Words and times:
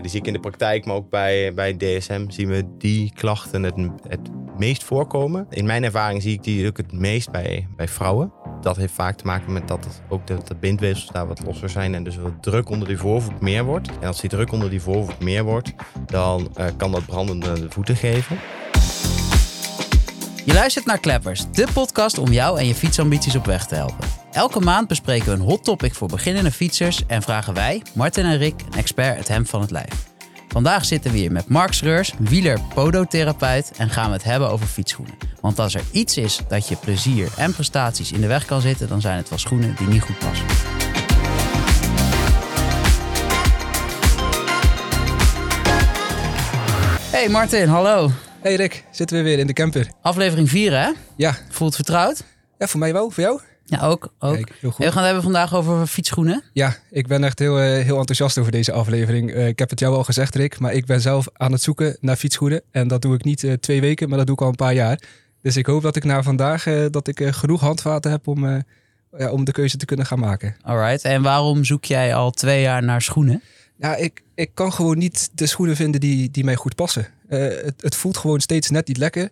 Die 0.00 0.10
zie 0.10 0.20
ik 0.20 0.26
in 0.26 0.32
de 0.32 0.40
praktijk, 0.40 0.84
maar 0.84 0.94
ook 0.94 1.10
bij, 1.10 1.54
bij 1.54 1.76
DSM 1.76 2.30
zien 2.30 2.48
we 2.48 2.64
die 2.78 3.12
klachten 3.14 3.62
het, 3.62 3.74
het 4.08 4.30
meest 4.58 4.84
voorkomen. 4.84 5.46
In 5.50 5.66
mijn 5.66 5.84
ervaring 5.84 6.22
zie 6.22 6.32
ik 6.32 6.42
die 6.42 6.66
ook 6.66 6.76
het 6.76 6.92
meest 6.92 7.30
bij, 7.30 7.68
bij 7.76 7.88
vrouwen. 7.88 8.32
Dat 8.60 8.76
heeft 8.76 8.92
vaak 8.92 9.16
te 9.16 9.24
maken 9.24 9.52
met 9.52 9.68
dat 9.68 9.84
het, 9.84 10.02
ook 10.08 10.26
de, 10.26 10.38
de 10.44 10.54
bindweefsels 10.54 11.10
daar 11.10 11.26
wat 11.26 11.44
losser 11.44 11.70
zijn 11.70 11.94
en 11.94 12.04
dus 12.04 12.16
wat 12.16 12.42
druk 12.42 12.68
onder 12.68 12.88
die 12.88 12.98
voorvoet 12.98 13.40
meer 13.40 13.64
wordt. 13.64 13.88
En 14.00 14.06
als 14.06 14.20
die 14.20 14.30
druk 14.30 14.52
onder 14.52 14.70
die 14.70 14.82
voorvoet 14.82 15.20
meer 15.20 15.44
wordt, 15.44 15.72
dan 16.06 16.48
uh, 16.58 16.66
kan 16.76 16.92
dat 16.92 17.06
brandende 17.06 17.66
voeten 17.68 17.96
geven. 17.96 18.38
Je 20.44 20.54
luistert 20.54 20.84
naar 20.84 20.98
Kleppers, 20.98 21.50
de 21.52 21.66
podcast 21.72 22.18
om 22.18 22.32
jou 22.32 22.58
en 22.58 22.66
je 22.66 22.74
fietsambities 22.74 23.36
op 23.36 23.46
weg 23.46 23.66
te 23.66 23.74
helpen. 23.74 24.27
Elke 24.32 24.60
maand 24.60 24.88
bespreken 24.88 25.26
we 25.26 25.32
een 25.32 25.40
hot 25.40 25.64
topic 25.64 25.94
voor 25.94 26.08
beginnende 26.08 26.50
fietsers 26.50 27.06
en 27.06 27.22
vragen 27.22 27.54
wij, 27.54 27.82
Martin 27.94 28.24
en 28.24 28.38
Rick, 28.38 28.54
een 28.60 28.78
expert 28.78 29.16
het 29.18 29.28
hemd 29.28 29.48
van 29.48 29.60
het 29.60 29.70
lijf. 29.70 30.06
Vandaag 30.48 30.84
zitten 30.84 31.12
we 31.12 31.18
hier 31.18 31.32
met 31.32 31.48
Mark 31.48 31.72
Schreurs, 31.72 32.12
wieler 32.18 32.60
podotherapeut 32.74 33.72
en 33.76 33.90
gaan 33.90 34.06
we 34.06 34.12
het 34.12 34.24
hebben 34.24 34.50
over 34.50 34.66
fietsschoenen. 34.66 35.14
Want 35.40 35.58
als 35.58 35.74
er 35.74 35.82
iets 35.92 36.16
is 36.16 36.40
dat 36.48 36.68
je 36.68 36.76
plezier 36.76 37.28
en 37.36 37.52
prestaties 37.52 38.12
in 38.12 38.20
de 38.20 38.26
weg 38.26 38.44
kan 38.44 38.60
zitten, 38.60 38.88
dan 38.88 39.00
zijn 39.00 39.16
het 39.16 39.28
wel 39.28 39.38
schoenen 39.38 39.74
die 39.78 39.86
niet 39.86 40.02
goed 40.02 40.18
passen. 40.18 40.46
Hey 47.10 47.28
Martin, 47.28 47.68
hallo. 47.68 48.10
Hey 48.40 48.54
Rick, 48.54 48.84
zitten 48.90 49.16
we 49.16 49.22
weer 49.22 49.38
in 49.38 49.46
de 49.46 49.52
camper. 49.52 49.90
Aflevering 50.02 50.48
4 50.48 50.72
hè? 50.72 50.90
Ja. 51.16 51.36
Voelt 51.48 51.74
vertrouwd? 51.74 52.22
Ja, 52.58 52.66
voor 52.66 52.80
mij 52.80 52.92
wel. 52.92 53.10
Voor 53.10 53.22
jou? 53.22 53.40
Ja, 53.68 53.80
ook. 53.80 54.12
ook. 54.18 54.34
Kijk, 54.34 54.52
heel 54.60 54.70
goed. 54.70 54.84
We 54.84 54.92
gaan 54.92 54.96
het 54.96 55.04
hebben 55.04 55.22
vandaag 55.22 55.54
over 55.54 55.86
fietsschoenen. 55.86 56.42
Ja, 56.52 56.76
ik 56.90 57.06
ben 57.06 57.24
echt 57.24 57.38
heel, 57.38 57.58
eh, 57.58 57.84
heel 57.84 57.98
enthousiast 57.98 58.38
over 58.38 58.52
deze 58.52 58.72
aflevering. 58.72 59.32
Eh, 59.32 59.46
ik 59.46 59.58
heb 59.58 59.70
het 59.70 59.80
jou 59.80 59.94
al 59.94 60.04
gezegd, 60.04 60.34
Rick, 60.34 60.58
maar 60.58 60.72
ik 60.72 60.86
ben 60.86 61.00
zelf 61.00 61.28
aan 61.32 61.52
het 61.52 61.62
zoeken 61.62 61.96
naar 62.00 62.16
fietsschoenen. 62.16 62.62
En 62.70 62.88
dat 62.88 63.02
doe 63.02 63.14
ik 63.14 63.24
niet 63.24 63.44
eh, 63.44 63.52
twee 63.52 63.80
weken, 63.80 64.08
maar 64.08 64.18
dat 64.18 64.26
doe 64.26 64.36
ik 64.36 64.42
al 64.42 64.48
een 64.48 64.54
paar 64.54 64.74
jaar. 64.74 65.00
Dus 65.42 65.56
ik 65.56 65.66
hoop 65.66 65.82
dat 65.82 65.96
ik 65.96 66.04
na 66.04 66.22
vandaag 66.22 66.64
dat 66.90 67.08
ik 67.08 67.22
genoeg 67.30 67.60
handvaten 67.60 68.10
heb 68.10 68.26
om, 68.26 68.64
ja, 69.18 69.30
om 69.30 69.44
de 69.44 69.52
keuze 69.52 69.76
te 69.76 69.84
kunnen 69.84 70.06
gaan 70.06 70.18
maken. 70.18 70.56
Alright, 70.62 71.04
en 71.04 71.22
waarom 71.22 71.64
zoek 71.64 71.84
jij 71.84 72.14
al 72.14 72.30
twee 72.30 72.62
jaar 72.62 72.82
naar 72.82 73.02
schoenen? 73.02 73.42
Ja, 73.78 73.96
ik, 73.96 74.22
ik 74.34 74.50
kan 74.54 74.72
gewoon 74.72 74.98
niet 74.98 75.30
de 75.32 75.46
schoenen 75.46 75.76
vinden 75.76 76.00
die, 76.00 76.30
die 76.30 76.44
mij 76.44 76.54
goed 76.54 76.74
passen. 76.74 77.06
het, 77.28 77.74
het 77.76 77.96
voelt 77.96 78.16
gewoon 78.16 78.40
steeds 78.40 78.70
net 78.70 78.88
niet 78.88 78.96
lekker. 78.96 79.30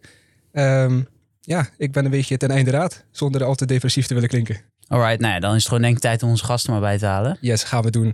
Ehm, 0.53 1.01
ja, 1.47 1.69
ik 1.77 1.93
ben 1.93 2.05
een 2.05 2.11
beetje 2.11 2.37
ten 2.37 2.51
einde 2.51 2.71
raad, 2.71 3.05
zonder 3.11 3.45
al 3.45 3.55
te 3.55 3.67
depressief 3.67 4.07
te 4.07 4.15
willen 4.15 4.29
klinken. 4.29 4.61
Alright, 4.89 5.21
nou 5.21 5.35
ja, 5.35 5.41
dan 5.41 5.51
is 5.51 5.57
het 5.57 5.67
gewoon 5.67 5.83
denk 5.83 5.95
ik 5.95 6.01
tijd 6.01 6.23
om 6.23 6.29
onze 6.29 6.45
gasten 6.45 6.73
maar 6.73 6.81
bij 6.81 6.99
te 6.99 7.07
halen. 7.07 7.39
Yes, 7.41 7.63
gaan 7.63 7.83
we 7.83 7.91
doen. 7.91 8.07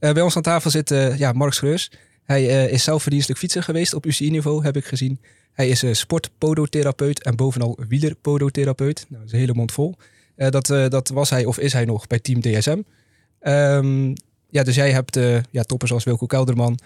Uh, 0.00 0.12
bij 0.12 0.22
ons 0.22 0.36
aan 0.36 0.42
tafel 0.42 0.70
zit 0.70 0.90
uh, 0.90 1.18
ja, 1.18 1.32
Mark 1.32 1.52
Schreurs. 1.52 1.90
Hij 2.24 2.42
uh, 2.42 2.72
is 2.72 2.84
zelf 2.84 3.02
verdienstelijk 3.02 3.40
fietser 3.40 3.62
geweest 3.62 3.94
op 3.94 4.06
UCI-niveau, 4.06 4.64
heb 4.64 4.76
ik 4.76 4.84
gezien. 4.84 5.20
Hij 5.52 5.68
is 5.68 5.84
sportpodotherapeut 5.90 7.22
en 7.22 7.36
bovenal 7.36 7.78
wielerpodotherapeut. 7.88 9.06
Nou, 9.08 9.20
dat 9.20 9.26
is 9.26 9.32
een 9.32 9.38
hele 9.38 9.54
mond 9.54 9.72
vol. 9.72 9.96
dat, 10.36 10.66
dat 10.66 11.08
was 11.08 11.30
hij 11.30 11.44
of 11.44 11.58
is 11.58 11.72
hij 11.72 11.84
nog 11.84 12.06
bij 12.06 12.18
Team 12.18 12.40
DSM. 12.40 12.70
Um, 12.70 12.84
ehm, 13.40 14.14
ja, 14.50 14.62
dus 14.62 14.74
jij 14.74 14.92
hebt 14.92 15.18
ja, 15.50 15.62
toppers 15.62 15.92
als 15.92 16.04
Wilco 16.04 16.26
Kelderman, 16.26 16.78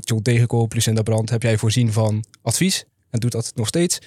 John 0.00 0.22
Degenkoop, 0.22 0.74
Lucinda 0.74 1.02
Brandt, 1.02 1.30
heb 1.30 1.42
jij 1.42 1.58
voorzien 1.58 1.92
van 1.92 2.24
advies 2.42 2.84
en 3.10 3.20
doet 3.20 3.32
dat 3.32 3.52
nog 3.54 3.66
steeds. 3.66 3.98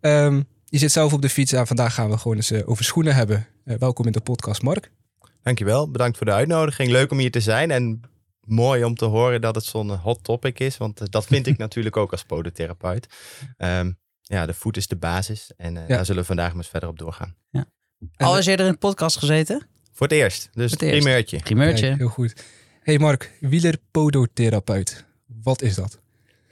Um, 0.00 0.46
je 0.74 0.80
zit 0.80 0.92
zelf 0.92 1.12
op 1.12 1.22
de 1.22 1.28
fiets 1.28 1.52
en 1.52 1.66
vandaag 1.66 1.94
gaan 1.94 2.10
we 2.10 2.18
gewoon 2.18 2.36
eens 2.36 2.52
uh, 2.52 2.68
over 2.68 2.84
schoenen 2.84 3.14
hebben. 3.14 3.46
Uh, 3.64 3.76
welkom 3.76 4.06
in 4.06 4.12
de 4.12 4.20
podcast, 4.20 4.62
Mark. 4.62 4.90
Dankjewel, 5.42 5.90
bedankt 5.90 6.16
voor 6.16 6.26
de 6.26 6.32
uitnodiging. 6.32 6.90
Leuk 6.90 7.10
om 7.10 7.18
hier 7.18 7.30
te 7.30 7.40
zijn 7.40 7.70
en 7.70 8.00
mooi 8.40 8.84
om 8.84 8.94
te 8.94 9.04
horen 9.04 9.40
dat 9.40 9.54
het 9.54 9.64
zo'n 9.64 9.90
hot 9.90 10.24
topic 10.24 10.60
is. 10.60 10.76
Want 10.76 11.00
uh, 11.00 11.06
dat 11.10 11.26
vind 11.26 11.46
ik 11.46 11.58
natuurlijk 11.66 11.96
ook 11.96 12.10
als 12.10 12.24
podotherapeut. 12.24 13.06
Um, 13.58 13.98
ja, 14.22 14.46
de 14.46 14.54
voet 14.54 14.76
is 14.76 14.86
de 14.86 14.96
basis 14.96 15.50
en 15.56 15.74
ja. 15.74 15.86
daar 15.86 16.04
zullen 16.04 16.20
we 16.20 16.26
vandaag 16.26 16.48
maar 16.48 16.56
eens 16.56 16.68
verder 16.68 16.88
op 16.88 16.98
doorgaan. 16.98 17.36
Ja. 17.50 17.64
Al 18.16 18.38
is 18.38 18.46
eerder 18.46 18.66
in 18.66 18.72
de 18.72 18.78
podcast 18.78 19.18
gezeten? 19.18 19.66
Voor 19.92 20.06
het 20.06 20.16
eerst, 20.16 20.48
dus 20.52 20.70
het 20.70 20.80
primeurtje. 20.80 21.38
Primeurtje. 21.38 21.86
Kijk, 21.86 21.98
heel 21.98 22.08
goed. 22.08 22.44
Hey 22.80 22.98
Mark, 22.98 23.32
wielerpodotherapeut. 23.40 25.04
Wat 25.42 25.62
is 25.62 25.74
dat? 25.74 26.00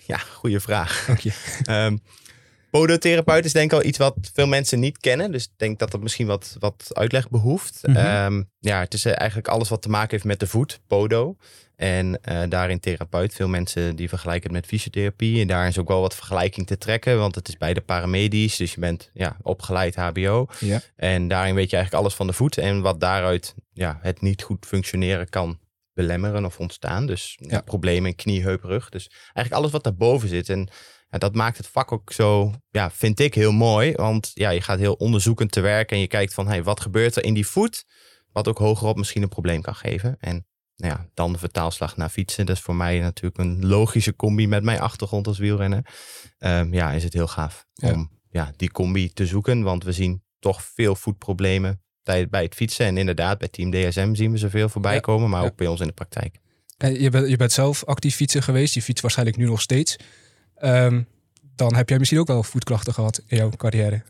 Ja, 0.06 0.18
goede 0.18 0.60
vraag. 0.60 1.04
Dank 1.06 1.18
je. 1.18 1.32
um, 1.70 2.00
Podotherapeut 2.72 3.44
is 3.44 3.52
denk 3.52 3.72
ik 3.72 3.78
al 3.78 3.84
iets 3.84 3.98
wat 3.98 4.14
veel 4.32 4.46
mensen 4.46 4.80
niet 4.80 4.98
kennen. 4.98 5.32
Dus 5.32 5.44
ik 5.44 5.50
denk 5.56 5.78
dat 5.78 5.90
dat 5.90 6.00
misschien 6.00 6.26
wat, 6.26 6.56
wat 6.58 6.90
uitleg 6.92 7.30
behoeft. 7.30 7.80
Mm 7.82 8.50
ja, 8.58 8.80
het 8.80 8.94
is 8.94 9.04
eh, 9.04 9.12
eigenlijk 9.16 9.48
alles 9.48 9.68
wat 9.68 9.82
te 9.82 9.88
maken 9.88 10.10
heeft 10.10 10.24
met 10.24 10.40
de 10.40 10.46
voet, 10.46 10.80
podo. 10.86 11.36
En 11.76 12.20
uh, 12.28 12.42
daarin 12.48 12.80
therapeut. 12.80 13.34
Veel 13.34 13.48
mensen 13.48 13.96
die 13.96 14.08
vergelijken 14.08 14.42
het 14.42 14.52
met 14.52 14.66
fysiotherapie. 14.66 15.40
En 15.40 15.46
daar 15.46 15.68
is 15.68 15.78
ook 15.78 15.88
wel 15.88 16.00
wat 16.00 16.14
vergelijking 16.14 16.66
te 16.66 16.78
trekken. 16.78 17.18
Want 17.18 17.34
het 17.34 17.48
is 17.48 17.56
beide 17.56 17.80
paramedisch. 17.80 18.56
Dus 18.56 18.74
je 18.74 18.80
bent 18.80 19.10
ja, 19.14 19.36
opgeleid 19.42 19.96
HBO. 19.96 20.46
Ja. 20.58 20.80
En 20.96 21.28
daarin 21.28 21.54
weet 21.54 21.70
je 21.70 21.76
eigenlijk 21.76 22.04
alles 22.04 22.14
van 22.16 22.26
de 22.26 22.32
voet. 22.32 22.58
En 22.58 22.80
wat 22.80 23.00
daaruit 23.00 23.54
ja, 23.72 23.98
het 24.02 24.20
niet 24.20 24.42
goed 24.42 24.66
functioneren 24.66 25.28
kan 25.28 25.58
belemmeren 25.94 26.44
of 26.44 26.58
ontstaan. 26.58 27.06
Dus 27.06 27.38
ja. 27.40 27.60
problemen 27.60 28.10
in 28.10 28.16
knie, 28.16 28.42
heup, 28.42 28.64
rug. 28.64 28.88
Dus 28.88 29.10
eigenlijk 29.24 29.54
alles 29.54 29.70
wat 29.70 29.84
daarboven 29.84 30.28
zit. 30.28 30.48
En 30.48 30.68
ja, 31.12 31.18
dat 31.18 31.34
maakt 31.34 31.56
het 31.56 31.66
vak 31.66 31.92
ook 31.92 32.12
zo, 32.12 32.52
ja, 32.70 32.90
vind 32.90 33.20
ik 33.20 33.34
heel 33.34 33.52
mooi. 33.52 33.92
Want 33.92 34.30
ja, 34.34 34.50
je 34.50 34.60
gaat 34.60 34.78
heel 34.78 34.94
onderzoekend 34.94 35.52
te 35.52 35.60
werk 35.60 35.90
en 35.90 35.98
je 35.98 36.06
kijkt 36.06 36.34
van, 36.34 36.46
hey, 36.46 36.62
wat 36.62 36.80
gebeurt 36.80 37.16
er 37.16 37.24
in 37.24 37.34
die 37.34 37.46
voet? 37.46 37.84
Wat 38.32 38.48
ook 38.48 38.58
hogerop 38.58 38.96
misschien 38.96 39.22
een 39.22 39.28
probleem 39.28 39.60
kan 39.62 39.74
geven. 39.74 40.16
En 40.20 40.46
nou 40.76 40.92
ja, 40.92 41.08
dan 41.14 41.32
de 41.32 41.38
vertaalslag 41.38 41.96
naar 41.96 42.08
fietsen. 42.08 42.46
Dat 42.46 42.56
is 42.56 42.62
voor 42.62 42.74
mij 42.74 43.00
natuurlijk 43.00 43.38
een 43.38 43.66
logische 43.66 44.16
combi 44.16 44.46
met 44.48 44.62
mijn 44.62 44.80
achtergrond 44.80 45.26
als 45.26 45.38
wielrenner. 45.38 45.86
Um, 46.38 46.72
ja, 46.72 46.92
is 46.92 47.04
het 47.04 47.12
heel 47.12 47.26
gaaf 47.26 47.66
om 47.82 48.10
ja, 48.30 48.52
die 48.56 48.70
combi 48.70 49.12
te 49.12 49.26
zoeken. 49.26 49.62
Want 49.62 49.84
we 49.84 49.92
zien 49.92 50.22
toch 50.38 50.62
veel 50.62 50.94
voetproblemen 50.94 51.82
bij 52.02 52.42
het 52.42 52.54
fietsen. 52.54 52.86
En 52.86 52.96
inderdaad, 52.96 53.38
bij 53.38 53.48
Team 53.48 53.70
DSM 53.70 54.14
zien 54.14 54.30
we 54.32 54.38
zoveel 54.38 54.68
voorbij 54.68 55.00
komen, 55.00 55.30
maar 55.30 55.44
ook 55.44 55.56
bij 55.56 55.66
ons 55.66 55.80
in 55.80 55.86
de 55.86 55.92
praktijk. 55.92 56.38
En 56.76 57.00
je, 57.00 57.10
bent, 57.10 57.28
je 57.28 57.36
bent 57.36 57.52
zelf 57.52 57.84
actief 57.84 58.14
fietsen 58.14 58.42
geweest. 58.42 58.74
Je 58.74 58.82
fietst 58.82 59.02
waarschijnlijk 59.02 59.38
nu 59.38 59.44
nog 59.44 59.60
steeds. 59.60 59.96
Um, 60.64 61.06
dan 61.56 61.74
heb 61.74 61.88
jij 61.88 61.98
misschien 61.98 62.20
ook 62.20 62.26
wel 62.26 62.42
voetklachten 62.42 62.94
gehad 62.94 63.22
in 63.26 63.36
jouw 63.36 63.50
carrière. 63.50 64.02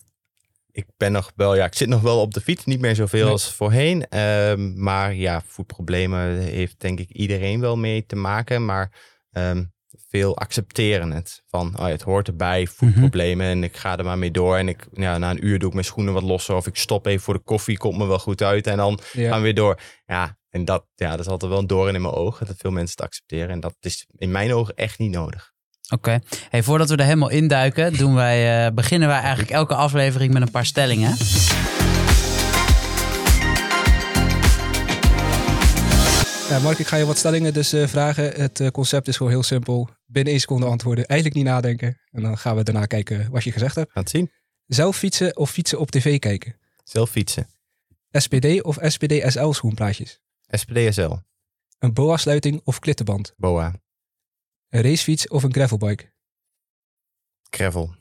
Ik 0.71 0.87
ben 0.97 1.13
nog 1.13 1.33
wel, 1.37 1.55
ja, 1.55 1.65
ik 1.65 1.75
zit 1.75 1.89
nog 1.89 2.01
wel 2.01 2.21
op 2.21 2.35
de 2.35 2.41
fiets, 2.41 2.65
niet 2.65 2.81
meer 2.81 2.95
zoveel 2.95 3.23
nee. 3.23 3.33
als 3.33 3.53
voorheen. 3.53 4.19
Um, 4.19 4.83
maar 4.83 5.15
ja, 5.15 5.43
voetproblemen 5.47 6.39
heeft 6.39 6.81
denk 6.81 6.99
ik 6.99 7.11
iedereen 7.11 7.61
wel 7.61 7.77
mee 7.77 8.07
te 8.07 8.17
maken. 8.17 8.65
Maar 8.65 8.93
um, 9.31 9.73
veel 10.09 10.37
accepteren 10.37 11.11
het. 11.11 11.43
Van, 11.49 11.67
oh 11.79 11.87
ja, 11.87 11.93
het 11.93 12.03
hoort 12.03 12.29
erbij, 12.29 12.67
voetproblemen. 12.67 13.47
En 13.47 13.65
ik 13.65 13.77
ga 13.77 13.99
er 13.99 14.05
maar 14.05 14.19
mee 14.19 14.31
door. 14.31 14.57
En 14.57 14.69
ik, 14.69 14.87
ja, 14.93 15.19
na 15.19 15.31
een 15.31 15.47
uur 15.47 15.59
doe 15.59 15.69
ik 15.69 15.75
mijn 15.75 15.87
schoenen 15.87 16.15
wat 16.15 16.23
losser. 16.23 16.55
Of 16.55 16.67
ik 16.67 16.77
stop 16.77 17.07
even 17.07 17.23
voor 17.23 17.35
de 17.35 17.41
koffie, 17.45 17.77
komt 17.77 17.99
me 17.99 18.07
wel 18.07 18.19
goed 18.19 18.43
uit. 18.43 18.67
En 18.67 18.77
dan 18.77 18.99
ja. 19.13 19.29
gaan 19.29 19.39
we 19.39 19.45
weer 19.45 19.55
door. 19.55 19.81
Ja, 20.07 20.39
en 20.49 20.65
dat, 20.65 20.87
ja, 20.95 21.11
dat 21.11 21.21
is 21.21 21.29
altijd 21.29 21.51
wel 21.51 21.61
een 21.61 21.67
doorn 21.67 21.95
in 21.95 22.03
mijn 22.03 22.15
ogen. 22.15 22.47
Dat 22.47 22.57
veel 22.59 22.71
mensen 22.71 22.97
het 22.97 23.07
accepteren. 23.07 23.49
En 23.49 23.61
dat 23.61 23.77
is 23.81 24.07
in 24.17 24.31
mijn 24.31 24.53
ogen 24.53 24.75
echt 24.75 24.99
niet 24.99 25.11
nodig. 25.11 25.52
Oké. 25.91 26.21
Hey, 26.51 26.63
voordat 26.63 26.89
we 26.89 26.97
er 26.97 27.05
helemaal 27.05 27.31
induiken, 27.31 27.97
doen 27.97 28.15
wij, 28.15 28.67
uh, 28.67 28.75
beginnen 28.75 29.09
wij 29.09 29.19
eigenlijk 29.19 29.51
elke 29.51 29.75
aflevering 29.75 30.33
met 30.33 30.43
een 30.43 30.51
paar 30.51 30.67
stellingen. 30.67 31.17
Ja, 36.53 36.59
Mark, 36.59 36.79
ik 36.79 36.87
ga 36.87 36.97
je 36.97 37.05
wat 37.05 37.19
stellingen 37.19 37.53
dus 37.53 37.75
uh, 37.75 37.87
vragen. 37.87 38.33
Het 38.33 38.61
uh, 38.61 38.69
concept 38.69 39.09
is 39.09 39.17
gewoon 39.17 39.33
heel 39.33 39.43
simpel. 39.43 39.89
Binnen 40.07 40.33
één 40.33 40.41
seconde 40.41 40.67
antwoorden. 40.67 41.07
Eigenlijk 41.07 41.41
niet 41.41 41.53
nadenken. 41.53 42.01
En 42.11 42.23
dan 42.23 42.39
gaan 42.39 42.57
we 42.57 42.63
daarna 42.63 42.87
kijken 42.87 43.31
wat 43.31 43.45
je 43.45 43.53
gezegd 43.53 43.75
hebt. 43.75 43.93
Gaan 43.93 44.03
het 44.03 44.11
zien. 44.11 44.31
Zelf 44.67 44.97
fietsen 44.97 45.37
of 45.37 45.51
fietsen 45.51 45.79
op 45.79 45.91
tv 45.91 46.19
kijken? 46.19 46.57
Zelf 46.85 47.11
fietsen. 47.11 47.47
SPD 48.11 48.63
of 48.63 48.79
SPD 48.83 49.33
SL 49.33 49.51
schoenplaatjes? 49.51 50.21
SPD 50.47 50.95
SL. 50.95 51.13
Een 51.79 51.93
boa-sluiting 51.93 52.61
of 52.65 52.79
klittenband? 52.79 53.35
Boa. 53.37 53.75
Een 54.73 54.83
racefiets 54.83 55.29
of 55.29 55.43
een 55.43 55.53
gravelbike? 55.53 56.13
Gravel. 57.51 57.95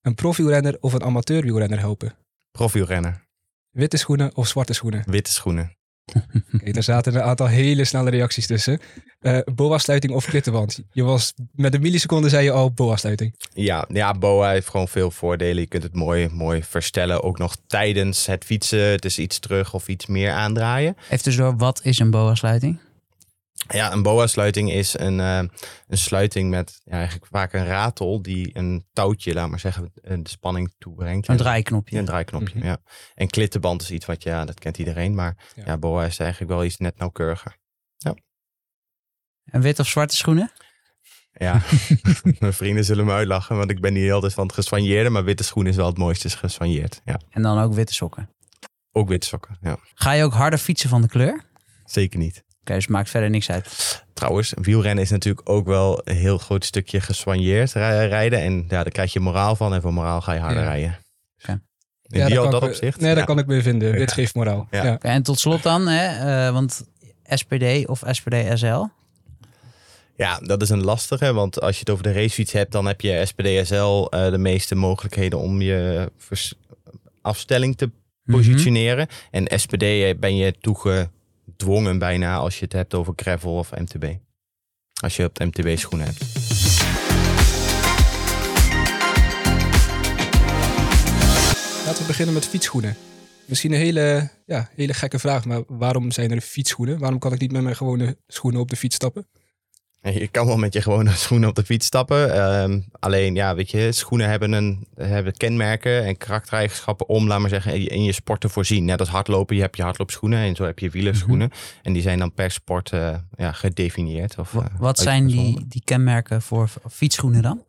Een 0.00 0.14
profielrenner 0.14 0.76
of 0.80 0.92
een 0.92 1.02
amateurwielrenner 1.02 1.78
helpen? 1.78 2.16
Profielrenner. 2.50 3.26
Witte 3.70 3.96
schoenen 3.96 4.36
of 4.36 4.48
zwarte 4.48 4.72
schoenen? 4.72 5.02
Witte 5.06 5.32
schoenen. 5.32 5.76
Okay, 6.54 6.72
er 6.72 6.82
zaten 6.82 7.14
een 7.14 7.22
aantal 7.22 7.46
hele 7.46 7.84
snelle 7.84 8.10
reacties 8.10 8.46
tussen. 8.46 8.80
Uh, 9.20 9.38
boa-sluiting 9.54 10.12
of 10.12 10.24
klittenband? 10.24 10.82
Je 10.92 11.02
was, 11.02 11.34
met 11.52 11.74
een 11.74 11.80
milliseconde 11.80 12.28
zei 12.28 12.44
je 12.44 12.50
al 12.50 12.72
boa-sluiting. 12.72 13.34
Ja, 13.52 13.84
ja, 13.88 14.14
boa 14.14 14.50
heeft 14.50 14.68
gewoon 14.68 14.88
veel 14.88 15.10
voordelen. 15.10 15.62
Je 15.62 15.68
kunt 15.68 15.82
het 15.82 15.94
mooi, 15.94 16.28
mooi 16.28 16.62
verstellen. 16.62 17.22
Ook 17.22 17.38
nog 17.38 17.56
tijdens 17.66 18.26
het 18.26 18.44
fietsen. 18.44 18.80
Het 18.80 19.04
is 19.04 19.18
iets 19.18 19.38
terug 19.38 19.74
of 19.74 19.88
iets 19.88 20.06
meer 20.06 20.32
aandraaien. 20.32 20.96
Even 21.10 21.24
dus 21.24 21.36
door, 21.36 21.56
wat 21.56 21.80
is 21.84 21.98
een 21.98 22.10
boa-sluiting? 22.10 22.78
Ja, 23.68 23.92
een 23.92 24.02
boa-sluiting 24.02 24.72
is 24.72 24.98
een, 24.98 25.18
uh, 25.18 25.36
een 25.86 25.98
sluiting 25.98 26.50
met 26.50 26.80
ja, 26.84 26.92
eigenlijk 26.92 27.26
vaak 27.26 27.52
een 27.52 27.66
ratel 27.66 28.22
die 28.22 28.50
een 28.56 28.86
touwtje, 28.92 29.34
laat 29.34 29.48
maar 29.48 29.60
zeggen, 29.60 29.92
de 30.02 30.20
spanning 30.22 30.74
toebrengt. 30.78 31.28
Een 31.28 31.36
draaiknopje. 31.36 31.98
een 31.98 32.04
draaiknopje, 32.04 32.54
mm 32.54 32.60
-hmm. 32.60 32.70
ja. 32.70 32.78
En 33.14 33.28
klittenband 33.28 33.82
is 33.82 33.90
iets 33.90 34.06
wat, 34.06 34.22
ja, 34.22 34.44
dat 34.44 34.58
kent 34.58 34.78
iedereen, 34.78 35.14
maar 35.14 35.36
ja. 35.54 35.62
ja, 35.66 35.78
boa 35.78 36.04
is 36.04 36.18
eigenlijk 36.18 36.50
wel 36.50 36.64
iets 36.64 36.76
net 36.76 36.98
nauwkeuriger. 36.98 37.56
Ja. 37.96 38.14
En 39.44 39.60
wit 39.60 39.78
of 39.78 39.86
zwarte 39.88 40.16
schoenen? 40.16 40.52
Ja, 41.32 41.62
mijn 42.38 42.52
vrienden 42.52 42.84
zullen 42.84 43.04
me 43.04 43.12
uitlachen, 43.12 43.56
want 43.56 43.70
ik 43.70 43.80
ben 43.80 43.92
niet 43.92 44.12
altijd 44.12 44.34
van 44.34 44.46
het 44.46 44.54
geswanjeerde, 44.54 45.10
maar 45.10 45.24
witte 45.24 45.44
schoenen 45.44 45.72
is 45.72 45.78
wel 45.78 45.86
het 45.86 45.98
mooiste 45.98 46.30
geswanjeerd. 46.30 47.00
Ja, 47.04 47.20
En 47.30 47.42
dan 47.42 47.58
ook 47.58 47.74
witte 47.74 47.94
sokken. 47.94 48.30
ook 48.92 49.08
witte 49.08 49.26
sokken. 49.26 49.58
Ja, 49.60 49.76
Ga 49.94 50.12
je 50.12 50.24
ook 50.24 50.32
harder 50.32 50.58
fietsen 50.58 50.88
van 50.88 51.02
de 51.02 51.08
kleur? 51.08 51.44
Zeker 51.84 52.18
niet. 52.18 52.44
Dus 52.74 52.86
maakt 52.86 53.10
verder 53.10 53.30
niks 53.30 53.50
uit. 53.50 54.02
Trouwens, 54.12 54.52
wielrennen 54.60 55.04
is 55.04 55.10
natuurlijk 55.10 55.48
ook 55.50 55.66
wel 55.66 56.00
een 56.04 56.16
heel 56.16 56.38
groot 56.38 56.64
stukje 56.64 57.00
geswanjeerd 57.00 57.72
ri- 57.72 57.80
rijden. 58.06 58.38
En 58.40 58.54
ja, 58.54 58.82
daar 58.82 58.90
krijg 58.90 59.12
je 59.12 59.20
moraal 59.20 59.56
van 59.56 59.74
en 59.74 59.80
voor 59.82 59.92
moraal 59.92 60.20
ga 60.20 60.32
je 60.32 60.40
harder 60.40 60.62
Ja. 60.62 60.68
rijden. 60.68 60.98
In 62.10 62.18
Ja, 62.18 62.26
die 62.26 62.34
dat 62.50 62.62
ik- 62.62 62.68
opzicht? 62.68 63.00
Nee, 63.00 63.14
ja. 63.16 63.24
kan 63.24 63.38
ik 63.38 63.46
mee 63.46 63.62
vinden. 63.62 63.98
Ja. 63.98 64.06
geeft 64.06 64.34
moraal. 64.34 64.66
Ja. 64.70 64.84
Ja. 64.84 64.92
Oké, 64.92 65.06
en 65.08 65.22
tot 65.22 65.38
slot 65.38 65.62
dan, 65.62 65.88
hè, 65.88 66.06
eh, 66.46 66.52
want 66.52 66.84
SPD 67.24 67.86
of 67.86 68.02
SPD 68.10 68.34
SL? 68.58 68.84
Ja, 70.16 70.38
dat 70.42 70.62
is 70.62 70.68
een 70.68 70.84
lastige, 70.84 71.32
want 71.32 71.60
als 71.60 71.72
je 71.74 71.80
het 71.80 71.90
over 71.90 72.02
de 72.02 72.12
racefiets 72.12 72.52
hebt, 72.52 72.72
dan 72.72 72.86
heb 72.86 73.00
je 73.00 73.22
SPD-SL 73.26 74.04
eh, 74.10 74.30
de 74.30 74.38
meeste 74.38 74.74
mogelijkheden 74.74 75.38
om 75.38 75.62
je 75.62 76.10
afstelling 77.22 77.76
te 77.76 77.90
Mhm. 78.24 78.36
positioneren. 78.36 79.06
En 79.30 79.58
SPD 79.60 80.18
ben 80.20 80.36
je 80.36 80.54
toegedwongen 81.58 81.98
bijna 81.98 82.36
als 82.36 82.58
je 82.58 82.64
het 82.64 82.72
hebt 82.72 82.94
over 82.94 83.12
gravel 83.16 83.54
of 83.54 83.70
MTB. 83.70 84.14
Als 85.00 85.16
je 85.16 85.24
op 85.24 85.34
de 85.34 85.44
MTB 85.44 85.78
schoenen 85.78 86.06
hebt. 86.06 86.20
Laten 91.84 92.00
we 92.02 92.06
beginnen 92.06 92.34
met 92.34 92.46
fietsschoenen. 92.46 92.96
Misschien 93.44 93.72
een 93.72 93.78
hele, 93.78 94.30
ja, 94.46 94.68
hele 94.74 94.94
gekke 94.94 95.18
vraag, 95.18 95.44
maar 95.44 95.62
waarom 95.66 96.10
zijn 96.10 96.30
er 96.30 96.40
fietsschoenen? 96.40 96.98
Waarom 96.98 97.18
kan 97.18 97.32
ik 97.32 97.40
niet 97.40 97.52
met 97.52 97.62
mijn 97.62 97.76
gewone 97.76 98.16
schoenen 98.26 98.60
op 98.60 98.70
de 98.70 98.76
fiets 98.76 98.94
stappen? 98.94 99.26
Je 100.02 100.28
kan 100.28 100.46
wel 100.46 100.56
met 100.56 100.72
je 100.72 100.82
gewone 100.82 101.10
schoenen 101.24 101.48
op 101.48 101.54
de 101.54 101.64
fiets 101.64 101.86
stappen. 101.86 102.34
Ehm, 102.34 102.80
alleen, 102.98 103.34
ja, 103.34 103.54
weet 103.54 103.70
je, 103.70 103.92
schoenen 103.92 104.28
hebben, 104.28 104.52
een, 104.52 104.86
hebben 104.94 105.36
kenmerken 105.36 106.04
en 106.04 106.16
karaktereigenschappen 106.16 107.08
om, 107.08 107.26
laat 107.26 107.40
maar 107.40 107.48
zeggen, 107.48 107.88
in 107.88 108.02
je- 108.02 108.12
sport 108.12 108.40
te 108.40 108.48
voorzien. 108.48 108.84
Net 108.84 109.00
als 109.00 109.08
hardlopen, 109.08 109.56
je 109.56 109.62
hebt 109.62 109.76
je 109.76 109.82
hardloopschoenen 109.82 110.38
en 110.38 110.56
zo 110.56 110.64
heb 110.64 110.78
je 110.78 110.90
wielerschoenen. 110.90 111.50
En 111.82 111.92
die 111.92 112.02
zijn 112.02 112.18
dan 112.18 112.32
per 112.34 112.50
sport 112.50 112.92
eh, 112.92 113.16
ja, 113.36 113.52
gedefinieerd. 113.52 114.38
Of, 114.38 114.54
eh, 114.54 114.64
Wat 114.78 114.98
zijn 114.98 115.26
die, 115.26 115.64
die 115.68 115.82
kenmerken 115.84 116.42
voor 116.42 116.70
fietsschoenen 116.90 117.42
dan? 117.42 117.64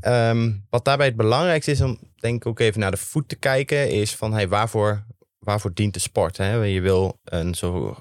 Ehm, 0.00 0.52
wat 0.70 0.84
daarbij 0.84 1.06
het 1.06 1.16
belangrijkste 1.16 1.70
is 1.70 1.80
om 1.80 1.98
denk 2.16 2.36
ik 2.36 2.46
ook 2.46 2.58
even 2.60 2.80
naar 2.80 2.90
de 2.90 2.96
voet 2.96 3.28
te 3.28 3.36
kijken, 3.36 3.90
is 3.90 4.14
van 4.16 4.32
hey, 4.32 4.48
waarvoor, 4.48 5.06
waarvoor 5.38 5.74
dient 5.74 5.94
de 5.94 6.00
sport? 6.00 6.36
Hè? 6.36 6.52
Je 6.54 6.80
wil 6.80 7.20
een 7.24 7.54
zo 7.54 7.96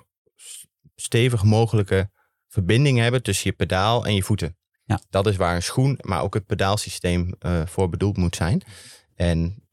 stevig 0.95 1.43
mogelijke 1.43 2.09
verbinding 2.53 2.99
hebben 2.99 3.23
tussen 3.23 3.49
je 3.49 3.55
pedaal 3.55 4.05
en 4.05 4.15
je 4.15 4.23
voeten. 4.23 4.57
Ja. 4.85 5.01
Dat 5.09 5.27
is 5.27 5.35
waar 5.35 5.55
een 5.55 5.63
schoen, 5.63 5.97
maar 6.01 6.21
ook 6.21 6.33
het 6.33 6.45
pedaalsysteem 6.45 7.35
eh, 7.39 7.65
voor 7.65 7.89
bedoeld 7.89 8.17
moet 8.17 8.35
zijn. 8.35 8.61
En 9.15 9.67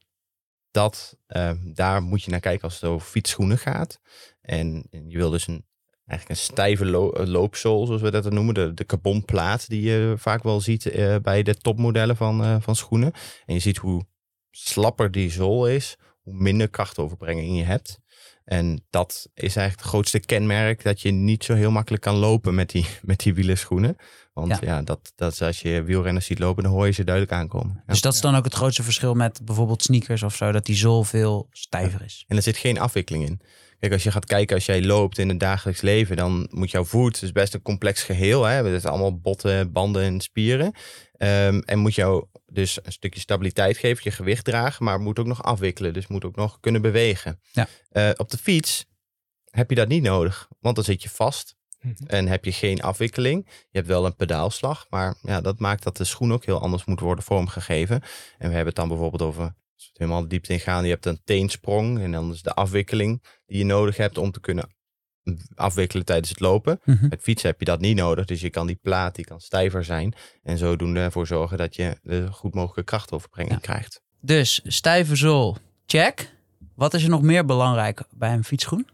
dat, 0.71 1.17
ehm, 1.27 1.57
daar 1.73 2.01
moet 2.01 2.23
je 2.23 2.31
naar 2.31 2.39
kijken 2.39 2.63
als 2.63 2.73
het 2.73 2.83
over 2.83 3.07
fietsschoenen 3.07 3.57
gaat. 3.57 3.99
En, 4.41 4.87
en 4.91 5.09
je 5.09 5.17
wil 5.17 5.29
dus 5.29 5.47
een, 5.47 5.65
eigenlijk 6.05 6.39
een 6.39 6.45
stijve 6.45 6.85
lo- 6.85 7.11
eh, 7.11 7.27
loopzool, 7.27 7.85
zoals 7.85 8.01
we 8.01 8.11
dat 8.11 8.29
noemen. 8.29 8.53
De, 8.53 8.73
de 8.73 8.85
carbonplaat 8.85 9.69
die 9.69 9.81
je 9.81 10.13
vaak 10.17 10.43
wel 10.43 10.61
ziet 10.61 10.85
eh, 10.85 11.15
bij 11.21 11.43
de 11.43 11.55
topmodellen 11.55 12.15
van, 12.15 12.43
eh, 12.43 12.55
van 12.59 12.75
schoenen. 12.75 13.11
En 13.45 13.53
je 13.53 13.59
ziet 13.59 13.77
hoe 13.77 14.05
slapper 14.51 15.11
die 15.11 15.31
zool 15.31 15.67
is, 15.67 15.97
hoe 16.21 16.33
minder 16.33 16.69
krachtoverbrenging 16.69 17.57
je 17.57 17.63
hebt. 17.63 17.99
En 18.45 18.85
dat 18.89 19.27
is 19.33 19.55
eigenlijk 19.55 19.79
het 19.79 19.89
grootste 19.89 20.19
kenmerk 20.19 20.83
dat 20.83 21.01
je 21.01 21.11
niet 21.11 21.43
zo 21.43 21.53
heel 21.53 21.71
makkelijk 21.71 22.03
kan 22.03 22.15
lopen 22.15 22.55
met 22.55 22.69
die, 22.69 22.85
met 23.01 23.19
die 23.19 23.33
wielerschoenen. 23.33 23.95
Want 24.33 24.47
Ja. 24.47 24.59
ja, 24.61 24.81
dat, 24.81 25.13
dat 25.15 25.31
is 25.31 25.41
als 25.41 25.61
je 25.61 25.83
wielrenners 25.83 26.25
ziet 26.25 26.39
lopen, 26.39 26.63
dan 26.63 26.71
hoor 26.71 26.85
je 26.85 26.91
ze 26.91 27.03
duidelijk 27.03 27.35
aankomen. 27.35 27.73
Ja. 27.75 27.83
Dus 27.85 28.01
dat 28.01 28.13
is 28.13 28.21
dan 28.21 28.35
ook 28.35 28.43
het 28.43 28.53
grootste 28.53 28.83
verschil 28.83 29.13
met 29.13 29.41
bijvoorbeeld 29.43 29.83
sneakers 29.83 30.23
of 30.23 30.35
zo, 30.35 30.51
dat 30.51 30.65
die 30.65 30.75
zool 30.75 31.03
veel 31.03 31.47
stijver 31.51 32.01
is. 32.01 32.23
En 32.27 32.35
er 32.35 32.43
zit 32.43 32.57
geen 32.57 32.79
afwikkeling 32.79 33.25
in. 33.25 33.41
Kijk, 33.81 33.93
als 33.93 34.03
je 34.03 34.11
gaat 34.11 34.25
kijken, 34.25 34.55
als 34.55 34.65
jij 34.65 34.83
loopt 34.83 35.17
in 35.17 35.29
het 35.29 35.39
dagelijks 35.39 35.81
leven, 35.81 36.15
dan 36.15 36.47
moet 36.51 36.71
jouw 36.71 36.83
voet, 36.83 37.13
het 37.15 37.23
is 37.23 37.31
best 37.31 37.53
een 37.53 37.61
complex 37.61 38.03
geheel. 38.03 38.43
Hè? 38.43 38.53
Het 38.53 38.65
is 38.65 38.85
allemaal 38.85 39.19
botten, 39.19 39.71
banden 39.71 40.03
en 40.03 40.21
spieren. 40.21 40.73
Ehm, 41.13 41.59
en 41.65 41.79
moet 41.79 41.95
jou 41.95 42.25
dus 42.45 42.79
een 42.83 42.91
stukje 42.91 43.19
stabiliteit 43.19 43.77
geven, 43.77 44.03
je 44.03 44.11
gewicht 44.11 44.45
dragen, 44.45 44.85
maar 44.85 44.99
moet 44.99 45.19
ook 45.19 45.25
nog 45.25 45.43
afwikkelen. 45.43 45.93
Dus 45.93 46.07
moet 46.07 46.25
ook 46.25 46.35
nog 46.35 46.59
kunnen 46.59 46.81
bewegen. 46.81 47.41
Ja. 47.51 47.67
Eh, 47.89 48.09
op 48.15 48.29
de 48.29 48.37
fiets 48.37 48.85
heb 49.49 49.69
je 49.69 49.75
dat 49.75 49.87
niet 49.87 50.03
nodig, 50.03 50.47
want 50.59 50.75
dan 50.75 50.83
zit 50.83 51.03
je 51.03 51.09
vast. 51.09 51.55
Mhm. 51.81 51.93
En 52.07 52.27
heb 52.27 52.45
je 52.45 52.51
geen 52.51 52.81
afwikkeling. 52.81 53.45
Je 53.45 53.77
hebt 53.77 53.87
wel 53.87 54.05
een 54.05 54.15
pedaalslag, 54.15 54.85
maar 54.89 55.15
ja, 55.21 55.41
dat 55.41 55.59
maakt 55.59 55.83
dat 55.83 55.97
de 55.97 56.03
schoen 56.03 56.33
ook 56.33 56.45
heel 56.45 56.61
anders 56.61 56.85
moet 56.85 56.99
worden 56.99 57.23
vormgegeven. 57.23 58.01
En 58.37 58.47
we 58.47 58.55
hebben 58.55 58.65
het 58.65 58.75
dan 58.75 58.87
bijvoorbeeld 58.87 59.21
over, 59.21 59.53
als 59.81 59.89
we 59.93 59.99
het 59.99 60.09
helemaal 60.09 60.21
de 60.21 60.35
diepte 60.35 60.53
in 60.53 60.59
gaan, 60.59 60.83
je 60.83 60.89
hebt 60.89 61.05
een 61.05 61.21
teensprong 61.23 61.99
en 61.99 62.11
dan 62.11 62.31
is 62.31 62.41
de 62.41 62.53
afwikkeling 62.53 63.23
die 63.45 63.57
je 63.57 63.63
nodig 63.65 63.97
hebt 63.97 64.17
om 64.17 64.31
te 64.31 64.39
kunnen 64.39 64.75
afwikkelen 65.55 66.05
tijdens 66.05 66.29
het 66.29 66.39
lopen. 66.39 66.79
Mhm. 66.85 67.07
Met 67.07 67.21
fietsen 67.21 67.49
heb 67.49 67.59
je 67.59 67.65
dat 67.65 67.79
niet 67.79 67.95
nodig, 67.97 68.25
dus 68.25 68.41
je 68.41 68.49
kan 68.49 68.67
die 68.67 68.79
plaat, 68.81 69.15
die 69.15 69.25
kan 69.25 69.39
stijver 69.39 69.83
zijn 69.83 70.13
en 70.43 70.57
zodoende 70.57 70.99
ervoor 70.99 71.27
zorgen 71.27 71.57
dat 71.57 71.75
je 71.75 71.97
de 72.03 72.27
goed 72.31 72.53
mogelijke 72.53 72.83
krachtoverbrenging 72.83 73.55
Ja. 73.55 73.59
krijgt. 73.61 74.01
Dus 74.21 74.61
stijve 74.63 75.15
zool, 75.15 75.57
check. 75.85 76.33
Wat 76.75 76.93
is 76.93 77.03
er 77.03 77.09
nog 77.09 77.21
meer 77.21 77.45
belangrijk 77.45 78.03
bij 78.09 78.33
een 78.33 78.43
fietsschoen? 78.43 78.87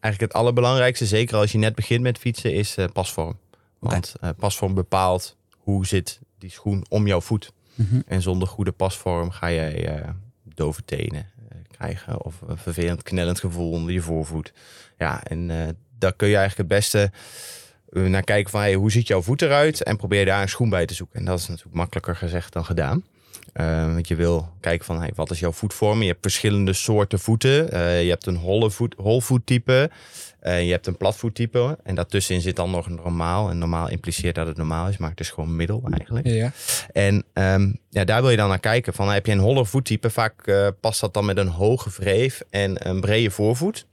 Eigenlijk 0.00 0.32
het 0.32 0.42
allerbelangrijkste, 0.42 1.06
zeker 1.06 1.36
als 1.36 1.52
je 1.52 1.58
net 1.58 1.74
begint 1.74 2.02
met 2.02 2.18
fietsen, 2.18 2.54
is 2.54 2.76
eh, 2.76 2.84
pasvorm. 2.92 3.38
Want 3.78 4.14
eh, 4.20 4.30
pasvorm 4.36 4.74
bepaalt 4.74 5.36
hoe 5.56 5.86
zit 5.86 6.20
die 6.38 6.50
schoen 6.50 6.84
om 6.88 7.06
jouw 7.06 7.20
voet. 7.20 7.52
Mhm. 7.78 8.00
En 8.06 8.22
zonder 8.22 8.48
goede 8.48 8.72
pasvorm 8.72 9.30
ga 9.30 9.52
jij 9.52 9.86
eh, 9.86 10.08
dove 10.54 10.84
tenen 10.84 11.26
eh, 11.48 11.58
krijgen 11.70 12.24
of 12.24 12.40
een 12.46 12.58
vervelend 12.58 13.02
knellend 13.02 13.40
gevoel 13.40 13.70
onder 13.70 13.92
je 13.92 14.00
voorvoet. 14.00 14.52
Ja, 14.96 15.24
en 15.24 15.50
eh, 15.50 15.68
daar 15.98 16.12
kun 16.12 16.28
je 16.28 16.36
eigenlijk 16.36 16.70
het 16.70 16.78
beste 16.78 17.10
naar 17.90 18.22
kijken 18.22 18.50
van 18.50 18.60
hey, 18.60 18.74
hoe 18.74 18.90
ziet 18.90 19.06
jouw 19.06 19.22
voet 19.22 19.42
eruit 19.42 19.82
en 19.82 19.96
probeer 19.96 20.24
daar 20.24 20.42
een 20.42 20.48
schoen 20.48 20.68
bij 20.68 20.86
te 20.86 20.94
zoeken. 20.94 21.18
En 21.18 21.24
dat 21.24 21.38
is 21.38 21.48
natuurlijk 21.48 21.76
makkelijker 21.76 22.16
gezegd 22.16 22.52
dan 22.52 22.64
gedaan. 22.64 23.04
Eh, 23.58 23.92
want 23.92 24.08
je 24.08 24.14
wil 24.14 24.48
kijken 24.60 24.84
van 24.84 25.00
hey, 25.00 25.12
wat 25.14 25.30
is 25.30 25.40
jouw 25.40 25.52
voetvorm. 25.52 26.00
Je 26.02 26.08
hebt 26.08 26.22
verschillende 26.22 26.72
soorten 26.72 27.18
voeten. 27.18 27.72
Eh, 27.72 28.02
je 28.02 28.08
hebt 28.08 28.26
een 28.26 28.36
holle 28.36 28.70
voet, 28.70 28.94
holvoettype. 28.96 29.90
Eh, 30.40 30.64
je 30.64 30.70
hebt 30.70 30.86
een 30.86 30.96
platvoettype. 30.96 31.78
En 31.82 31.94
daartussenin 31.94 32.40
zit 32.40 32.56
dan 32.56 32.70
nog 32.70 32.86
een 32.86 32.94
normaal. 32.94 33.50
En 33.50 33.58
normaal 33.58 33.88
impliceert 33.88 34.34
dat 34.34 34.46
het 34.46 34.56
normaal 34.56 34.88
is, 34.88 34.96
maar 34.96 35.10
het 35.10 35.20
is 35.20 35.30
gewoon 35.30 35.56
middel 35.56 35.82
eigenlijk. 35.90 36.26
Ja. 36.26 36.52
En 36.92 37.24
ehm, 37.32 37.72
ja, 37.88 38.04
daar 38.04 38.20
wil 38.20 38.30
je 38.30 38.36
dan 38.36 38.48
naar 38.48 38.58
kijken. 38.58 38.92
Van, 38.92 39.10
heb 39.10 39.26
je 39.26 39.32
een 39.32 39.38
holle 39.38 39.64
voettype, 39.64 40.10
vaak 40.10 40.46
eh, 40.46 40.68
past 40.80 41.00
dat 41.00 41.14
dan 41.14 41.24
met 41.24 41.36
een 41.36 41.48
hoge 41.48 41.90
wreef 41.90 42.42
en 42.50 42.88
een 42.88 43.00
brede 43.00 43.30
voorvoet. 43.30 43.86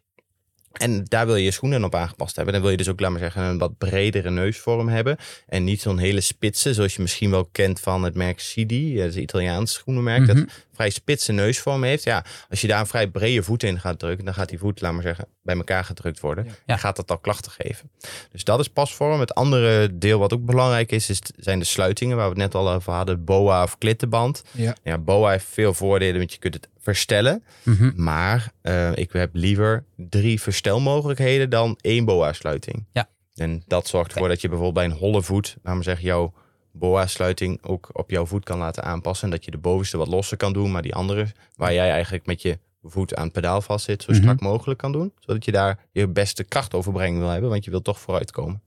En 0.77 1.03
daar 1.03 1.25
wil 1.25 1.35
je 1.35 1.43
je 1.43 1.51
schoenen 1.51 1.83
op 1.83 1.95
aangepast 1.95 2.35
hebben. 2.35 2.53
Dan 2.53 2.61
wil 2.61 2.71
je 2.71 2.77
dus 2.77 2.89
ook, 2.89 2.99
laat 2.99 3.11
maar 3.11 3.19
zeggen, 3.19 3.43
een 3.43 3.57
wat 3.57 3.77
bredere 3.77 4.29
neusvorm 4.29 4.87
hebben. 4.87 5.17
En 5.47 5.63
niet 5.63 5.81
zo'n 5.81 5.97
hele 5.97 6.21
spitse, 6.21 6.73
zoals 6.73 6.95
je 6.95 7.01
misschien 7.01 7.29
wel 7.29 7.45
kent 7.45 7.79
van 7.79 8.03
het 8.03 8.15
merk 8.15 8.39
Sidi. 8.39 8.95
Dat 8.95 9.05
is 9.05 9.15
een 9.15 9.21
Italiaans 9.21 9.73
schoenenmerk. 9.73 10.21
Mhm. 10.21 10.35
Dat 10.35 10.45
vrij 10.75 10.89
spitse 10.89 11.31
neusvorm 11.31 11.83
heeft. 11.83 12.03
Ja, 12.03 12.25
als 12.49 12.61
je 12.61 12.67
daar 12.67 12.79
een 12.79 12.87
vrij 12.87 13.07
brede 13.07 13.43
voet 13.43 13.63
in 13.63 13.79
gaat 13.79 13.99
drukken, 13.99 14.25
dan 14.25 14.33
gaat 14.33 14.49
die 14.49 14.57
voet, 14.57 14.81
laat 14.81 14.93
maar 14.93 15.01
zeggen, 15.01 15.27
bij 15.43 15.55
elkaar 15.55 15.83
gedrukt 15.83 16.19
worden. 16.19 16.45
Ja. 16.45 16.51
En 16.65 16.79
gaat 16.79 16.95
dat 16.95 17.11
al 17.11 17.17
klachten 17.17 17.51
geven. 17.51 17.89
Dus 18.31 18.43
dat 18.43 18.59
is 18.59 18.67
pasvorm. 18.67 19.19
Het 19.19 19.33
andere 19.33 19.97
deel 19.97 20.19
wat 20.19 20.33
ook 20.33 20.45
belangrijk 20.45 20.91
is, 20.91 21.09
is 21.09 21.21
zijn 21.37 21.59
de 21.59 21.65
sluitingen, 21.65 22.15
waar 22.17 22.25
we 22.25 22.41
het 22.41 22.53
net 22.53 22.55
al 22.55 22.69
over 22.69 22.93
hadden. 22.93 23.23
Boa 23.23 23.63
of 23.63 23.77
klittenband. 23.77 24.43
Ja. 24.51 24.75
Ja, 24.83 24.97
boa 24.97 25.31
heeft 25.31 25.45
veel 25.49 25.73
voordelen, 25.73 26.17
want 26.17 26.33
je 26.33 26.39
kunt 26.39 26.53
het 26.53 26.69
verstellen. 26.79 27.43
Mhm. 27.63 27.91
Maar 27.95 28.51
eh, 28.61 28.95
ik 28.95 29.11
heb 29.11 29.29
liever 29.33 29.83
drie 29.95 30.41
verstelmogelijkheden 30.41 31.49
dan 31.49 31.77
één 31.81 32.05
boa-sluiting. 32.05 32.85
Ja. 32.93 33.09
En 33.35 33.63
dat 33.67 33.87
zorgt 33.87 34.11
ervoor 34.11 34.27
dat 34.27 34.41
je 34.41 34.47
bijvoorbeeld 34.47 34.85
bij 34.85 34.95
een 34.95 34.99
holle 35.01 35.21
voet, 35.21 35.55
laat 35.63 35.73
maar 35.73 35.83
zeggen, 35.83 36.05
jouw 36.05 36.33
boa-sluiting 36.77 37.63
ook 37.63 37.89
op 37.91 38.09
jouw 38.09 38.25
voet 38.25 38.43
kan 38.43 38.57
laten 38.57 38.83
aanpassen. 38.83 39.25
En 39.25 39.31
dat 39.35 39.45
je 39.45 39.51
de 39.51 39.57
bovenste 39.57 39.97
wat 39.97 40.07
losser 40.07 40.37
kan 40.37 40.53
doen, 40.53 40.71
maar 40.71 40.81
die 40.81 40.95
andere, 40.95 41.27
waar 41.55 41.73
jij 41.73 41.91
eigenlijk 41.91 42.25
met 42.25 42.41
je 42.41 42.59
voet 42.83 43.15
aan 43.15 43.23
het 43.23 43.33
pedaal 43.33 43.61
vast 43.61 43.85
zit, 43.85 44.03
zo 44.03 44.11
Mhm. 44.11 44.21
strak 44.21 44.39
mogelijk 44.41 44.79
kan 44.79 44.91
doen. 44.91 45.11
Zodat 45.19 45.45
je 45.45 45.51
daar 45.51 45.79
je 45.91 46.07
beste 46.07 46.43
krachtoverbrenging 46.43 47.19
wil 47.19 47.29
hebben, 47.29 47.49
want 47.49 47.65
je 47.65 47.71
wilt 47.71 47.83
toch 47.83 47.99
vooruitkomen. 47.99 48.61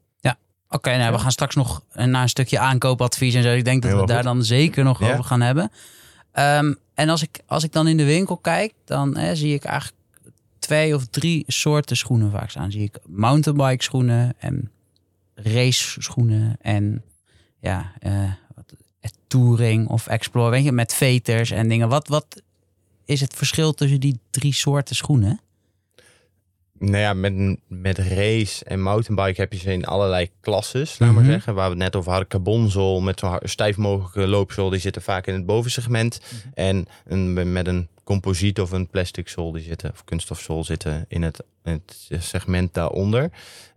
Oké, 0.71 0.97
nou, 0.97 1.13
we 1.13 1.19
gaan 1.19 1.31
straks 1.33 1.55
nog 1.55 1.83
naar 1.95 2.23
een 2.23 2.29
stukje 2.29 2.59
aankoopadvies 2.59 3.35
en 3.35 3.43
zo. 3.43 3.49
Ik 3.53 3.65
denk 3.65 3.83
dat 3.83 4.01
we 4.01 4.07
daar 4.07 4.17
goed. 4.17 4.25
dan 4.25 4.43
zeker 4.45 4.85
nog 4.85 5.01
Ja. 5.01 5.13
over 5.13 5.25
gaan 5.25 5.41
hebben. 5.41 5.71
Ehm, 6.33 6.75
en 6.95 7.09
als 7.09 7.23
ik, 7.23 7.41
als 7.47 7.65
ik 7.65 7.73
dan 7.73 7.89
in 7.89 7.97
de 7.97 8.05
winkel 8.05 8.37
kijk, 8.37 8.73
dan 8.85 9.17
hè, 9.17 9.37
zie 9.37 9.55
ik 9.55 9.65
eigenlijk 9.65 10.01
twee 10.59 10.95
of 10.95 11.07
drie 11.07 11.45
soorten 11.47 11.97
schoenen 11.97 12.31
vaak 12.31 12.51
staan. 12.51 12.71
Zie 12.71 12.83
ik 12.83 12.99
mountainbike 13.07 13.83
schoenen 13.83 14.35
en 14.39 14.71
race 15.35 16.03
schoenen 16.03 16.57
en 16.61 17.03
ja, 17.61 17.93
eh, 18.01 18.23
eh, 18.23 18.31
touring 19.27 19.89
of 19.89 20.07
explore, 20.07 20.51
weet 20.51 20.65
je, 20.65 20.73
met 20.73 20.95
veters 20.95 21.51
en 21.51 21.69
dingen. 21.69 21.89
Wat, 21.89 22.09
wat 22.09 22.43
is 23.05 23.21
het 23.21 23.35
verschil 23.35 23.73
tussen 23.73 24.01
die 24.01 24.19
drie 24.31 24.55
soorten 24.55 24.97
schoenen? 24.97 25.41
Nou 26.79 26.97
ja, 26.97 27.15
met, 27.15 27.57
met 27.67 27.99
race 27.99 28.65
en 28.65 28.83
mountainbike 28.83 29.41
heb 29.41 29.53
je 29.53 29.59
ze 29.59 29.73
in 29.73 29.85
allerlei 29.85 30.31
klasses, 30.41 30.99
laat 30.99 31.13
maar 31.13 31.23
Mhm. 31.23 31.31
zeggen. 31.33 31.55
Waar 31.55 31.65
we 31.65 31.75
het 31.75 31.83
net 31.83 31.97
over 31.97 32.11
hadden, 32.11 32.29
carbonzool 32.29 33.01
met 33.01 33.19
zo'n 33.19 33.39
stijf 33.43 33.77
mogelijke 33.77 34.27
loopzool, 34.27 34.71
die 34.71 34.81
zitten 34.81 35.03
vaak 35.03 35.27
in 35.27 35.35
het 35.35 35.47
bovensegment. 35.47 36.21
En 36.55 36.87
een, 37.07 37.53
met 37.53 37.67
een 37.67 37.89
composiet 38.05 38.61
of 38.61 38.71
een 38.71 38.89
plastic 38.89 39.29
zool, 39.29 39.53
die 39.53 39.63
zitten, 39.63 39.91
of 39.91 40.05
kunststofzool 40.05 40.65
zitten 40.65 41.05
in 41.09 41.23
het, 41.23 41.43
het 41.63 41.99
segment 42.19 42.75
daaronder. 42.75 43.31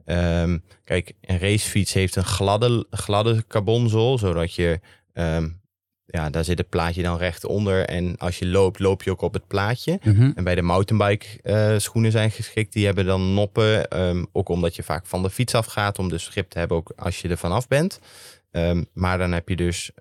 Ehm, 0.06 0.58
kijk, 0.84 1.14
een 1.22 1.40
racefiets 1.40 1.94
heeft 1.94 2.16
een 2.16 2.26
gladde, 2.26 2.86
gladde 2.90 3.44
carbonzool, 3.48 4.18
zodat 4.18 4.54
je, 4.54 4.80
ehm, 5.14 5.50
ja, 6.06 6.30
daar 6.30 6.44
zit 6.44 6.58
het 6.58 6.70
plaatje 6.70 7.04
dan 7.04 7.18
recht 7.18 7.46
onder. 7.46 7.86
En 7.86 8.18
als 8.18 8.40
je 8.40 8.48
loopt, 8.48 8.80
loop 8.80 9.04
je 9.04 9.12
ook 9.12 9.22
op 9.22 9.34
het 9.34 9.48
plaatje. 9.48 10.00
Mhm. 10.04 10.32
En 10.36 10.44
bij 10.44 10.56
de 10.56 10.62
mountainbike 10.62 11.28
eh, 11.42 11.78
schoenen 11.78 12.12
zijn 12.12 12.32
geschikt. 12.32 12.74
Die 12.74 12.86
hebben 12.86 13.06
dan 13.06 13.34
noppen. 13.34 13.88
ehm, 13.90 14.26
ook 14.32 14.50
omdat 14.50 14.76
je 14.76 14.84
vaak 14.84 15.06
van 15.06 15.24
de 15.24 15.30
fiets 15.30 15.56
afgaat. 15.56 16.00
Om 16.00 16.10
dus 16.10 16.28
grip 16.28 16.50
te 16.50 16.60
hebben 16.60 16.78
ook 16.78 16.94
als 16.96 17.22
je 17.22 17.30
er 17.30 17.38
vanaf 17.38 17.68
bent. 17.68 18.00
Maar 18.94 19.18
dan 19.18 19.32
heb 19.32 19.50
je 19.50 19.56
dus 19.56 19.92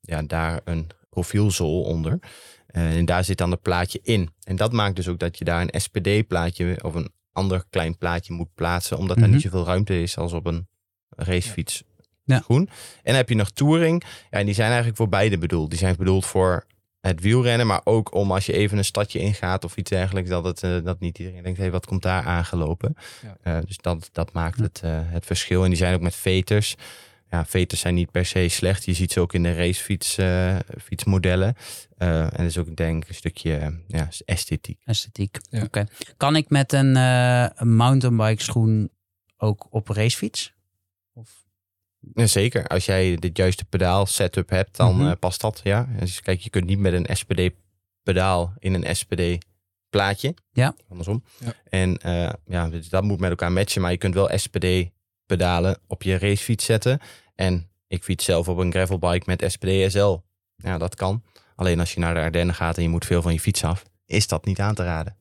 ja, 0.00 0.22
daar 0.22 0.60
een 0.64 0.86
profielzool 1.10 1.82
onder. 1.82 2.18
Eh, 2.74 2.96
en 2.96 3.04
daar 3.04 3.24
zit 3.24 3.38
dan 3.38 3.50
het 3.50 3.62
plaatje 3.62 4.00
in. 4.02 4.30
En 4.42 4.56
dat 4.56 4.72
maakt 4.72 4.96
dus 4.96 5.08
ook 5.08 5.18
dat 5.18 5.38
je 5.38 5.44
daar 5.44 5.60
een 5.60 5.80
SPD-plaatje 5.80 6.78
of 6.82 6.94
een 6.94 7.12
ander 7.34 7.64
klein 7.70 7.98
plaatje 7.98 8.32
moet 8.32 8.54
plaatsen. 8.54 8.98
Omdat 8.98 9.16
Mhm. 9.16 9.24
er 9.26 9.32
niet 9.32 9.42
zoveel 9.42 9.64
ruimte 9.64 10.02
is 10.02 10.16
als 10.16 10.32
op 10.32 10.46
een 10.46 10.66
racefiets 11.16 11.82
Ja. 12.24 12.40
schoen. 12.40 12.60
En 12.68 12.68
dan 13.02 13.14
heb 13.14 13.28
je 13.28 13.34
nog 13.34 13.50
touring. 13.50 14.02
Ja, 14.30 14.38
en 14.38 14.44
die 14.46 14.54
zijn 14.54 14.66
eigenlijk 14.68 14.96
voor 14.96 15.08
beide 15.08 15.38
bedoeld. 15.38 15.70
Die 15.70 15.78
zijn 15.78 15.96
bedoeld 15.96 16.26
voor 16.26 16.66
het 17.00 17.20
wielrennen, 17.20 17.66
maar 17.66 17.80
ook 17.84 18.14
om 18.14 18.32
als 18.32 18.46
je 18.46 18.52
even 18.52 18.78
een 18.78 18.84
stadje 18.84 19.18
ingaat 19.18 19.64
of 19.64 19.76
iets 19.76 19.90
dergelijks, 19.90 20.28
dat, 20.30 20.44
het, 20.44 20.62
eh, 20.62 20.76
dat 20.84 21.00
niet 21.00 21.18
iedereen 21.18 21.42
denkt, 21.42 21.58
hé, 21.58 21.70
wat 21.70 21.86
komt 21.86 22.02
daar 22.02 22.22
aangelopen? 22.24 22.96
Ja. 23.22 23.36
Eh, 23.42 23.64
dus 23.66 23.76
dat, 23.76 24.08
dat 24.12 24.32
maakt 24.32 24.58
het, 24.58 24.80
eh, 24.84 24.90
het 25.02 25.26
verschil. 25.26 25.62
En 25.62 25.68
die 25.68 25.78
zijn 25.78 25.94
ook 25.94 26.00
met 26.00 26.14
veters. 26.14 26.74
Ja, 27.34 27.44
veters 27.46 27.80
zijn 27.80 27.94
niet 27.94 28.10
per 28.10 28.26
se 28.26 28.48
slecht. 28.48 28.84
Je 28.84 28.94
ziet 28.94 29.12
ze 29.12 29.20
ook 29.20 29.32
in 29.34 29.42
de 29.42 29.54
racefiets 29.54 30.18
eh, 30.18 30.56
fietsmodellen. 30.82 31.54
Eh, 31.96 32.20
en 32.22 32.30
dat 32.36 32.46
is 32.46 32.58
ook 32.58 32.76
denk 32.76 33.02
ik 33.02 33.08
een 33.08 33.14
stukje 33.14 33.80
ja, 33.88 34.08
esthetiek. 34.24 34.80
Esthetiek. 34.84 35.36
Ja. 35.50 35.62
Oké. 35.62 35.84
Kan 36.16 36.36
ik 36.36 36.48
met 36.50 36.72
een, 36.72 36.96
eh, 36.96 37.46
een 37.54 37.76
mountainbike 37.76 38.42
schoen 38.42 38.90
ook 39.36 39.66
op 39.70 39.88
racefiets? 39.88 40.54
Of... 41.12 41.30
Ja, 42.14 42.26
zeker. 42.26 42.66
Als 42.66 42.84
jij 42.84 43.16
de 43.16 43.30
juiste 43.32 43.64
pedaal 43.64 44.06
setup 44.06 44.48
hebt, 44.50 44.76
dan 44.76 44.96
Mhm. 44.96 45.16
past 45.18 45.40
dat. 45.40 45.60
Ja. 45.64 45.88
Dus 45.98 46.20
kijk, 46.20 46.40
je 46.40 46.50
kunt 46.50 46.66
niet 46.66 46.78
met 46.78 46.92
een 46.92 47.16
SPD 47.16 47.50
pedaal 48.02 48.54
in 48.58 48.74
een 48.74 48.96
SPD 48.96 49.44
plaatje. 49.90 50.34
Ja. 50.52 50.74
Andersom. 50.88 51.24
Ja. 51.38 51.52
En 51.68 51.96
eh, 51.98 52.32
ja, 52.46 52.68
dus 52.68 52.88
dat 52.88 53.02
moet 53.02 53.20
met 53.20 53.30
elkaar 53.30 53.52
matchen. 53.52 53.82
Maar 53.82 53.90
je 53.90 53.96
kunt 53.98 54.14
wel 54.14 54.38
SPD 54.38 54.66
pedalen 55.26 55.78
op 55.86 56.02
je 56.02 56.18
racefiets 56.18 56.64
zetten. 56.64 56.98
En 57.34 57.68
ik 57.86 58.02
fiets 58.04 58.24
zelf 58.24 58.48
op 58.48 58.58
een 58.58 58.70
gravelbike 58.72 59.24
met 59.26 59.44
SPD 59.52 59.92
SL. 59.92 60.16
Ja, 60.56 60.78
dat 60.78 60.94
kan. 60.94 61.22
Alleen 61.56 61.80
als 61.80 61.94
je 61.94 62.00
naar 62.00 62.14
de 62.14 62.20
Ardennen 62.20 62.54
gaat 62.54 62.76
en 62.76 62.82
je 62.82 62.88
moet 62.88 63.04
veel 63.06 63.22
van 63.22 63.32
je 63.32 63.40
fiets 63.40 63.64
af, 63.64 63.82
is 64.06 64.26
dat 64.28 64.44
niet 64.44 64.60
aan 64.60 64.74
te 64.74 64.82
raden. 64.84 65.16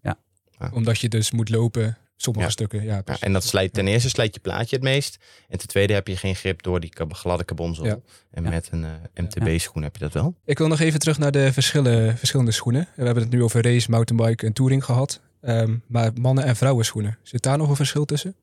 Omdat 0.71 0.99
je 0.99 1.09
dus 1.09 1.31
moet 1.31 1.49
lopen, 1.49 1.97
sommige 2.15 2.45
Ja. 2.45 2.51
stukken. 2.51 2.83
Ja, 2.83 3.01
Ja, 3.05 3.15
en 3.19 3.33
dat 3.33 3.43
slijt 3.43 3.73
ten 3.73 3.87
eerste 3.87 4.09
slijt 4.09 4.33
je 4.33 4.39
plaatje 4.39 4.75
het 4.75 4.83
meest. 4.85 5.17
En 5.49 5.57
ten 5.57 5.67
tweede 5.67 5.93
heb 5.93 6.07
je 6.07 6.17
geen 6.17 6.35
grip 6.35 6.63
door 6.63 6.79
die 6.79 6.93
gladde 7.09 7.45
carbonzool. 7.45 7.85
Ja. 7.85 7.97
En 8.31 8.43
Ja. 8.43 8.49
met 8.49 8.67
een 8.71 8.83
eh, 8.83 8.91
MTB-schoen 9.23 9.83
heb 9.83 9.95
je 9.95 10.03
dat 10.03 10.13
wel. 10.13 10.35
Ik 10.45 10.57
wil 10.57 10.67
nog 10.67 10.79
even 10.79 10.99
terug 10.99 11.17
naar 11.17 11.31
de 11.31 11.53
verschillen, 11.53 12.17
verschillende 12.17 12.51
schoenen. 12.51 12.87
We 12.95 13.03
hebben 13.05 13.23
het 13.23 13.31
nu 13.31 13.43
over 13.43 13.63
race, 13.63 13.89
mountainbike 13.91 14.45
en 14.45 14.53
touring 14.53 14.85
gehad. 14.85 15.21
Ehm, 15.41 15.75
maar 15.87 16.11
mannen- 16.13 16.43
en 16.45 16.55
vrouwen 16.55 16.85
schoenen. 16.85 17.17
Zit 17.23 17.41
daar 17.43 17.57
nog 17.57 17.69
een 17.69 17.75
verschil 17.75 18.05
tussen? 18.05 18.35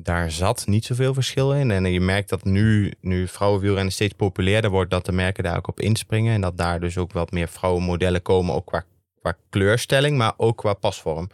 Daar 0.00 0.30
zat 0.30 0.66
niet 0.66 0.84
zoveel 0.84 1.14
verschil 1.14 1.54
in. 1.54 1.70
En 1.70 1.84
je 1.92 2.00
merkt 2.00 2.28
dat 2.28 2.44
nu, 2.44 2.92
nu 3.00 3.28
vrouwenwielrennen 3.28 3.92
steeds 3.92 4.14
populairder 4.14 4.70
wordt, 4.70 4.90
dat 4.90 5.04
de 5.04 5.12
merken 5.12 5.44
daar 5.44 5.56
ook 5.56 5.68
op 5.68 5.80
inspringen. 5.80 6.34
En 6.34 6.40
dat 6.40 6.56
daar 6.56 6.80
dus 6.80 6.98
ook 6.98 7.12
wat 7.12 7.30
meer 7.30 7.48
vrouwenmodellen 7.48 8.22
komen, 8.22 8.54
ook 8.54 8.66
qua, 8.66 8.84
qua 9.20 9.36
kleurstelling, 9.50 10.16
maar 10.16 10.34
ook 10.36 10.56
qua 10.56 10.74
pasvorm. 10.74 11.28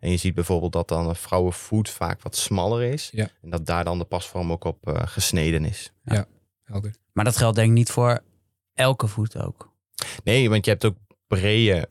En 0.00 0.10
je 0.10 0.16
ziet 0.16 0.34
bijvoorbeeld 0.34 0.72
dat 0.72 0.88
dan 0.88 1.08
een 1.08 1.16
vrouwenvoet 1.16 1.90
vaak 1.90 2.22
wat 2.22 2.36
smaller 2.36 2.82
is. 2.82 3.10
Ja. 3.12 3.28
En 3.42 3.50
dat 3.50 3.66
daar 3.66 3.84
dan 3.84 3.98
de 3.98 4.04
pasvorm 4.04 4.52
ook 4.52 4.64
op 4.64 4.88
eh, 4.88 5.02
gesneden 5.06 5.64
is. 5.64 5.92
Helder. 6.64 6.94
Maar 7.12 7.24
dat 7.24 7.36
geldt 7.36 7.56
denk 7.56 7.68
ik 7.68 7.74
niet 7.74 7.90
voor 7.90 8.22
elke 8.74 9.06
voet 9.06 9.42
ook. 9.42 9.72
Nee, 10.24 10.50
want 10.50 10.64
je 10.64 10.70
hebt 10.70 10.84
ook 10.84 10.96
brede 11.26 11.88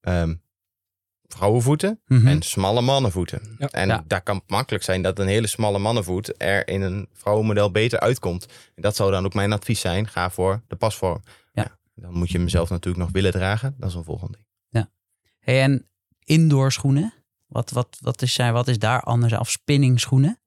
ehm, 0.00 0.34
vrouwenvoeten 1.28 2.00
Mhm. 2.06 2.26
en 2.26 2.42
smalle 2.42 2.80
mannenvoeten. 2.80 3.56
Ja. 3.58 3.68
En 3.68 3.88
Ja. 3.88 4.04
daar 4.06 4.22
kan 4.22 4.36
het 4.36 4.50
makkelijk 4.50 4.84
zijn 4.84 5.02
dat 5.02 5.18
een 5.18 5.26
hele 5.26 5.46
smalle 5.46 5.78
mannenvoet 5.78 6.34
er 6.42 6.68
in 6.68 6.82
een 6.82 7.08
vrouwenmodel 7.12 7.70
beter 7.70 8.00
uitkomt. 8.00 8.46
En 8.74 8.82
dat 8.82 8.96
zou 8.96 9.10
dan 9.10 9.24
ook 9.24 9.34
mijn 9.34 9.52
advies 9.52 9.80
zijn. 9.80 10.08
Ga 10.08 10.30
voor 10.30 10.62
de 10.68 10.76
pasvorm. 10.76 11.22
Ja. 11.52 11.78
dan 11.94 12.12
moet 12.14 12.30
je 12.30 12.38
hem 12.38 12.48
zelf 12.48 12.70
natuurlijk 12.70 13.04
nog 13.04 13.12
willen 13.12 13.32
dragen. 13.32 13.74
Dat 13.78 13.88
is 13.88 13.94
een 13.94 14.04
volgende 14.04 14.32
ding. 14.70 14.86
Hey, 15.40 15.62
en 15.62 15.88
indoor 16.24 16.72
schoenen? 16.72 17.14
Wat, 17.46 17.70
wat, 17.70 17.98
wat, 18.00 18.22
is, 18.22 18.36
wat 18.36 18.68
is 18.68 18.78
daar 18.78 19.00
anders 19.00 19.32
aan? 19.32 19.40
Of 19.40 19.50
spinning 19.50 20.00
schoenen? 20.00 20.38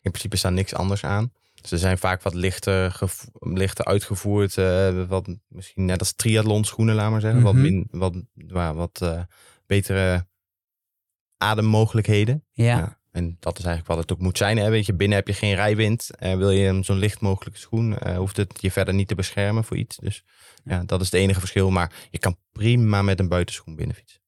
In 0.00 0.10
principe 0.10 0.36
staat 0.36 0.52
niks 0.52 0.74
anders 0.74 1.04
aan. 1.04 1.32
Ze 1.54 1.78
zijn 1.78 1.98
vaak 1.98 2.22
wat 2.22 2.34
lichter, 2.34 2.98
lichter 3.38 3.84
uitgevoerd. 3.84 4.56
eh, 4.58 5.02
wat, 5.08 5.36
misschien 5.48 5.84
net 5.84 5.98
als 6.00 6.12
triathlon 6.12 6.64
schoenen, 6.64 6.94
laat 6.94 7.10
maar 7.10 7.20
zeggen. 7.20 7.40
Mhm. 7.42 7.52
Wat, 7.52 7.62
min, 7.62 7.88
wat, 7.90 8.14
waar 8.34 8.74
wat 8.74 9.00
eh, 9.02 9.20
betere 9.70 10.26
ademmogelijkheden. 11.36 12.44
Ja. 12.50 12.64
Ja. 12.76 12.98
En 13.10 13.36
dat 13.40 13.58
is 13.58 13.64
eigenlijk 13.64 13.94
wat 13.94 13.98
het 14.08 14.12
ook 14.12 14.24
moet 14.24 14.36
zijn. 14.38 14.56
Hè? 14.56 14.70
Weet 14.70 14.86
je, 14.86 14.94
binnen 14.94 15.16
heb 15.18 15.26
je 15.26 15.32
geen 15.32 15.54
rijwind. 15.54 16.10
Eh, 16.16 16.36
wil 16.36 16.50
je 16.50 16.82
zo'n 16.82 16.96
licht 16.98 17.20
mogelijke 17.20 17.58
schoen, 17.58 17.98
eh, 17.98 18.16
hoeft 18.16 18.36
het 18.36 18.58
je 18.60 18.70
verder 18.70 18.94
niet 18.94 19.08
te 19.08 19.14
beschermen 19.14 19.64
voor 19.64 19.76
iets. 19.76 19.96
Dus 19.96 20.24
ja, 20.64 20.82
dat 20.84 21.00
is 21.00 21.06
het 21.06 21.14
enige 21.20 21.40
verschil. 21.40 21.70
Maar 21.70 21.92
je 22.10 22.18
kan 22.18 22.36
prima 22.52 23.02
met 23.02 23.18
een 23.20 23.28
buitenschoen 23.28 23.76
binnenfietsen. 23.76 24.18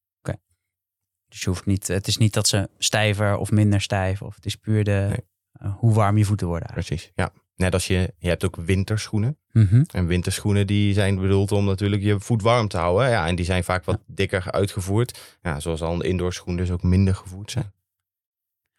Dus 1.28 1.40
je 1.40 1.48
hoeft 1.48 1.66
niet, 1.66 1.88
het 1.88 2.06
is 2.06 2.16
niet 2.16 2.32
dat 2.32 2.48
ze 2.48 2.70
stijver 2.78 3.36
of 3.36 3.50
minder 3.50 3.80
stijf. 3.80 4.22
Of 4.22 4.34
het 4.34 4.46
is 4.46 4.56
puur 4.56 4.84
de, 4.84 5.06
Nee. 5.08 5.26
eh, 5.52 5.74
hoe 5.78 5.94
warm 5.94 6.16
je 6.18 6.24
voeten 6.24 6.46
worden. 6.46 6.68
eigenlijk. 6.68 7.00
Precies, 7.00 7.12
ja. 7.16 7.41
Net 7.56 7.72
als 7.72 7.86
je, 7.86 8.14
je 8.18 8.28
hebt 8.28 8.44
ook 8.44 8.56
winterschoenen. 8.56 9.38
Mhm. 9.52 9.84
En 9.90 10.06
winterschoenen 10.06 10.66
die 10.66 10.94
zijn 10.94 11.20
bedoeld 11.20 11.52
om 11.52 11.64
natuurlijk 11.64 12.02
je 12.02 12.20
voet 12.20 12.42
warm 12.42 12.68
te 12.68 12.76
houden. 12.76 13.10
Ja, 13.10 13.26
en 13.26 13.34
die 13.34 13.44
zijn 13.44 13.64
vaak 13.64 13.84
wat 13.84 14.00
dikker 14.06 14.52
uitgevoerd. 14.52 15.38
Ja, 15.42 15.60
zoals 15.60 15.82
al 15.82 15.94
een 15.94 16.00
indoorschoen 16.00 16.56
dus 16.56 16.70
ook 16.70 16.82
minder 16.82 17.14
gevoerd 17.14 17.50
zijn. 17.50 17.72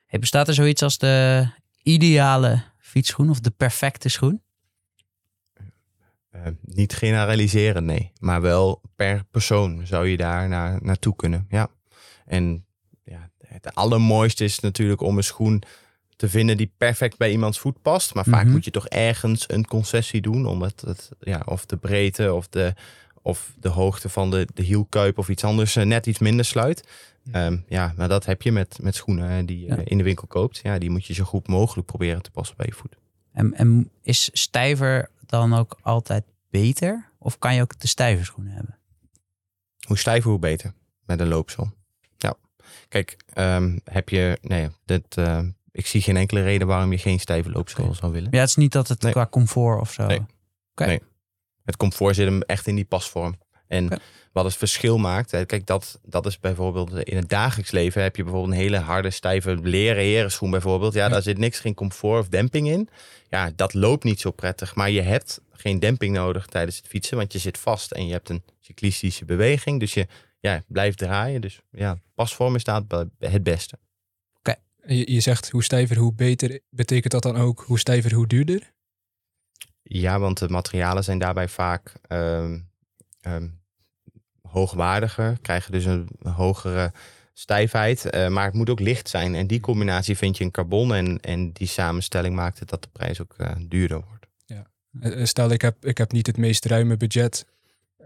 Hey, 0.06 0.20
bestaat 0.20 0.48
er 0.48 0.54
zoiets 0.54 0.82
als 0.82 0.98
de 0.98 1.48
ideale 1.84 2.64
fietsschoen 2.78 3.30
of 3.30 3.40
de 3.40 3.52
perfecte 3.52 4.10
schoen? 4.10 4.42
Eh, 6.30 6.42
niet 6.62 6.94
generaliseren, 6.94 7.86
nee. 7.86 8.12
Maar 8.20 8.42
wel 8.42 8.82
per 8.96 9.24
persoon 9.32 9.88
zou 9.88 10.08
je 10.08 10.18
daar 10.18 10.48
naar, 10.48 10.80
naartoe 10.82 11.16
kunnen. 11.16 11.46
Ja. 11.50 11.70
En 12.26 12.66
ja, 13.04 13.30
het 13.38 13.76
allermooiste 13.76 14.44
is 14.44 14.60
natuurlijk 14.60 15.02
om 15.02 15.18
een 15.18 15.24
schoen 15.24 15.64
te 16.16 16.30
vinden 16.30 16.58
die 16.58 16.72
perfect 16.78 17.18
bij 17.18 17.32
iemands 17.32 17.60
voet 17.60 17.82
past. 17.82 18.14
Maar 18.14 18.26
vaak 18.26 18.44
Mhm. 18.44 18.52
moet 18.52 18.66
je 18.66 18.72
toch 18.72 18.88
ergens 18.88 19.46
een 19.50 19.66
concessie 19.68 20.22
doen. 20.22 20.46
Omdat 20.46 20.82
het, 20.86 21.10
ja, 21.20 21.42
of 21.46 21.66
de 21.66 21.78
breedte 21.78 22.34
of 22.34 22.48
de, 22.48 22.74
of 23.22 23.54
de 23.60 23.70
hoogte 23.70 24.10
van 24.10 24.30
de, 24.32 24.48
de 24.54 24.64
hielkuip 24.64 25.18
of 25.18 25.30
iets 25.30 25.44
anders 25.44 25.76
eh, 25.76 25.86
net 25.86 26.06
iets 26.06 26.20
minder 26.20 26.46
sluit. 26.46 26.88
Ehm, 27.32 27.58
ja, 27.68 27.94
maar 27.98 28.08
dat 28.08 28.26
heb 28.26 28.42
je 28.42 28.52
met, 28.52 28.78
met 28.82 28.96
schoenen 28.96 29.46
die 29.46 29.60
je 29.60 29.66
Ja. 29.68 29.78
in 29.84 29.98
de 29.98 30.04
winkel 30.04 30.28
koopt. 30.28 30.60
Ja, 30.64 30.78
die 30.78 30.90
moet 30.90 31.06
je 31.06 31.14
zo 31.14 31.24
goed 31.24 31.48
mogelijk 31.48 31.88
proberen 31.88 32.22
te 32.22 32.32
passen 32.32 32.58
bij 32.58 32.66
je 32.66 32.74
voet. 32.74 32.96
En, 33.32 33.54
en 33.54 33.90
is 34.02 34.30
stijver 34.34 35.10
dan 35.26 35.54
ook 35.54 35.78
altijd 35.82 36.24
beter? 36.50 37.10
Of 37.20 37.40
kan 37.40 37.56
je 37.56 37.62
ook 37.62 37.80
de 37.80 37.88
stijve 37.88 38.24
schoenen 38.24 38.54
hebben? 38.54 38.78
Hoe 39.88 39.98
stijver, 39.98 40.30
hoe 40.30 40.40
beter. 40.40 40.74
Met 41.06 41.20
een 41.20 41.28
loopsel. 41.28 41.72
Ja. 42.18 42.34
Kijk, 42.90 43.18
ehm, 43.34 43.78
heb 43.84 44.10
je... 44.10 44.38
Nee, 44.42 44.70
dit, 44.86 45.18
eh, 45.18 45.40
ik 45.74 45.88
zie 45.88 46.02
geen 46.02 46.18
enkele 46.18 46.42
reden 46.44 46.68
waarom 46.68 46.92
je 46.92 46.98
geen 46.98 47.20
stijve 47.20 47.50
loopschool 47.50 47.94
zou 47.94 48.12
willen. 48.12 48.28
Ja, 48.32 48.40
het 48.40 48.50
is 48.50 48.56
niet 48.56 48.72
dat 48.72 48.88
het 48.88 49.02
Nee. 49.02 49.12
qua 49.12 49.28
comfort 49.28 49.80
of 49.82 49.92
zo. 49.92 50.06
Nee. 50.06 50.22
Nee. 50.76 51.00
Het 51.66 51.78
comfort 51.78 52.16
zit 52.16 52.26
hem 52.26 52.42
echt 52.42 52.68
in 52.68 52.76
die 52.76 52.86
pasvorm. 52.86 53.36
En 53.68 54.02
wat 54.32 54.46
het 54.46 54.56
verschil 54.56 54.98
maakt... 54.98 55.30
Kijk, 55.46 55.66
dat, 55.66 56.00
dat 56.06 56.26
is 56.26 56.40
bijvoorbeeld... 56.40 56.94
In 57.04 57.16
het 57.18 57.30
dagelijks 57.30 57.72
leven 57.72 58.02
heb 58.02 58.16
je 58.16 58.24
bijvoorbeeld 58.24 58.54
een 58.54 58.60
hele 58.60 58.78
harde, 58.78 59.10
stijve 59.10 59.56
leren 59.62 60.04
herenschoen 60.04 60.52
bijvoorbeeld. 60.52 60.94
Ja, 60.94 61.04
Ja. 61.04 61.10
daar 61.10 61.22
zit 61.22 61.38
niks, 61.38 61.60
geen 61.60 61.74
comfort 61.74 62.20
of 62.20 62.28
demping 62.30 62.68
in. 62.68 62.90
Ja, 63.30 63.52
dat 63.56 63.74
loopt 63.74 64.04
niet 64.04 64.20
zo 64.20 64.32
prettig. 64.32 64.76
Maar 64.76 64.90
je 64.90 65.02
hebt 65.02 65.42
geen 65.52 65.80
demping 65.80 66.16
nodig 66.16 66.46
tijdens 66.46 66.78
het 66.78 66.88
fietsen. 66.88 67.18
Want 67.18 67.34
je 67.34 67.40
zit 67.40 67.58
vast 67.58 67.92
en 67.92 68.06
je 68.08 68.12
hebt 68.14 68.30
een 68.30 68.44
cyclistische 68.60 69.26
beweging. 69.26 69.80
Dus 69.80 69.94
je 69.94 70.08
ja, 70.40 70.64
blijft 70.68 70.98
draaien. 70.98 71.42
Dus 71.42 71.62
ja, 71.72 71.98
pasvorm 72.16 72.56
is 72.56 72.64
daar 72.64 72.82
het 73.20 73.44
beste. 73.44 73.78
Je, 74.86 75.12
je 75.12 75.20
zegt 75.20 75.50
hoe 75.50 75.64
stijver, 75.64 75.98
hoe 75.98 76.14
beter. 76.14 76.60
Betekent 76.70 77.12
dat 77.12 77.24
dan 77.24 77.36
ook 77.36 77.64
hoe 77.68 77.80
stijver, 77.80 78.14
hoe 78.14 78.28
duurder? 78.28 78.72
Ja, 79.82 80.20
want 80.20 80.40
de 80.40 80.50
materialen 80.50 81.04
zijn 81.04 81.20
daarbij 81.20 81.48
vaak 81.48 81.94
ehm, 82.08 82.60
ehm, 83.22 83.48
hoogwaardiger. 84.42 85.38
Krijgen 85.42 85.72
dus 85.72 85.86
een 85.86 86.10
hogere 86.24 86.92
stijfheid. 87.34 88.06
eh, 88.06 88.28
maar 88.28 88.46
het 88.46 88.54
moet 88.54 88.70
ook 88.70 88.80
licht 88.80 89.10
zijn. 89.10 89.36
En 89.36 89.48
die 89.48 89.60
combinatie 89.60 90.18
vind 90.18 90.38
je 90.38 90.44
in 90.44 90.52
carbon. 90.52 90.94
En, 90.94 91.20
en 91.20 91.52
die 91.52 91.68
samenstelling 91.68 92.36
maakt 92.36 92.60
het 92.60 92.70
dat 92.70 92.84
de 92.84 92.90
prijs 92.92 93.22
ook 93.22 93.34
eh, 93.38 93.52
duurder 93.68 94.02
wordt. 94.08 94.28
Eh, 95.00 95.26
Stel, 95.26 95.50
ik 95.50 95.62
heb, 95.62 95.86
ik 95.86 95.98
heb 95.98 96.12
niet 96.12 96.28
het 96.28 96.38
meest 96.38 96.66
ruime 96.66 96.98
budget, 96.98 97.46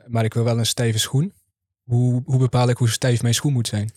maar 0.05 0.25
ik 0.25 0.33
wil 0.33 0.43
wel 0.43 0.57
een 0.57 0.65
stijve 0.65 0.99
schoen. 0.99 1.33
Hoe, 1.83 2.21
hoe 2.25 2.39
bepaal 2.39 2.69
ik 2.69 2.77
hoe 2.77 2.89
stijf 2.89 3.21
mijn 3.21 3.33
schoen 3.33 3.53
moet 3.53 3.67
zijn? 3.67 3.91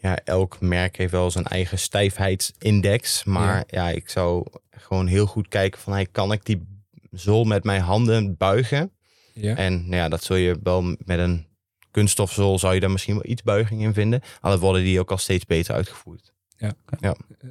Ja, 0.00 0.18
elk 0.24 0.60
merk 0.60 0.96
heeft 0.96 1.12
wel 1.12 1.30
zijn 1.30 1.44
eigen 1.44 1.78
stijfheidsindex. 1.78 3.24
Maar 3.24 3.64
ja. 3.66 3.88
ik 3.90 4.08
zou 4.08 4.46
gewoon 4.70 5.06
heel 5.06 5.26
goed 5.26 5.48
kijken 5.48 5.80
van... 5.80 5.92
Hey, 5.92 6.06
kan 6.06 6.32
ik 6.32 6.44
die 6.44 6.66
zool 7.10 7.44
met 7.44 7.64
mijn 7.64 7.80
handen 7.80 8.36
buigen? 8.36 8.92
Ja. 9.32 9.56
En 9.56 9.72
nou 9.82 9.96
ja, 9.96 10.08
dat 10.08 10.24
zul 10.24 10.36
je 10.36 10.58
wel 10.62 10.82
met 10.82 11.18
een 11.18 11.46
kunststofzool... 11.90 12.58
zou 12.58 12.74
je 12.74 12.80
daar 12.80 12.90
misschien 12.90 13.14
wel 13.14 13.30
iets 13.30 13.42
buiging 13.42 13.82
in 13.82 13.94
vinden. 13.94 14.20
Al 14.40 14.58
worden 14.58 14.82
die 14.82 15.00
ook 15.00 15.10
al 15.10 15.18
steeds 15.18 15.46
beter 15.46 15.74
uitgevoerd. 15.74 16.32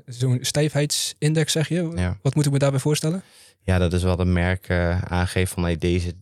Zo'n 0.06 0.38
stijfheidsindex 0.42 1.51
zeg 1.51 1.68
je? 1.68 1.92
Ja. 1.96 2.18
Wat 2.22 2.36
moet 2.36 2.46
ik 2.46 2.51
me 2.51 2.58
daarbij 2.58 2.80
voorstellen? 2.80 3.24
Ja, 3.62 3.77
dat 3.77 3.94
is 3.94 4.04
wat 4.04 4.20
een 4.20 4.34
merk 4.34 4.68
eh, 4.68 5.01
aangeeft 5.01 5.51
van... 5.51 5.63
Hey, 5.63 5.77
deze, 5.77 6.16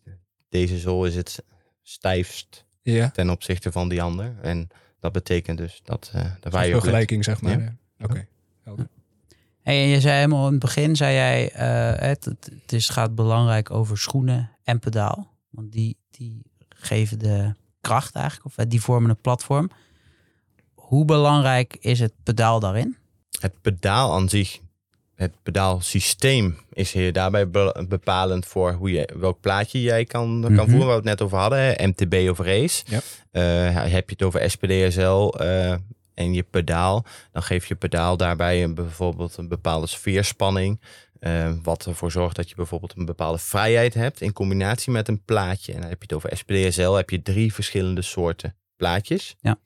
deze 0.49 0.77
zool 0.77 1.05
is 1.05 1.15
het 1.15 1.43
stijfst 1.83 2.65
Ja, 2.81 3.09
ten 3.09 3.29
opzichte 3.29 3.71
van 3.71 3.89
die 3.89 4.01
ander. 4.01 4.35
En 4.41 4.69
dat 5.05 5.23
betekent 5.23 5.57
dus 5.57 5.81
dat, 5.83 6.11
uh, 6.15 6.21
dat 6.39 6.53
wij 6.53 6.65
een 6.65 6.71
vergelijking 6.71 7.23
zeg 7.23 7.41
maar. 7.41 7.59
Ja. 7.59 7.75
Ja. 7.97 8.05
Oké. 8.05 8.27
Hey, 9.61 9.81
en 9.83 9.87
je 9.87 10.01
zei 10.01 10.15
helemaal 10.15 10.45
in 10.45 10.51
het 10.51 10.61
begin, 10.61 10.95
zei 10.95 11.13
jij, 11.13 11.51
eh, 11.51 12.07
het, 12.07 12.25
het 12.25 12.73
is, 12.73 12.89
gaat 12.89 13.15
belangrijk 13.15 13.71
over 13.71 13.97
schoenen 13.97 14.51
en 14.63 14.79
pedaal. 14.79 15.37
Want 15.49 15.71
die, 15.71 15.97
die 16.09 16.41
geven 16.69 17.19
de 17.19 17.53
kracht 17.81 18.15
eigenlijk, 18.15 18.45
of 18.45 18.57
eh, 18.57 18.65
die 18.69 18.81
vormen 18.81 19.09
het 19.09 19.21
platform. 19.21 19.69
Hoe 20.73 21.05
belangrijk 21.05 21.77
is 21.79 21.99
het 21.99 22.13
pedaal 22.23 22.59
daarin? 22.59 22.97
Het 23.39 23.61
pedaal 23.61 24.13
aan 24.13 24.29
zich, 24.29 24.59
het 25.15 25.31
pedaalsysteem 25.43 26.57
is 26.73 26.91
hier 26.91 27.13
daarbij 27.13 27.49
be- 27.49 27.85
bepalend 27.87 28.45
voor 28.45 28.71
hoe 28.73 28.91
je, 28.91 29.09
welk 29.15 29.39
plaatje 29.41 29.81
jij 29.81 30.05
kan, 30.05 30.41
kan 30.41 30.51
Mhm. 30.53 30.59
voeren. 30.69 30.77
Waar 30.79 30.87
we 30.87 30.93
het 30.93 31.03
net 31.03 31.21
over 31.21 31.37
hadden, 31.37 31.59
hè, 31.59 31.87
MTB 31.87 32.29
of 32.29 32.39
race. 32.39 32.83
Ja. 32.87 32.99
Eh, 33.31 33.91
heb 33.91 34.09
je 34.09 34.15
het 34.17 34.23
over 34.23 34.49
SPDSL 34.49 35.27
eh, 35.37 35.71
en 36.13 36.33
je 36.33 36.43
pedaal, 36.43 37.05
dan 37.31 37.43
geef 37.43 37.65
je 37.67 37.75
pedaal 37.75 38.17
daarbij 38.17 38.63
een, 38.63 38.73
bijvoorbeeld 38.75 39.37
een 39.37 39.47
bepaalde 39.47 39.87
sfeerspanning. 39.87 40.81
eh, 41.19 41.51
wat 41.63 41.85
ervoor 41.85 42.11
zorgt 42.11 42.35
dat 42.35 42.49
je 42.49 42.55
bijvoorbeeld 42.55 42.93
een 42.97 43.05
bepaalde 43.05 43.37
vrijheid 43.37 43.93
hebt 43.93 44.21
in 44.21 44.33
combinatie 44.33 44.91
met 44.91 45.07
een 45.07 45.23
plaatje. 45.23 45.73
En 45.73 45.79
dan 45.81 45.89
heb 45.89 45.97
je 45.97 46.03
het 46.07 46.13
over 46.13 46.37
SPDSL, 46.37 46.91
heb 46.91 47.09
je 47.09 47.21
drie 47.21 47.53
verschillende 47.53 48.01
soorten 48.01 48.55
plaatjes. 48.77 49.35
Ja. 49.41 49.57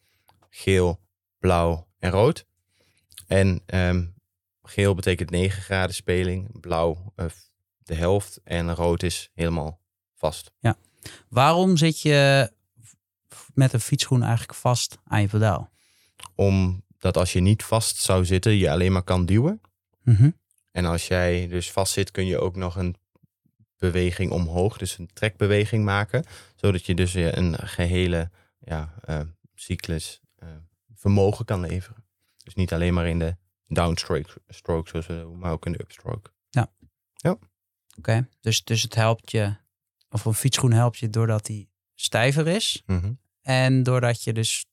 Geel, 0.49 0.99
blauw 1.39 1.87
en 1.99 2.11
rood. 2.11 2.45
En 3.27 3.61
ehm, 3.65 4.03
geel 4.69 4.95
betekent 4.95 5.29
9 5.29 5.61
graden 5.61 5.95
speling, 5.95 6.59
blauw 6.59 7.13
eh, 7.15 7.25
de 7.77 7.95
helft 7.95 8.39
en 8.43 8.75
rood 8.75 9.03
is 9.03 9.29
helemaal 9.33 9.81
vast. 10.15 10.51
Waarom 11.29 11.77
zit 11.77 12.01
je 12.01 12.51
met 13.53 13.73
een 13.73 13.79
fietsschoen 13.79 14.23
eigenlijk 14.23 14.59
vast 14.59 14.97
aan 15.03 15.21
je 15.21 15.27
pedaal? 15.27 15.69
Omdat 16.35 17.17
als 17.17 17.33
je 17.33 17.39
niet 17.39 17.63
vast 17.63 17.97
zou 17.97 18.25
zitten, 18.25 18.57
je 18.57 18.71
alleen 18.71 18.91
maar 18.91 19.03
kan 19.03 19.25
duwen. 19.25 19.61
Mhm. 20.03 20.29
En 20.71 20.85
als 20.85 21.07
jij 21.07 21.47
dus 21.47 21.71
vast 21.71 21.93
zit, 21.93 22.11
kun 22.11 22.25
je 22.25 22.39
ook 22.39 22.55
nog 22.55 22.75
een 22.75 22.95
beweging 23.77 24.31
omhoog, 24.31 24.77
dus 24.77 24.97
een 24.97 25.09
trekbeweging 25.13 25.83
maken. 25.83 26.25
Zodat 26.55 26.85
je 26.85 26.95
dus 26.95 27.13
weer 27.13 27.37
een 27.37 27.57
gehele 27.57 28.31
ja, 28.59 28.93
eh, 29.01 29.19
cyclus 29.55 30.21
eh, 30.35 30.49
vermogen 30.93 31.45
kan 31.45 31.59
leveren. 31.59 32.03
Dus 32.43 32.55
niet 32.55 32.73
alleen 32.73 32.93
maar 32.93 33.07
in 33.07 33.19
de 33.19 33.35
downstroke, 33.69 34.29
stroke, 34.47 34.89
zoals 34.89 35.07
we 35.07 35.13
dat 35.13 35.21
noemen, 35.21 35.39
maar 35.39 35.51
ook 35.51 35.65
in 35.65 35.71
de 35.71 35.81
upstroke. 35.81 36.29
Oké, 37.97 38.27
dus, 38.41 38.63
dus 38.63 38.81
het 38.81 38.95
helpt 38.95 39.31
je, 39.31 39.55
of 40.09 40.25
een 40.25 40.33
fietsschoen 40.33 40.71
helpt 40.71 40.97
je 40.97 41.09
doordat 41.09 41.45
die 41.45 41.69
stijver 41.95 42.47
is. 42.47 42.83
Mhm. 42.85 43.11
En 43.41 43.83
doordat 43.83 44.23
je 44.23 44.33
dus 44.33 44.65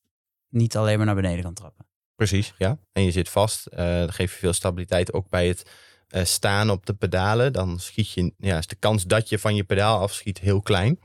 niet 0.48 0.76
alleen 0.76 0.96
maar 0.96 1.06
naar 1.06 1.14
beneden 1.14 1.42
kan 1.42 1.54
trappen. 1.54 1.86
Precies, 2.14 2.54
ja. 2.58 2.78
En 2.92 3.02
je 3.02 3.10
zit 3.10 3.28
vast. 3.28 3.66
eh 3.66 3.86
dan 3.86 4.12
geef 4.12 4.32
je 4.32 4.38
veel 4.38 4.52
stabiliteit 4.52 5.12
ook 5.12 5.28
bij 5.28 5.48
het 5.48 5.70
eh, 6.08 6.24
staan 6.24 6.70
op 6.70 6.86
de 6.86 6.94
pedalen. 6.94 7.52
Dan 7.52 7.80
schiet 7.80 8.10
je, 8.10 8.32
ja, 8.38 8.58
is 8.58 8.66
de 8.66 8.74
kans 8.74 9.04
dat 9.04 9.28
je 9.28 9.38
van 9.38 9.54
je 9.54 9.64
pedaal 9.64 10.00
afschiet 10.00 10.38
heel 10.38 10.60
klein. 10.60 10.98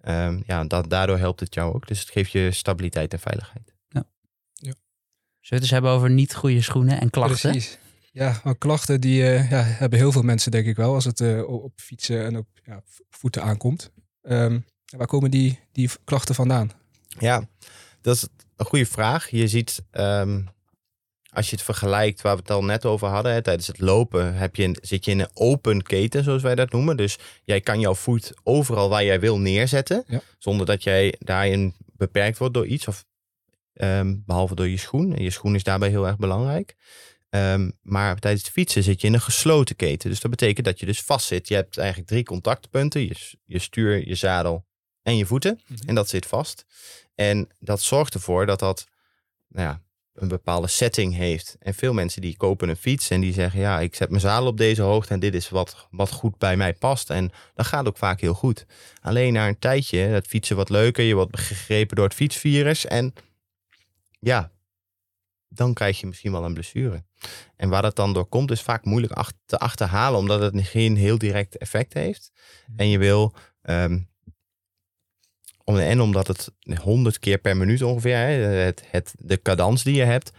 Ehm, 0.00 0.40
ja, 0.46 0.64
dat, 0.64 0.90
daardoor 0.90 1.18
helpt 1.18 1.40
het 1.40 1.54
jou 1.54 1.74
ook. 1.74 1.86
Dus 1.86 2.00
het 2.00 2.10
geeft 2.10 2.30
je 2.30 2.52
stabiliteit 2.52 3.12
en 3.12 3.20
veiligheid. 3.20 3.69
Zullen 5.40 5.48
we 5.48 5.54
het 5.54 5.62
eens 5.62 5.70
hebben 5.70 5.90
over 5.90 6.10
niet 6.10 6.34
goede 6.34 6.62
schoenen 6.62 7.00
en 7.00 7.10
klachten? 7.10 7.50
Precies. 7.50 7.78
Ja, 8.12 8.40
maar 8.44 8.56
klachten 8.56 9.00
die 9.00 9.26
eh, 9.26 9.50
ja, 9.50 9.62
hebben 9.62 9.98
heel 9.98 10.12
veel 10.12 10.22
mensen 10.22 10.50
denk 10.50 10.66
ik 10.66 10.76
wel 10.76 10.94
als 10.94 11.04
het 11.04 11.20
eh, 11.20 11.48
op 11.48 11.72
fietsen 11.76 12.24
en 12.24 12.36
op 12.36 12.46
ja, 12.64 12.82
voeten 13.10 13.42
aankomt. 13.42 13.90
Ehm, 14.22 14.58
waar 14.96 15.06
komen 15.06 15.30
die, 15.30 15.58
die 15.72 15.90
klachten 16.04 16.34
vandaan? 16.34 16.70
Ja, 17.18 17.48
dat 18.00 18.16
is 18.16 18.26
een 18.56 18.66
goede 18.66 18.86
vraag. 18.86 19.30
Je 19.30 19.48
ziet, 19.48 19.82
ehm, 19.90 20.42
als 21.32 21.50
je 21.50 21.56
het 21.56 21.64
vergelijkt 21.64 22.20
waar 22.20 22.34
we 22.34 22.40
het 22.40 22.50
al 22.50 22.64
net 22.64 22.84
over 22.84 23.08
hadden, 23.08 23.32
hè, 23.32 23.42
tijdens 23.42 23.66
het 23.66 23.80
lopen 23.80 24.34
heb 24.34 24.56
je 24.56 24.78
zit 24.82 25.04
je 25.04 25.10
in 25.10 25.20
een 25.20 25.30
open 25.34 25.82
keten, 25.82 26.24
zoals 26.24 26.42
wij 26.42 26.54
dat 26.54 26.72
noemen. 26.72 26.96
Dus 26.96 27.18
jij 27.44 27.60
kan 27.60 27.80
jouw 27.80 27.94
voet 27.94 28.32
overal 28.42 28.88
waar 28.88 29.04
jij 29.04 29.20
wil 29.20 29.38
neerzetten, 29.38 30.04
Ja. 30.06 30.20
zonder 30.38 30.66
dat 30.66 30.82
jij 30.82 31.14
daarin 31.18 31.74
beperkt 31.96 32.38
wordt 32.38 32.54
door 32.54 32.66
iets, 32.66 32.88
of, 32.88 33.04
ehm, 33.80 34.16
behalve 34.26 34.54
door 34.54 34.68
je 34.68 34.76
schoen. 34.76 35.16
En 35.16 35.22
je 35.22 35.30
schoen 35.30 35.54
is 35.54 35.62
daarbij 35.62 35.88
heel 35.88 36.06
erg 36.06 36.16
belangrijk. 36.16 36.76
Ehm, 37.30 37.70
maar 37.82 38.18
tijdens 38.18 38.42
het 38.42 38.52
fietsen 38.52 38.82
zit 38.82 39.00
je 39.00 39.06
in 39.06 39.14
een 39.14 39.20
gesloten 39.20 39.76
keten. 39.76 40.10
Dus 40.10 40.20
dat 40.20 40.30
betekent 40.30 40.66
dat 40.66 40.80
je 40.80 40.86
dus 40.86 41.02
vast 41.02 41.26
zit. 41.26 41.48
Je 41.48 41.54
hebt 41.54 41.78
eigenlijk 41.78 42.08
drie 42.08 42.24
contactpunten. 42.24 43.00
Je, 43.00 43.36
je 43.44 43.58
stuur, 43.58 44.08
je 44.08 44.14
zadel 44.14 44.64
en 45.02 45.16
je 45.16 45.26
voeten. 45.26 45.60
Mhm. 45.66 45.88
En 45.88 45.94
dat 45.94 46.08
zit 46.08 46.26
vast. 46.26 46.64
En 47.14 47.48
dat 47.58 47.80
zorgt 47.80 48.14
ervoor 48.14 48.46
dat 48.46 48.58
dat 48.58 48.86
nou 49.48 49.68
ja, 49.68 49.82
een 50.14 50.28
bepaalde 50.28 50.66
setting 50.66 51.14
heeft. 51.14 51.56
En 51.60 51.74
veel 51.74 51.92
mensen 51.92 52.20
die 52.20 52.36
kopen 52.36 52.68
een 52.68 52.76
fiets 52.76 53.10
en 53.10 53.20
die 53.20 53.32
zeggen... 53.32 53.60
ja, 53.60 53.80
ik 53.80 53.94
zet 53.94 54.08
mijn 54.08 54.20
zadel 54.20 54.46
op 54.46 54.56
deze 54.56 54.82
hoogte 54.82 55.12
en 55.12 55.20
dit 55.20 55.34
is 55.34 55.48
wat, 55.48 55.88
wat 55.90 56.10
goed 56.10 56.38
bij 56.38 56.56
mij 56.56 56.74
past. 56.74 57.10
En 57.10 57.30
dat 57.54 57.66
gaat 57.66 57.86
ook 57.86 57.96
vaak 57.96 58.20
heel 58.20 58.34
goed. 58.34 58.66
Alleen 59.00 59.32
na 59.32 59.48
een 59.48 59.58
tijdje, 59.58 59.98
het 59.98 60.26
fietsen 60.26 60.56
wat 60.56 60.70
leuker. 60.70 61.04
Je 61.04 61.14
wordt 61.14 61.38
gegrepen 61.38 61.96
door 61.96 62.04
het 62.04 62.14
fietsvirus. 62.14 62.86
En 62.86 63.14
ja, 64.20 64.52
dan 65.48 65.74
krijg 65.74 66.00
je 66.00 66.06
misschien 66.06 66.32
wel 66.32 66.44
een 66.44 66.54
blessure. 66.54 67.04
En 67.56 67.68
waar 67.68 67.82
dat 67.82 67.96
dan 67.96 68.12
door 68.12 68.26
komt, 68.26 68.50
is 68.50 68.62
vaak 68.62 68.84
moeilijk 68.84 69.12
ach- 69.12 69.32
te 69.46 69.58
achterhalen, 69.58 70.18
omdat 70.18 70.40
het 70.40 70.66
geen 70.66 70.96
heel 70.96 71.18
direct 71.18 71.56
effect 71.56 71.94
heeft. 71.94 72.32
En 72.76 72.88
je 72.88 72.98
wil, 72.98 73.34
ehm, 73.62 74.00
om, 75.64 75.76
en 75.76 76.00
omdat 76.00 76.26
het 76.26 76.50
100 76.80 77.18
keer 77.18 77.38
per 77.38 77.56
minuut 77.56 77.82
ongeveer, 77.82 78.16
hè, 78.16 78.32
het, 78.42 78.82
het, 78.86 79.14
de 79.18 79.42
cadans 79.42 79.82
die 79.82 79.94
je 79.94 80.02
hebt, 80.02 80.30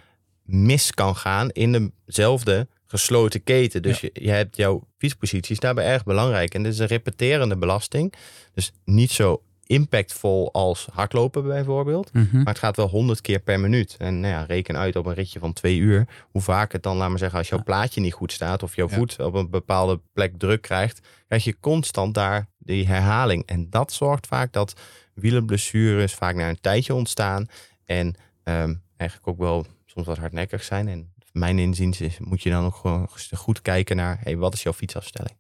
mis 0.44 0.92
kan 0.92 1.16
gaan 1.16 1.50
in 1.50 1.94
dezelfde 2.06 2.68
gesloten 2.86 3.44
keten. 3.44 3.82
Dus 3.82 4.00
je, 4.00 4.10
je 4.14 4.30
hebt 4.30 4.56
jouw 4.56 4.88
fietspositie 4.98 5.52
is 5.52 5.60
daarbij 5.60 5.86
erg 5.86 6.04
belangrijk. 6.04 6.54
En 6.54 6.64
dit 6.64 6.74
is 6.74 6.80
een 6.80 6.88
repeterende 6.88 7.58
belasting. 7.58 8.14
Dus 8.54 8.72
niet 8.84 9.12
zo 9.12 9.44
impactvol 9.66 10.54
als 10.54 10.88
hardlopen 10.94 11.44
bijvoorbeeld. 11.44 12.14
Mhm. 12.14 12.36
Maar 12.38 12.46
het 12.46 12.60
gaat 12.60 12.76
wel 12.76 12.88
100 12.88 13.22
keer 13.22 13.40
per 13.40 13.60
minuut. 13.60 13.96
En 13.98 14.20
nou 14.20 14.34
ja, 14.34 14.44
reken 14.44 14.78
uit 14.78 14.96
op 14.96 15.06
een 15.06 15.14
ritje 15.14 15.40
van 15.40 15.54
twee 15.54 15.78
uur. 15.78 16.08
Hoe 16.32 16.42
vaak 16.42 16.72
het 16.72 16.84
dan, 16.84 16.98
laat 16.98 17.10
maar 17.10 17.18
zeggen, 17.20 17.38
als 17.38 17.50
jouw 17.50 17.58
Ja. 17.58 17.64
plaatje 17.64 18.02
niet 18.02 18.14
goed 18.14 18.32
staat. 18.32 18.64
of 18.64 18.76
jouw 18.76 18.90
Ja. 18.90 18.96
voet 18.96 19.20
op 19.20 19.34
een 19.34 19.50
bepaalde 19.50 20.02
plek 20.14 20.38
druk 20.38 20.62
krijgt. 20.62 21.00
krijg 21.28 21.44
je 21.44 21.60
constant 21.60 22.14
daar 22.14 22.48
die 22.58 22.88
herhaling. 22.88 23.46
En 23.46 23.70
dat 23.70 23.92
zorgt 23.94 24.28
vaak 24.28 24.54
dat 24.54 24.74
wielerblessures 25.14 26.14
vaak 26.14 26.36
na 26.36 26.50
een 26.50 26.62
tijdje 26.62 26.94
ontstaan. 26.94 27.46
En 27.86 28.16
ehm, 28.44 28.74
eigenlijk 28.98 29.30
ook 29.30 29.38
wel 29.40 29.66
soms 29.86 30.08
wat 30.08 30.18
hardnekkig 30.18 30.64
zijn. 30.64 30.88
En 30.88 31.14
mijn 31.32 31.60
inziens 31.60 32.02
is, 32.02 32.20
moet 32.20 32.42
je 32.44 32.50
dan 32.50 32.66
ook 32.66 32.76
gewoon 32.76 33.08
goed 33.36 33.62
kijken 33.62 33.96
naar. 33.96 34.20
Hey, 34.24 34.38
wat 34.38 34.54
is 34.54 34.64
jouw 34.64 34.74
fietsafstelling? 34.74 35.36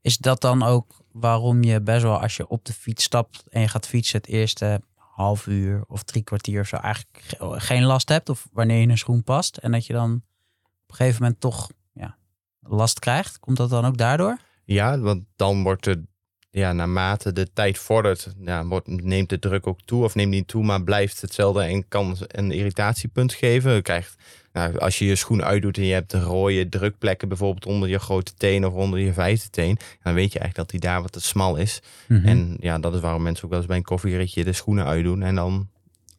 Is 0.00 0.16
dat 0.18 0.40
dan 0.40 0.62
ook 0.62 0.86
waarom 1.20 1.62
je 1.62 1.80
best 1.80 2.02
wel 2.02 2.20
als 2.20 2.36
je 2.36 2.48
op 2.48 2.64
de 2.64 2.72
fiets 2.72 3.04
stapt 3.04 3.44
en 3.48 3.60
je 3.60 3.68
gaat 3.68 3.86
fietsen 3.86 4.18
het 4.18 4.28
eerste 4.28 4.80
half 4.94 5.46
uur 5.46 5.84
of 5.86 6.02
drie 6.02 6.22
kwartier 6.22 6.60
of 6.60 6.66
zo 6.66 6.76
eigenlijk 6.76 7.22
ge- 7.26 7.60
geen 7.60 7.82
last 7.84 8.08
hebt 8.08 8.28
of 8.28 8.48
wanneer 8.52 8.80
je 8.80 8.88
een 8.88 8.98
schoen 8.98 9.24
past 9.24 9.56
en 9.56 9.72
dat 9.72 9.86
je 9.86 9.92
dan 9.92 10.12
op 10.62 10.90
een 10.90 10.94
gegeven 10.94 11.22
moment 11.22 11.40
toch 11.40 11.70
ja, 11.92 12.16
last 12.60 12.98
krijgt? 12.98 13.38
Komt 13.38 13.56
dat 13.56 13.70
dan 13.70 13.84
ook 13.84 13.96
daardoor? 13.96 14.38
Ja, 14.64 14.98
want 14.98 15.24
dan 15.36 15.62
wordt 15.62 15.86
er, 15.86 16.02
ja, 16.50 16.72
naarmate 16.72 17.32
de 17.32 17.52
tijd 17.52 17.78
vordert, 17.78 18.34
ja, 18.40 18.66
wordt, 18.66 18.86
neemt 18.86 19.28
de 19.28 19.38
druk 19.38 19.66
ook 19.66 19.80
toe. 19.82 20.04
Of 20.04 20.14
neemt 20.14 20.30
niet 20.30 20.48
toe, 20.48 20.64
maar 20.64 20.82
blijft 20.82 21.20
hetzelfde 21.20 21.62
en 21.62 21.88
kan 21.88 22.16
een 22.26 22.50
irritatiepunt 22.50 23.32
geven. 23.32 23.72
Je 23.72 23.82
krijgt, 23.82 24.14
nou, 24.58 24.78
als 24.78 24.98
je 24.98 25.04
je 25.04 25.16
schoen 25.16 25.44
uitdoet 25.44 25.76
en 25.76 25.84
je 25.84 25.92
hebt 25.92 26.12
rode 26.12 26.68
drukplekken 26.68 27.28
bijvoorbeeld 27.28 27.66
onder 27.66 27.88
je 27.88 27.98
grote 27.98 28.34
teen 28.34 28.66
of 28.66 28.72
onder 28.72 28.98
je 28.98 29.12
vijfde 29.12 29.50
teen, 29.50 29.78
dan 30.02 30.14
weet 30.14 30.32
je 30.32 30.38
eigenlijk 30.38 30.54
dat 30.54 30.70
die 30.70 30.90
daar 30.90 31.02
wat 31.02 31.12
te 31.12 31.20
smal 31.20 31.56
is. 31.56 31.82
Mhm. 32.08 32.26
En 32.26 32.56
ja, 32.60 32.78
dat 32.78 32.94
is 32.94 33.00
waarom 33.00 33.22
mensen 33.22 33.44
ook 33.44 33.50
wel 33.50 33.58
eens 33.58 33.68
bij 33.68 33.76
een 33.76 33.82
koffieritje 33.82 34.44
de 34.44 34.52
schoenen 34.52 34.84
uitdoen 34.84 35.22
en 35.22 35.34
dan 35.34 35.68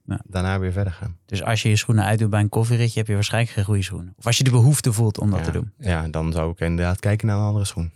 Ja. 0.06 0.20
daarna 0.24 0.60
weer 0.60 0.72
verder 0.72 0.94
gaan. 0.94 1.18
Dus 1.26 1.44
als 1.44 1.62
je 1.62 1.70
je 1.70 1.76
schoenen 1.76 2.06
uitdoet 2.06 2.30
bij 2.30 2.40
een 2.40 2.50
koffieritje, 2.50 3.00
heb 3.00 3.08
je 3.08 3.14
waarschijnlijk 3.14 3.54
geen 3.54 3.64
goede 3.64 3.84
schoenen. 3.84 4.14
Of 4.18 4.26
als 4.26 4.38
je 4.38 4.44
de 4.44 4.52
behoefte 4.52 4.94
voelt 4.94 5.20
om 5.20 5.30
dat 5.30 5.40
ja. 5.40 5.46
te 5.46 5.52
doen. 5.52 5.72
Ja, 5.80 6.08
dan 6.08 6.32
zou 6.32 6.52
ik 6.52 6.60
inderdaad 6.60 7.00
kijken 7.00 7.28
naar 7.28 7.38
een 7.38 7.44
andere 7.44 7.66
schoen. 7.66 7.92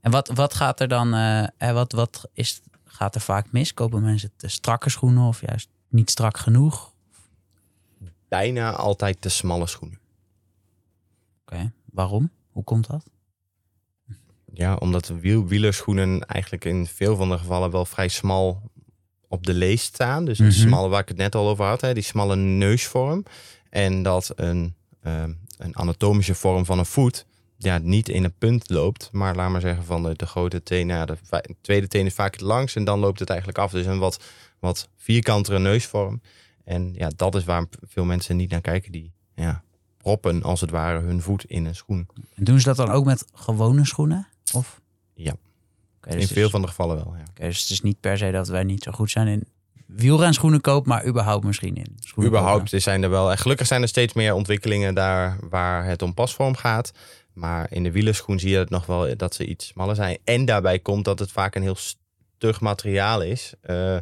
En 0.00 0.10
wat, 0.10 0.30
wat 0.34 0.54
gaat 0.54 0.80
er 0.80 0.88
dan, 0.88 1.14
eh, 1.14 1.72
wat, 1.72 1.92
wat 1.92 2.28
is, 2.32 2.60
gaat 2.84 3.14
er 3.14 3.20
vaak 3.20 3.52
mis? 3.52 3.74
Kopen 3.74 4.02
mensen 4.02 4.30
te 4.36 4.48
strakke 4.48 4.90
schoenen 4.90 5.22
of 5.22 5.40
juist 5.46 5.68
niet 5.88 6.10
strak 6.10 6.38
genoeg? 6.38 6.92
Bijna 8.28 8.72
altijd 8.72 9.20
te 9.20 9.28
smalle 9.28 9.66
schoenen. 9.66 9.98
Oké, 11.42 11.72
waarom? 11.92 12.30
Hoe 12.50 12.64
komt 12.64 12.86
dat? 12.86 13.04
Ja, 14.52 14.74
omdat 14.76 15.08
wiel, 15.08 15.46
wielerschoenen 15.46 16.26
eigenlijk 16.26 16.64
in 16.64 16.86
veel 16.86 17.16
van 17.16 17.28
de 17.28 17.38
gevallen 17.38 17.70
wel 17.70 17.84
vrij 17.84 18.08
smal 18.08 18.70
op 19.28 19.46
de 19.46 19.54
lees 19.54 19.82
staan. 19.82 20.24
Dus 20.24 20.38
een 20.38 20.44
Mhm. 20.46 20.54
smalle, 20.54 20.88
waar 20.88 21.00
ik 21.00 21.08
het 21.08 21.16
net 21.16 21.34
al 21.34 21.48
over 21.48 21.64
had, 21.64 21.80
hè, 21.80 21.94
die 21.94 22.02
smalle 22.02 22.36
neusvorm. 22.36 23.24
En 23.70 24.02
dat 24.02 24.32
een, 24.36 24.74
ehm, 25.02 25.32
een 25.58 25.76
anatomische 25.76 26.34
vorm 26.34 26.64
van 26.64 26.78
een 26.78 26.86
voet 26.86 27.26
ja, 27.56 27.78
niet 27.78 28.08
in 28.08 28.24
een 28.24 28.38
punt 28.38 28.70
loopt. 28.70 29.08
Maar 29.12 29.34
laat 29.34 29.50
maar 29.50 29.60
zeggen 29.60 29.84
van 29.84 30.02
de, 30.02 30.14
de 30.16 30.26
grote 30.26 30.62
teen, 30.62 30.88
ja, 30.88 31.04
de 31.06 31.16
tweede 31.60 31.86
teen 31.88 32.06
is 32.06 32.14
vaak 32.14 32.32
het 32.32 32.40
langs 32.40 32.74
en 32.74 32.84
dan 32.84 32.98
loopt 32.98 33.18
het 33.18 33.28
eigenlijk 33.28 33.58
af. 33.58 33.70
Dus 33.70 33.86
een 33.86 33.98
wat, 33.98 34.24
wat 34.58 34.88
vierkantere 34.96 35.58
neusvorm. 35.58 36.20
En 36.64 36.92
ja, 36.94 37.10
dat 37.16 37.34
is 37.34 37.44
waar 37.44 37.66
veel 37.80 38.04
mensen 38.04 38.36
niet 38.36 38.50
naar 38.50 38.60
kijken. 38.60 38.92
Die 38.92 39.12
ja, 39.34 39.62
proppen 39.96 40.42
als 40.42 40.60
het 40.60 40.70
ware 40.70 41.00
hun 41.00 41.22
voet 41.22 41.44
in 41.44 41.64
een 41.64 41.74
schoen. 41.74 42.06
En 42.34 42.44
doen 42.44 42.58
ze 42.60 42.64
dat 42.64 42.76
dan 42.76 42.90
ook 42.90 43.04
met 43.04 43.24
gewone 43.34 43.84
schoenen? 43.86 44.26
Of? 44.54 44.80
Ja. 45.14 45.34
Dus 46.00 46.14
in 46.14 46.26
veel 46.26 46.44
is- 46.44 46.50
van 46.50 46.60
de 46.60 46.66
gevallen 46.68 46.96
wel, 46.96 47.14
ja. 47.16 47.24
oké, 47.30 47.42
dus 47.46 47.60
het 47.60 47.70
is 47.70 47.80
niet 47.80 48.00
per 48.00 48.18
se 48.18 48.30
dat 48.30 48.48
wij 48.48 48.64
niet 48.64 48.82
zo 48.82 48.92
goed 48.92 49.10
zijn 49.10 49.26
in 49.26 49.44
wielrenschoenen 49.86 50.60
koop, 50.60 50.86
maar 50.86 51.06
überhaupt 51.06 51.44
misschien 51.44 51.76
in 51.76 51.96
schoenen 52.00 52.30
Überhaupt 52.32 52.62
kopen. 52.64 52.82
zijn 52.82 53.02
er 53.02 53.10
wel. 53.10 53.30
En 53.30 53.38
gelukkig 53.38 53.66
zijn 53.66 53.82
er 53.82 53.88
steeds 53.88 54.12
meer 54.12 54.34
ontwikkelingen 54.34 54.94
daar 54.94 55.38
waar 55.48 55.84
het 55.84 56.02
om 56.02 56.14
pasvorm 56.14 56.54
gaat. 56.56 56.92
Maar 57.32 57.66
in 57.70 57.82
de 57.82 57.90
wielerschoen 57.92 58.38
zie 58.38 58.50
je 58.50 58.58
het 58.58 58.70
nog 58.70 58.86
wel 58.86 59.16
dat 59.16 59.34
ze 59.34 59.46
iets 59.46 59.66
smaller 59.66 59.94
zijn. 59.94 60.18
En 60.24 60.44
daarbij 60.44 60.78
komt 60.78 61.04
dat 61.04 61.18
het 61.18 61.32
vaak 61.32 61.54
een 61.54 61.62
heel 61.62 61.76
stug 61.76 62.60
materiaal 62.60 63.22
is. 63.22 63.52
eh, 63.60 63.96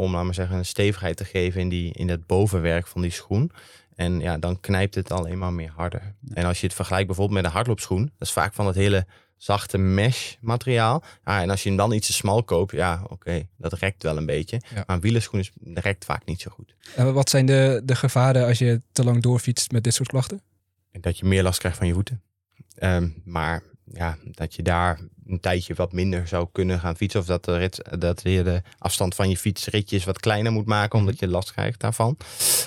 om, 0.00 0.12
laten 0.12 0.28
we 0.28 0.34
zeggen, 0.34 0.56
een 0.56 0.66
stevigheid 0.66 1.16
te 1.16 1.24
geven 1.24 1.60
in, 1.60 1.68
die, 1.68 1.92
in 1.92 2.08
het 2.08 2.26
bovenwerk 2.26 2.86
van 2.86 3.02
die 3.02 3.10
schoen. 3.10 3.52
En 3.94 4.20
ja, 4.20 4.38
dan 4.38 4.60
knijpt 4.60 4.94
het 4.94 5.10
alleen 5.10 5.38
maar 5.38 5.52
meer 5.52 5.72
harder. 5.76 6.14
En 6.32 6.44
als 6.44 6.60
je 6.60 6.66
het 6.66 6.74
vergelijkt 6.74 7.06
bijvoorbeeld 7.06 7.36
met 7.40 7.46
een 7.46 7.56
hardloopschoen, 7.56 8.02
dat 8.18 8.28
is 8.28 8.32
vaak 8.32 8.54
van 8.54 8.66
het 8.66 8.74
hele 8.74 9.06
zachte 9.36 9.78
mesh 9.78 10.34
materiaal. 10.40 11.02
Ja, 11.24 11.42
en 11.42 11.50
als 11.50 11.62
je 11.62 11.68
hem 11.68 11.78
dan 11.78 11.92
iets 11.92 12.06
te 12.06 12.12
smal 12.12 12.42
koopt, 12.42 12.72
ja, 12.72 13.04
oké, 13.08 13.48
dat 13.56 13.72
rekt 13.72 14.02
wel 14.02 14.16
een 14.16 14.26
beetje. 14.26 14.60
Ja. 14.74 14.84
Maar 14.86 14.96
een 14.96 15.02
wielerschoen 15.02 15.40
is, 15.40 15.50
rekt 15.74 16.04
vaak 16.04 16.24
niet 16.24 16.40
zo 16.40 16.50
goed. 16.50 16.74
En 16.96 17.12
wat 17.12 17.30
zijn 17.30 17.46
de, 17.46 17.82
de 17.84 17.94
gevaren 17.94 18.46
als 18.46 18.58
je 18.58 18.82
te 18.92 19.04
lang 19.04 19.22
doorfietst 19.22 19.70
met 19.70 19.84
dit 19.84 19.94
soort 19.94 20.08
klachten? 20.08 20.42
En 20.90 21.00
dat 21.00 21.18
je 21.18 21.24
meer 21.24 21.42
last 21.42 21.58
krijgt 21.58 21.78
van 21.78 21.86
je 21.86 21.92
voeten. 21.94 22.22
Ehm, 22.74 23.08
maar 23.24 23.62
ja, 23.92 24.16
dat 24.24 24.54
je 24.54 24.62
daar 24.62 25.00
een 25.26 25.40
tijdje 25.40 25.74
wat 25.74 25.92
minder 25.92 26.28
zou 26.28 26.48
kunnen 26.52 26.80
gaan 26.80 26.96
fietsen. 26.96 27.20
Of 27.20 27.26
dat, 27.26 27.44
de 27.44 27.56
rit, 27.56 27.82
dat 27.98 28.20
je 28.22 28.42
de 28.42 28.62
afstand 28.78 29.14
van 29.14 29.28
je 29.28 29.36
fietsritjes 29.36 30.04
wat 30.04 30.20
kleiner 30.20 30.52
moet 30.52 30.66
maken. 30.66 30.98
Omdat 30.98 31.18
je 31.18 31.28
last 31.28 31.52
krijgt 31.52 31.80
daarvan. 31.80 32.16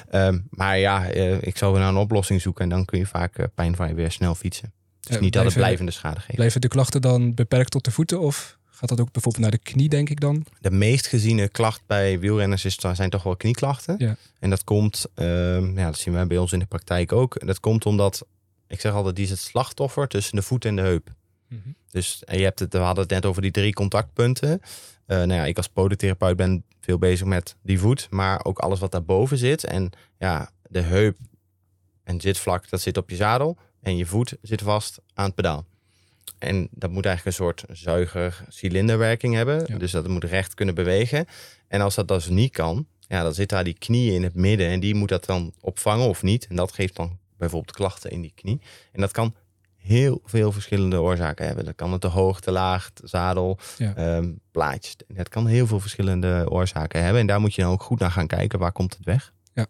Ehm, 0.10 0.40
maar 0.50 0.78
ja, 0.78 1.10
eh, 1.10 1.42
ik 1.42 1.58
zou 1.58 1.80
naar 1.80 1.90
een 1.90 1.98
oplossing 1.98 2.42
zoeken. 2.42 2.64
En 2.64 2.70
dan 2.70 2.86
kun 2.86 3.00
je 3.00 3.06
vaak 3.06 3.38
eh, 3.38 3.46
pijnvrij 3.56 3.96
weer 3.96 4.12
snel 4.12 4.36
fietsen. 4.36 4.74
Dus 5.00 5.20
niet 5.20 5.34
dat 5.34 5.44
het 5.44 5.54
blijven- 5.54 5.62
blijvende 5.62 5.92
schade 5.92 6.20
geeft. 6.20 6.36
Blijven 6.36 6.62
de 6.62 6.68
klachten 6.68 7.02
dan 7.02 7.34
beperkt 7.34 7.72
tot 7.72 7.86
de 7.86 7.92
voeten? 7.92 8.20
Of 8.20 8.58
gaat 8.72 8.90
dat 8.90 9.00
ook 9.00 9.12
bijvoorbeeld 9.12 9.44
naar 9.44 9.52
de 9.52 9.72
knie, 9.72 9.90
denk 9.90 10.10
ik 10.10 10.20
dan? 10.20 10.46
De 10.60 10.72
meest 10.72 11.08
geziene 11.08 11.48
klacht 11.50 11.82
bij 11.88 12.20
wielrenners 12.20 12.66
is, 12.66 12.78
zijn 12.94 13.10
toch 13.10 13.24
wel 13.24 13.36
knieklachten. 13.36 13.96
Ja. 13.98 14.16
En 14.40 14.50
dat 14.50 14.64
komt, 14.64 15.06
ehm, 15.16 15.78
ja, 15.80 15.86
dat 15.86 15.98
zien 15.98 16.14
wij 16.14 16.28
bij 16.28 16.38
ons 16.38 16.52
in 16.52 16.60
de 16.60 16.66
praktijk 16.66 17.12
ook. 17.12 17.36
En 17.36 17.48
dat 17.48 17.60
komt 17.60 17.86
omdat, 17.86 18.26
ik 18.74 18.80
zeg 18.80 18.94
altijd, 18.94 19.16
die 19.16 19.26
is 19.26 19.30
het 19.30 19.40
slachtoffer 19.40 20.08
tussen 20.08 20.36
de 20.36 20.42
voet 20.42 20.66
en 20.66 20.76
de 20.76 20.82
heup. 20.82 21.10
Dus 21.92 22.24
en 22.24 22.38
je 22.38 22.44
hebt 22.44 22.60
het, 22.60 22.74
we 22.74 22.80
hadden 22.80 23.04
het 23.04 23.14
net 23.14 23.26
over 23.26 23.42
die 23.42 23.52
drie 23.52 23.74
contactpunten. 23.74 24.62
Eh, 25.06 25.18
nou 25.18 25.34
ja, 25.34 25.46
ik 25.46 25.58
als 25.58 25.68
podotherapeut 25.68 26.36
ben 26.36 26.64
veel 26.80 26.98
bezig 26.98 27.28
met 27.28 27.56
die 27.62 27.80
voet, 27.80 28.08
maar 28.10 28.46
ook 28.46 28.60
alles 28.60 28.80
wat 28.80 28.92
daarboven 28.92 29.38
zit. 29.38 29.64
En 29.64 29.90
ja, 30.18 30.50
de 30.70 30.80
heup 30.80 31.18
en 32.04 32.22
zitvlak, 32.22 32.70
dat 32.70 32.82
zit 32.82 32.98
op 32.98 33.10
je 33.10 33.16
zadel. 33.16 33.58
En 33.82 33.98
je 33.98 34.06
voet 34.06 34.36
zit 34.42 34.62
vast 34.62 35.00
aan 35.14 35.26
het 35.26 35.36
pedaal. 35.36 35.66
En 36.38 36.68
dat 36.72 36.92
moet 36.92 37.06
eigenlijk 37.06 37.38
een 37.38 37.46
soort 37.46 37.64
zuiger 37.70 38.46
cilinderwerking 38.50 39.34
hebben. 39.34 39.64
Ja. 39.68 39.78
Dus 39.78 39.92
dat 39.92 40.08
moet 40.08 40.24
recht 40.24 40.54
kunnen 40.54 40.76
bewegen. 40.76 41.26
En 41.68 41.82
als 41.82 41.96
dat 41.96 42.08
dus 42.08 42.30
niet 42.30 42.52
kan, 42.52 42.88
ja, 43.08 43.24
dan 43.24 43.34
zit 43.34 43.50
daar 43.50 43.64
die 43.64 43.78
knie 43.78 44.12
in 44.12 44.24
het 44.24 44.36
midden. 44.36 44.68
En 44.68 44.80
die 44.80 44.96
moet 44.96 45.10
dat 45.10 45.26
dan 45.26 45.54
opvangen 45.60 46.08
of 46.08 46.24
niet. 46.24 46.48
En 46.48 46.56
dat 46.56 46.74
geeft 46.74 46.96
dan 46.96 47.20
bijvoorbeeld 47.44 47.76
klachten 47.76 48.12
in 48.12 48.22
die 48.22 48.32
knie. 48.36 48.62
En 48.92 49.02
dat 49.02 49.12
kan 49.12 49.34
heel 49.76 50.22
veel 50.26 50.52
verschillende 50.52 51.02
oorzaken 51.02 51.46
hebben. 51.46 51.66
Dat 51.66 51.76
kan 51.76 51.92
het 51.92 52.02
te 52.02 52.08
hoog, 52.08 52.40
te 52.40 52.52
laag, 52.52 52.90
te 52.94 53.08
zadel, 53.08 53.60
Ja. 53.78 53.96
ehm, 53.96 54.32
plaatjes. 54.52 54.96
Het 55.14 55.30
kan 55.30 55.48
heel 55.48 55.68
veel 55.68 55.80
verschillende 55.80 56.46
oorzaken 56.50 57.02
hebben. 57.04 57.22
En 57.22 57.28
daar 57.28 57.40
moet 57.42 57.56
je 57.56 57.62
dan 57.62 57.72
ook 57.72 57.84
goed 57.84 58.00
naar 58.00 58.12
gaan 58.12 58.28
kijken. 58.28 58.60
Waar 58.60 58.72
komt 58.72 58.94
het 58.98 59.06
weg? 59.06 59.34
Zullen 59.54 59.70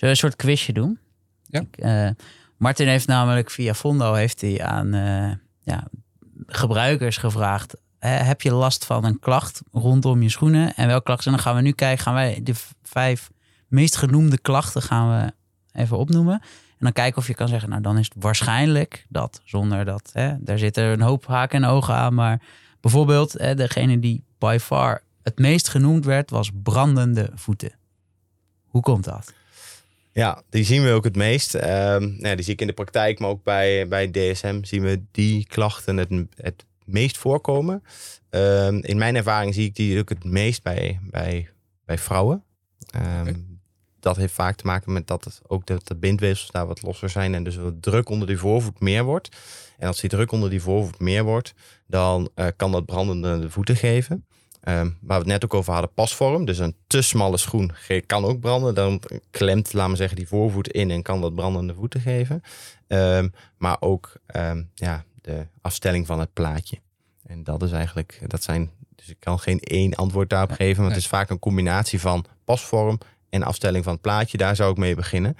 we 0.00 0.06
een 0.06 0.16
soort 0.16 0.36
quizje 0.36 0.72
doen? 0.72 0.98
Ja. 1.42 1.60
Ik, 1.60 1.76
eh, 1.76 2.08
Martin 2.56 2.86
heeft 2.88 3.06
namelijk 3.06 3.50
via 3.50 3.74
Fondo 3.74 4.12
heeft 4.14 4.40
hij 4.40 4.62
aan 4.64 4.94
eh, 4.94 5.32
ja, 5.60 5.86
gebruikers 6.46 7.16
gevraagd. 7.16 7.74
heb 7.98 8.40
je 8.42 8.52
last 8.52 8.84
van 8.84 9.04
een 9.04 9.18
klacht 9.18 9.60
rondom 9.72 10.22
je 10.22 10.28
schoenen? 10.28 10.74
En 10.74 10.86
welke 10.86 11.02
klachten? 11.04 11.26
En 11.26 11.32
dan 11.32 11.42
gaan 11.46 11.56
we 11.56 11.62
nu 11.62 11.72
kijken, 11.72 12.02
gaan 12.02 12.14
wij 12.14 12.40
de 12.42 12.54
vijf 12.82 13.30
meest 13.68 13.96
genoemde 13.96 14.38
klachten 14.38 14.82
gaan 14.82 15.24
we 15.24 15.32
even 15.80 15.98
opnoemen. 15.98 16.42
En 16.82 16.88
dan 16.88 17.02
kijken 17.02 17.18
of 17.18 17.26
je 17.26 17.34
kan 17.34 17.48
zeggen, 17.48 17.68
nou 17.68 17.82
dan 17.82 17.98
is 17.98 18.04
het 18.04 18.22
waarschijnlijk 18.22 19.06
dat. 19.08 19.40
Zonder 19.44 19.84
dat, 19.84 20.10
hè, 20.12 20.34
daar 20.38 20.58
zitten 20.58 20.84
een 20.84 21.00
hoop 21.00 21.26
haken 21.26 21.62
en 21.62 21.70
ogen 21.70 21.94
aan. 21.94 22.14
Maar 22.14 22.42
bijvoorbeeld, 22.80 23.32
hè, 23.32 23.54
degene 23.54 23.98
die 23.98 24.24
by 24.38 24.58
far 24.60 25.02
het 25.22 25.38
meest 25.38 25.68
genoemd 25.68 26.04
werd, 26.04 26.30
was 26.30 26.50
brandende 26.62 27.30
voeten. 27.34 27.72
Hoe 28.66 28.82
komt 28.82 29.04
dat? 29.04 29.32
Ja, 30.12 30.42
die 30.50 30.64
zien 30.64 30.82
we 30.82 30.90
ook 30.90 31.04
het 31.04 31.16
meest. 31.16 31.54
Ehm, 31.54 32.00
nou, 32.00 32.28
ja, 32.28 32.34
die 32.34 32.44
zie 32.44 32.52
ik 32.52 32.60
in 32.60 32.66
de 32.66 32.72
praktijk, 32.72 33.18
maar 33.18 33.28
ook 33.28 33.42
bij, 33.42 33.88
bij 33.88 34.10
DSM 34.10 34.64
zien 34.64 34.82
we 34.82 35.02
die 35.10 35.46
klachten 35.46 35.96
het, 35.96 36.10
het 36.36 36.64
meest 36.84 37.18
voorkomen. 37.18 37.82
Ehm, 38.30 38.76
in 38.76 38.98
mijn 38.98 39.16
ervaring 39.16 39.54
zie 39.54 39.66
ik 39.66 39.74
die 39.74 39.98
ook 39.98 40.08
het 40.08 40.24
meest 40.24 40.62
bij, 40.62 41.00
bij, 41.02 41.48
bij 41.84 41.98
vrouwen. 41.98 42.44
Ehm. 42.90 43.34
Dat 44.02 44.16
heeft 44.16 44.34
vaak 44.34 44.56
te 44.56 44.66
maken 44.66 44.92
met 44.92 45.06
dat 45.06 45.24
het 45.24 45.40
ook 45.46 45.66
dat 45.66 45.86
de 45.86 45.96
bindweefsels 45.96 46.50
daar 46.50 46.66
wat 46.66 46.82
losser 46.82 47.08
zijn 47.08 47.34
en 47.34 47.44
dus 47.44 47.56
wat 47.56 47.82
druk 47.82 48.08
onder 48.08 48.26
die 48.26 48.38
voorvoet 48.38 48.80
meer 48.80 49.04
wordt. 49.04 49.28
En 49.78 49.86
als 49.86 50.00
die 50.00 50.10
druk 50.10 50.32
onder 50.32 50.50
die 50.50 50.62
voorvoet 50.62 50.98
meer 50.98 51.24
wordt, 51.24 51.54
dan 51.86 52.30
eh, 52.34 52.46
kan 52.56 52.72
dat 52.72 52.84
brandende 52.84 53.50
voeten 53.50 53.76
geven. 53.76 54.26
Ehm, 54.60 54.90
waar 55.00 55.18
we 55.18 55.24
het 55.24 55.26
net 55.26 55.44
ook 55.44 55.54
over 55.54 55.72
hadden, 55.72 55.92
pasvorm. 55.94 56.44
Dus 56.44 56.58
een 56.58 56.76
te 56.86 57.02
smalle 57.02 57.36
schoen 57.36 57.72
kan 58.06 58.24
ook 58.24 58.40
branden. 58.40 58.74
Dan 58.74 59.02
klemt, 59.30 59.72
laten 59.72 59.90
we 59.90 59.96
zeggen, 59.96 60.16
die 60.16 60.28
voorvoet 60.28 60.68
in 60.68 60.90
en 60.90 61.02
kan 61.02 61.20
dat 61.20 61.34
brandende 61.34 61.74
voeten 61.74 62.00
geven. 62.00 62.42
Ehm, 62.86 63.28
maar 63.56 63.76
ook 63.80 64.12
ehm, 64.26 64.62
ja, 64.74 65.04
de 65.20 65.46
afstelling 65.60 66.06
van 66.06 66.20
het 66.20 66.32
plaatje. 66.32 66.78
En 67.26 67.44
dat 67.44 67.62
is 67.62 67.72
eigenlijk, 67.72 68.20
dat 68.26 68.42
zijn, 68.42 68.70
dus 68.94 69.08
ik 69.08 69.16
kan 69.18 69.38
geen 69.38 69.60
één 69.60 69.94
antwoord 69.94 70.30
daarop 70.30 70.50
geven. 70.50 70.76
Maar 70.76 70.90
nee. 70.90 70.94
het 70.94 71.04
is 71.04 71.06
vaak 71.10 71.30
een 71.30 71.38
combinatie 71.38 72.00
van 72.00 72.24
pasvorm 72.44 72.98
en 73.32 73.42
afstelling 73.42 73.84
van 73.84 73.92
het 73.92 74.02
plaatje. 74.02 74.36
Daar 74.36 74.56
zou 74.56 74.70
ik 74.70 74.76
mee 74.76 74.94
beginnen. 74.94 75.36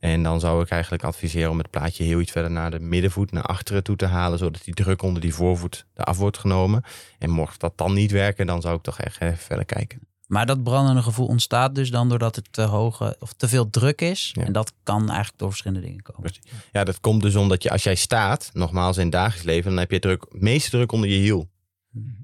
En 0.00 0.22
dan 0.22 0.40
zou 0.40 0.62
ik 0.62 0.68
eigenlijk 0.68 1.02
adviseren 1.02 1.50
om 1.50 1.58
het 1.58 1.70
plaatje 1.70 2.04
heel 2.04 2.20
iets 2.20 2.32
verder 2.32 2.50
naar 2.50 2.70
de 2.70 2.80
middenvoet, 2.80 3.32
naar 3.32 3.42
achteren 3.42 3.82
toe 3.82 3.96
te 3.96 4.06
halen, 4.06 4.38
zodat 4.38 4.64
die 4.64 4.74
druk 4.74 5.02
onder 5.02 5.22
die 5.22 5.34
voorvoet 5.34 5.86
eraf 5.94 6.16
wordt 6.16 6.38
genomen. 6.38 6.82
En 7.18 7.30
mocht 7.30 7.60
dat 7.60 7.72
dan 7.76 7.94
niet 7.94 8.10
werken, 8.10 8.46
dan 8.46 8.60
zou 8.60 8.76
ik 8.76 8.82
toch 8.82 8.98
echt 8.98 9.20
even 9.20 9.38
verder 9.38 9.64
kijken. 9.64 10.00
Maar 10.26 10.46
dat 10.46 10.62
brandende 10.62 11.02
gevoel 11.02 11.26
ontstaat 11.26 11.74
dus 11.74 11.90
dan 11.90 12.08
doordat 12.08 12.36
er 12.36 12.42
te 12.50 12.62
hoge 12.62 13.16
of 13.20 13.32
te 13.32 13.48
veel 13.48 13.70
druk 13.70 14.00
is. 14.00 14.30
Ja. 14.32 14.44
En 14.44 14.52
dat 14.52 14.72
kan 14.82 15.08
eigenlijk 15.08 15.38
door 15.38 15.48
verschillende 15.48 15.86
dingen 15.86 16.02
komen. 16.02 16.32
Ja, 16.72 16.84
dat 16.84 17.00
komt 17.00 17.22
dus 17.22 17.36
omdat 17.36 17.62
je 17.62 17.70
als 17.70 17.82
jij 17.82 17.94
staat, 17.94 18.50
nogmaals 18.52 18.96
in 18.96 19.02
het 19.02 19.12
dagelijks 19.12 19.46
leven, 19.46 19.70
dan 19.70 19.78
heb 19.78 19.90
je 19.90 19.98
druk, 19.98 20.26
meeste 20.30 20.70
druk 20.70 20.92
onder 20.92 21.08
je 21.08 21.16
hiel. 21.16 21.48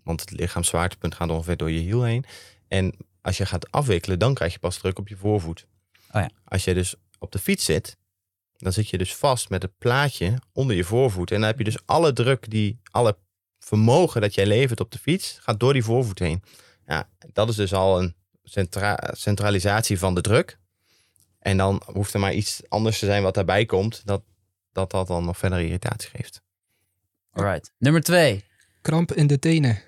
Want 0.04 0.20
het 0.20 0.30
lichaamszwaartepunt 0.30 1.14
gaat 1.14 1.30
ongeveer 1.30 1.56
door 1.56 1.70
je 1.70 1.80
hiel 1.80 2.02
heen. 2.02 2.24
En 2.68 2.94
als 3.24 3.36
je 3.36 3.46
gaat 3.46 3.70
afwikkelen, 3.70 4.18
dan 4.18 4.34
krijg 4.34 4.52
je 4.52 4.58
pas 4.58 4.78
druk 4.78 4.98
op 4.98 5.08
je 5.08 5.16
voorvoet. 5.16 5.66
Oh 6.12 6.20
ja. 6.20 6.30
Als 6.44 6.64
je 6.64 6.74
dus 6.74 6.94
op 7.18 7.32
de 7.32 7.38
fiets 7.38 7.64
zit, 7.64 7.96
dan 8.56 8.72
zit 8.72 8.88
je 8.88 8.98
dus 8.98 9.14
vast 9.14 9.48
met 9.48 9.62
het 9.62 9.78
plaatje 9.78 10.38
onder 10.52 10.76
je 10.76 10.84
voorvoet. 10.84 11.30
En 11.30 11.38
dan 11.38 11.48
heb 11.48 11.58
je 11.58 11.64
dus 11.64 11.86
alle 11.86 12.12
druk, 12.12 12.50
die, 12.50 12.80
alle 12.90 13.16
vermogen 13.58 14.20
dat 14.20 14.34
jij 14.34 14.46
levert 14.46 14.80
op 14.80 14.90
de 14.90 14.98
fiets, 14.98 15.38
gaat 15.40 15.60
door 15.60 15.72
die 15.72 15.84
voorvoet 15.84 16.18
heen. 16.18 16.42
Ja, 16.86 17.08
dat 17.32 17.48
is 17.48 17.56
dus 17.56 17.72
al 17.72 18.02
een 18.02 18.14
centra- 18.42 19.10
centralisatie 19.12 19.98
van 19.98 20.14
de 20.14 20.20
druk. 20.20 20.58
En 21.38 21.56
dan 21.56 21.82
hoeft 21.84 22.14
er 22.14 22.20
maar 22.20 22.34
iets 22.34 22.62
anders 22.68 22.98
te 22.98 23.06
zijn 23.06 23.22
wat 23.22 23.34
daarbij 23.34 23.64
komt, 23.64 24.02
dat 24.06 24.22
dat, 24.72 24.90
dat 24.90 25.06
dan 25.06 25.24
nog 25.24 25.38
verder 25.38 25.60
irritatie 25.60 26.10
geeft. 26.10 26.42
Alright. 27.30 27.72
Nummer 27.78 28.02
twee. 28.02 28.44
Kramp 28.82 29.12
in 29.12 29.26
de 29.26 29.38
tenen. 29.38 29.82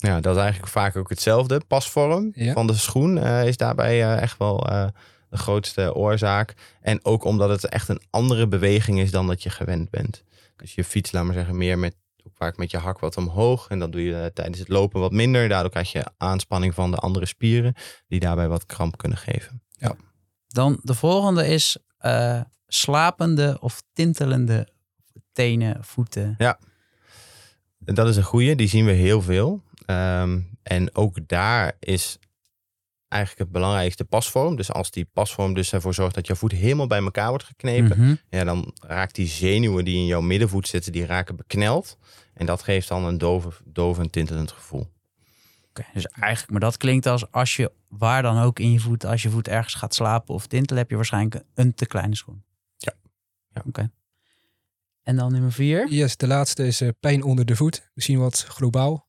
Ja, 0.00 0.20
dat 0.20 0.36
is 0.36 0.42
eigenlijk 0.42 0.72
vaak 0.72 0.96
ook 0.96 1.08
hetzelfde. 1.08 1.60
Pasvorm 1.66 2.30
Ja. 2.34 2.52
van 2.52 2.66
de 2.66 2.74
schoen 2.74 3.18
eh, 3.18 3.46
is 3.46 3.56
daarbij 3.56 4.02
eh, 4.02 4.22
echt 4.22 4.38
wel 4.38 4.68
eh, 4.68 4.86
de 5.30 5.36
grootste 5.36 5.94
oorzaak. 5.94 6.54
En 6.80 7.04
ook 7.04 7.24
omdat 7.24 7.48
het 7.48 7.64
echt 7.64 7.88
een 7.88 8.00
andere 8.10 8.48
beweging 8.48 9.00
is 9.00 9.10
dan 9.10 9.26
dat 9.26 9.42
je 9.42 9.50
gewend 9.50 9.90
bent. 9.90 10.22
Dus 10.56 10.74
je 10.74 10.84
fiets, 10.84 11.12
laat 11.12 11.24
maar 11.24 11.34
zeggen, 11.34 11.56
meer 11.56 11.78
met, 11.78 11.96
vaak 12.34 12.56
met 12.56 12.70
je 12.70 12.76
hak 12.78 12.98
wat 12.98 13.16
omhoog. 13.16 13.68
En 13.68 13.78
dan 13.78 13.90
doe 13.90 14.02
je 14.04 14.30
tijdens 14.34 14.58
het 14.58 14.68
lopen 14.68 15.00
wat 15.00 15.12
minder. 15.12 15.48
Daardoor 15.48 15.70
krijg 15.70 15.92
je 15.92 16.04
aanspanning 16.16 16.74
van 16.74 16.90
de 16.90 16.96
andere 16.96 17.26
spieren. 17.26 17.74
Die 18.08 18.20
daarbij 18.20 18.48
wat 18.48 18.66
kramp 18.66 18.96
kunnen 18.98 19.18
geven. 19.18 19.62
Dan 20.48 20.80
de 20.82 20.94
volgende 20.94 21.46
is 21.46 21.76
slapende 22.66 23.56
of 23.60 23.82
tintelende 23.92 24.68
tenen, 25.32 25.84
voeten. 25.84 26.34
En 27.84 27.94
Dat 27.94 28.08
is 28.08 28.16
een 28.16 28.22
goeie, 28.22 28.56
die 28.56 28.68
zien 28.68 28.84
we 28.84 28.92
heel 28.92 29.22
veel. 29.22 29.62
Ehm, 29.88 30.40
en 30.62 30.94
ook 30.94 31.28
daar 31.28 31.72
is 31.80 32.18
eigenlijk 33.08 33.42
het 33.42 33.52
belangrijkste 33.52 34.04
pasvorm. 34.04 34.56
Dus 34.56 34.72
als 34.72 34.90
die 34.90 35.04
pasvorm 35.12 35.54
dus 35.54 35.72
ervoor 35.72 35.94
zorgt 35.94 36.14
dat 36.14 36.26
je 36.26 36.36
voet 36.36 36.52
helemaal 36.52 36.86
bij 36.86 37.02
elkaar 37.02 37.28
wordt 37.28 37.44
geknepen, 37.44 37.98
Mhm. 38.00 38.14
ja, 38.30 38.44
dan 38.44 38.74
raakt 38.86 39.14
die 39.14 39.26
zenuwen 39.26 39.84
die 39.84 39.96
in 39.96 40.06
jouw 40.06 40.20
middenvoet 40.20 40.68
zitten, 40.68 40.92
die 40.92 41.06
raken 41.06 41.36
bekneld. 41.36 41.98
En 42.34 42.46
dat 42.46 42.62
geeft 42.62 42.88
dan 42.88 43.04
een 43.04 43.18
dove, 43.18 43.50
dove 43.64 44.00
en 44.00 44.10
tintelend 44.10 44.52
gevoel. 44.52 44.86
Oké, 45.68 45.84
dus 45.94 46.06
eigenlijk, 46.06 46.50
maar 46.50 46.60
dat 46.60 46.76
klinkt 46.76 47.06
als 47.06 47.30
als 47.32 47.56
je 47.56 47.72
waar 47.88 48.22
dan 48.22 48.38
ook 48.42 48.58
in 48.58 48.72
je 48.72 48.80
voet, 48.80 49.04
als 49.04 49.22
je 49.22 49.30
voet 49.30 49.48
ergens 49.48 49.74
gaat 49.74 49.94
slapen 49.94 50.34
of 50.34 50.46
tintelen, 50.46 50.78
heb 50.78 50.90
je 50.90 50.96
waarschijnlijk 50.96 51.42
een 51.54 51.74
te 51.74 51.86
kleine 51.86 52.16
schoen. 52.16 52.44
Ja. 52.76 52.92
Ja. 53.54 53.62
Oké. 53.66 53.90
En 55.02 55.16
dan 55.16 55.32
nummer 55.32 55.52
vier. 55.52 55.88
Yes, 55.90 56.16
de 56.16 56.26
laatste 56.26 56.66
is 56.66 56.80
eh, 56.80 56.88
pijn 57.00 57.22
onder 57.22 57.44
de 57.46 57.56
voet. 57.56 57.90
Misschien 57.94 58.18
wat 58.18 58.44
globaal. 58.48 59.07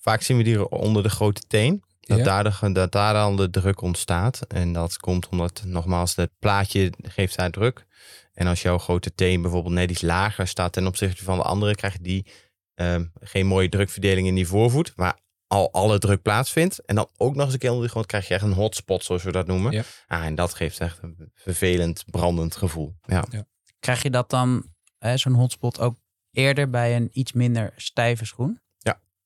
Vaak 0.00 0.22
zien 0.22 0.36
we 0.36 0.42
die 0.42 0.68
onder 0.68 1.02
de 1.02 1.10
grote 1.10 1.42
teen. 1.46 1.82
Dat, 2.00 2.18
Ja. 2.18 2.24
daar 2.24 2.60
de, 2.60 2.72
dat 2.72 2.92
daar 2.92 3.12
dan 3.14 3.36
de 3.36 3.50
druk 3.50 3.80
ontstaat. 3.80 4.40
En 4.48 4.72
dat 4.72 4.96
komt 4.96 5.28
omdat, 5.28 5.62
nogmaals, 5.66 6.16
het 6.16 6.30
plaatje 6.38 6.92
geeft 7.02 7.36
daar 7.36 7.50
druk. 7.50 7.86
En 8.32 8.46
als 8.46 8.62
jouw 8.62 8.78
grote 8.78 9.14
teen 9.14 9.42
bijvoorbeeld 9.42 9.74
net 9.74 9.90
iets 9.90 10.00
lager 10.02 10.46
staat 10.48 10.72
ten 10.72 10.86
opzichte 10.86 11.24
van 11.24 11.36
de 11.36 11.42
andere, 11.42 11.74
krijgt 11.74 12.04
die 12.04 12.26
ehm, 12.74 13.04
geen 13.20 13.46
mooie 13.46 13.68
drukverdeling 13.68 14.26
in 14.26 14.34
die 14.34 14.46
voorvoet, 14.46 14.92
waar 14.96 15.18
al 15.46 15.72
alle 15.72 15.98
druk 15.98 16.22
plaatsvindt. 16.22 16.78
En 16.84 16.94
dan 16.94 17.08
ook 17.16 17.34
nog 17.34 17.44
eens 17.44 17.52
een 17.52 17.58
keer 17.58 17.70
onder 17.70 17.84
de 17.84 17.90
grond 17.90 18.06
krijg 18.06 18.28
je 18.28 18.34
echt 18.34 18.42
een 18.42 18.52
hotspot, 18.52 19.04
zoals 19.04 19.22
we 19.22 19.32
dat 19.32 19.46
noemen. 19.46 19.72
Ja. 19.72 19.82
Ah, 20.06 20.24
en 20.24 20.34
dat 20.34 20.54
geeft 20.54 20.80
echt 20.80 20.98
een 21.02 21.30
vervelend, 21.34 22.04
brandend 22.10 22.56
gevoel. 22.56 22.94
Ja. 23.02 23.24
Krijg 23.80 24.02
je 24.02 24.10
dat 24.10 24.30
dan, 24.30 24.66
hè, 24.98 25.16
zo'n 25.16 25.32
hotspot, 25.32 25.80
ook 25.80 25.96
eerder 26.30 26.70
bij 26.70 26.96
een 26.96 27.08
iets 27.12 27.32
minder 27.32 27.72
stijve 27.76 28.24
schoen? 28.24 28.60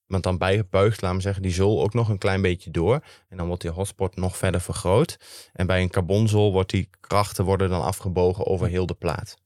Want 0.07 0.23
dan 0.23 0.39
buigt, 0.39 1.01
laten 1.03 1.17
we 1.17 1.23
zeggen, 1.23 1.43
die 1.43 1.53
zool 1.53 1.83
ook 1.83 1.95
nog 1.95 2.09
een 2.09 2.19
klein 2.19 2.43
beetje 2.43 2.71
door. 2.71 3.01
En 3.29 3.37
dan 3.37 3.47
wordt 3.47 3.63
die 3.63 3.71
hotspot 3.71 4.17
nog 4.17 4.37
verder 4.37 4.61
vergroot. 4.61 5.19
En 5.53 5.67
bij 5.67 5.83
een 5.83 5.91
carbonzool 5.91 6.53
wordt 6.53 6.71
die 6.71 6.89
krachten 7.01 7.45
worden 7.45 7.69
dan 7.71 7.83
afgebogen 7.83 8.47
over 8.47 8.69
heel 8.69 8.87
de 8.87 8.95
plaat. 8.95 9.37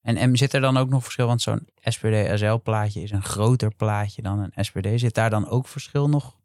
En, 0.00 0.16
en 0.16 0.36
zit 0.36 0.52
er 0.52 0.60
dan 0.60 0.76
ook 0.76 0.88
nog 0.88 1.02
verschil? 1.02 1.26
Want 1.26 1.42
zo'n 1.42 1.68
SPD-SL-plaatje 1.80 3.00
is 3.02 3.10
een 3.10 3.22
groter 3.22 3.74
plaatje 3.74 4.22
dan 4.22 4.38
een 4.52 4.64
SPD. 4.64 4.86
Zit 5.00 5.14
daar 5.14 5.30
dan 5.30 5.48
ook 5.48 5.68
verschil 5.68 6.08
nog? 6.08 6.36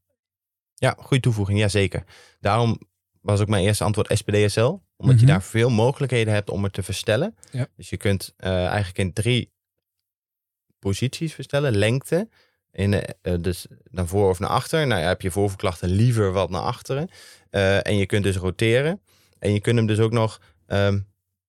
Ja, 0.74 0.96
goede 1.00 1.24
toevoeging, 1.24 1.60
jazeker. 1.60 2.04
Daarom 2.40 2.80
was 3.22 3.40
ook 3.42 3.48
mijn 3.48 3.64
eerste 3.64 3.84
antwoord 3.84 4.18
SPDSL. 4.18 4.80
Omdat 4.96 5.16
je 5.20 5.24
Mhm. 5.26 5.32
daar 5.32 5.44
veel 5.44 5.70
mogelijkheden 5.70 6.34
hebt 6.34 6.50
om 6.50 6.64
het 6.64 6.74
te 6.74 6.84
verstellen. 6.84 7.36
Ja. 7.52 7.68
Dus 7.76 7.90
je 7.90 7.98
kunt 7.98 8.34
eh, 8.38 8.66
eigenlijk 8.66 8.98
in 8.98 9.14
drie 9.14 9.52
posities 10.80 11.34
verstellen. 11.34 11.76
Lengte, 11.76 12.30
in 12.74 12.92
de, 12.92 13.16
eh, 13.22 13.34
dus 13.40 13.66
naar 13.90 14.08
voor 14.08 14.30
of 14.30 14.40
naar 14.40 14.50
achter. 14.50 14.88
Nou 14.88 15.02
ja, 15.02 15.08
heb 15.08 15.22
je 15.22 15.32
voorverklachten 15.32 15.90
liever 15.90 16.32
wat 16.32 16.50
naar 16.50 16.62
achteren. 16.62 17.10
Eh, 17.50 17.88
en 17.88 17.98
je 17.98 18.06
kunt 18.06 18.24
dus 18.24 18.36
roteren. 18.36 19.02
En 19.40 19.54
je 19.54 19.60
kunt 19.60 19.78
hem 19.78 19.86
dus 19.88 20.00
ook 20.00 20.12
nog 20.12 20.42
ehm, 20.68 21.00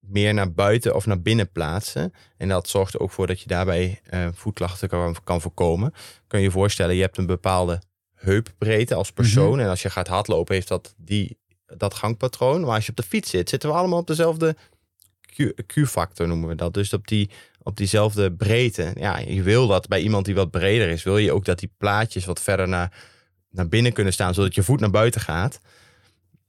meer 0.01 0.35
naar 0.35 0.53
buiten 0.53 0.95
of 0.95 1.07
naar 1.07 1.21
binnen 1.21 1.53
plaatsen. 1.53 2.13
En 2.37 2.49
dat 2.49 2.69
zorgt 2.69 2.95
er 2.95 3.01
ook 3.01 3.11
voor 3.11 3.27
dat 3.27 3.41
je 3.41 3.47
daarbij 3.47 4.01
eh, 4.05 4.29
voetklachten 4.33 4.89
kan, 4.89 5.17
kan 5.25 5.41
voorkomen. 5.41 5.93
Kun 6.27 6.39
je 6.39 6.45
je 6.45 6.51
voorstellen, 6.51 6.95
je 6.95 7.03
hebt 7.03 7.17
een 7.17 7.27
bepaalde 7.27 7.83
heupbreedte 8.15 8.95
als 8.95 9.13
persoon. 9.13 9.61
En 9.61 9.69
als 9.69 9.83
je 9.83 9.91
gaat 9.91 10.09
hardlopen, 10.09 10.55
heeft 10.55 10.69
dat 10.69 10.95
die, 10.97 11.39
dat 11.67 11.95
gangpatroon. 11.95 12.61
Maar 12.61 12.75
als 12.75 12.85
je 12.85 12.91
op 12.91 12.97
de 12.97 13.03
fiets 13.03 13.31
zit, 13.31 13.49
zitten 13.49 13.69
we 13.69 13.75
allemaal 13.75 13.99
op 13.99 14.07
dezelfde 14.07 14.57
Q-factor, 15.67 16.29
noemen 16.29 16.49
we 16.49 16.55
dat. 16.55 16.75
Dus 16.75 16.93
op, 16.93 17.09
die, 17.09 17.31
op 17.65 17.77
diezelfde 17.77 18.33
breedte. 18.33 18.91
Ja, 18.95 19.19
je 19.19 19.43
wil 19.43 19.67
dat 19.67 19.89
bij 19.89 20.01
iemand 20.01 20.25
die 20.25 20.35
wat 20.35 20.51
breder 20.51 20.89
is, 20.89 21.03
wil 21.03 21.19
je 21.19 21.33
ook 21.33 21.45
dat 21.45 21.59
die 21.59 21.73
plaatjes 21.79 22.25
wat 22.25 22.41
verder 22.41 22.69
naar, 22.69 22.93
naar 23.51 23.69
binnen 23.69 23.93
kunnen 23.93 24.13
staan, 24.13 24.35
zodat 24.35 24.55
je 24.55 24.63
voet 24.63 24.81
naar 24.81 24.91
buiten 24.91 25.21
gaat. 25.21 25.61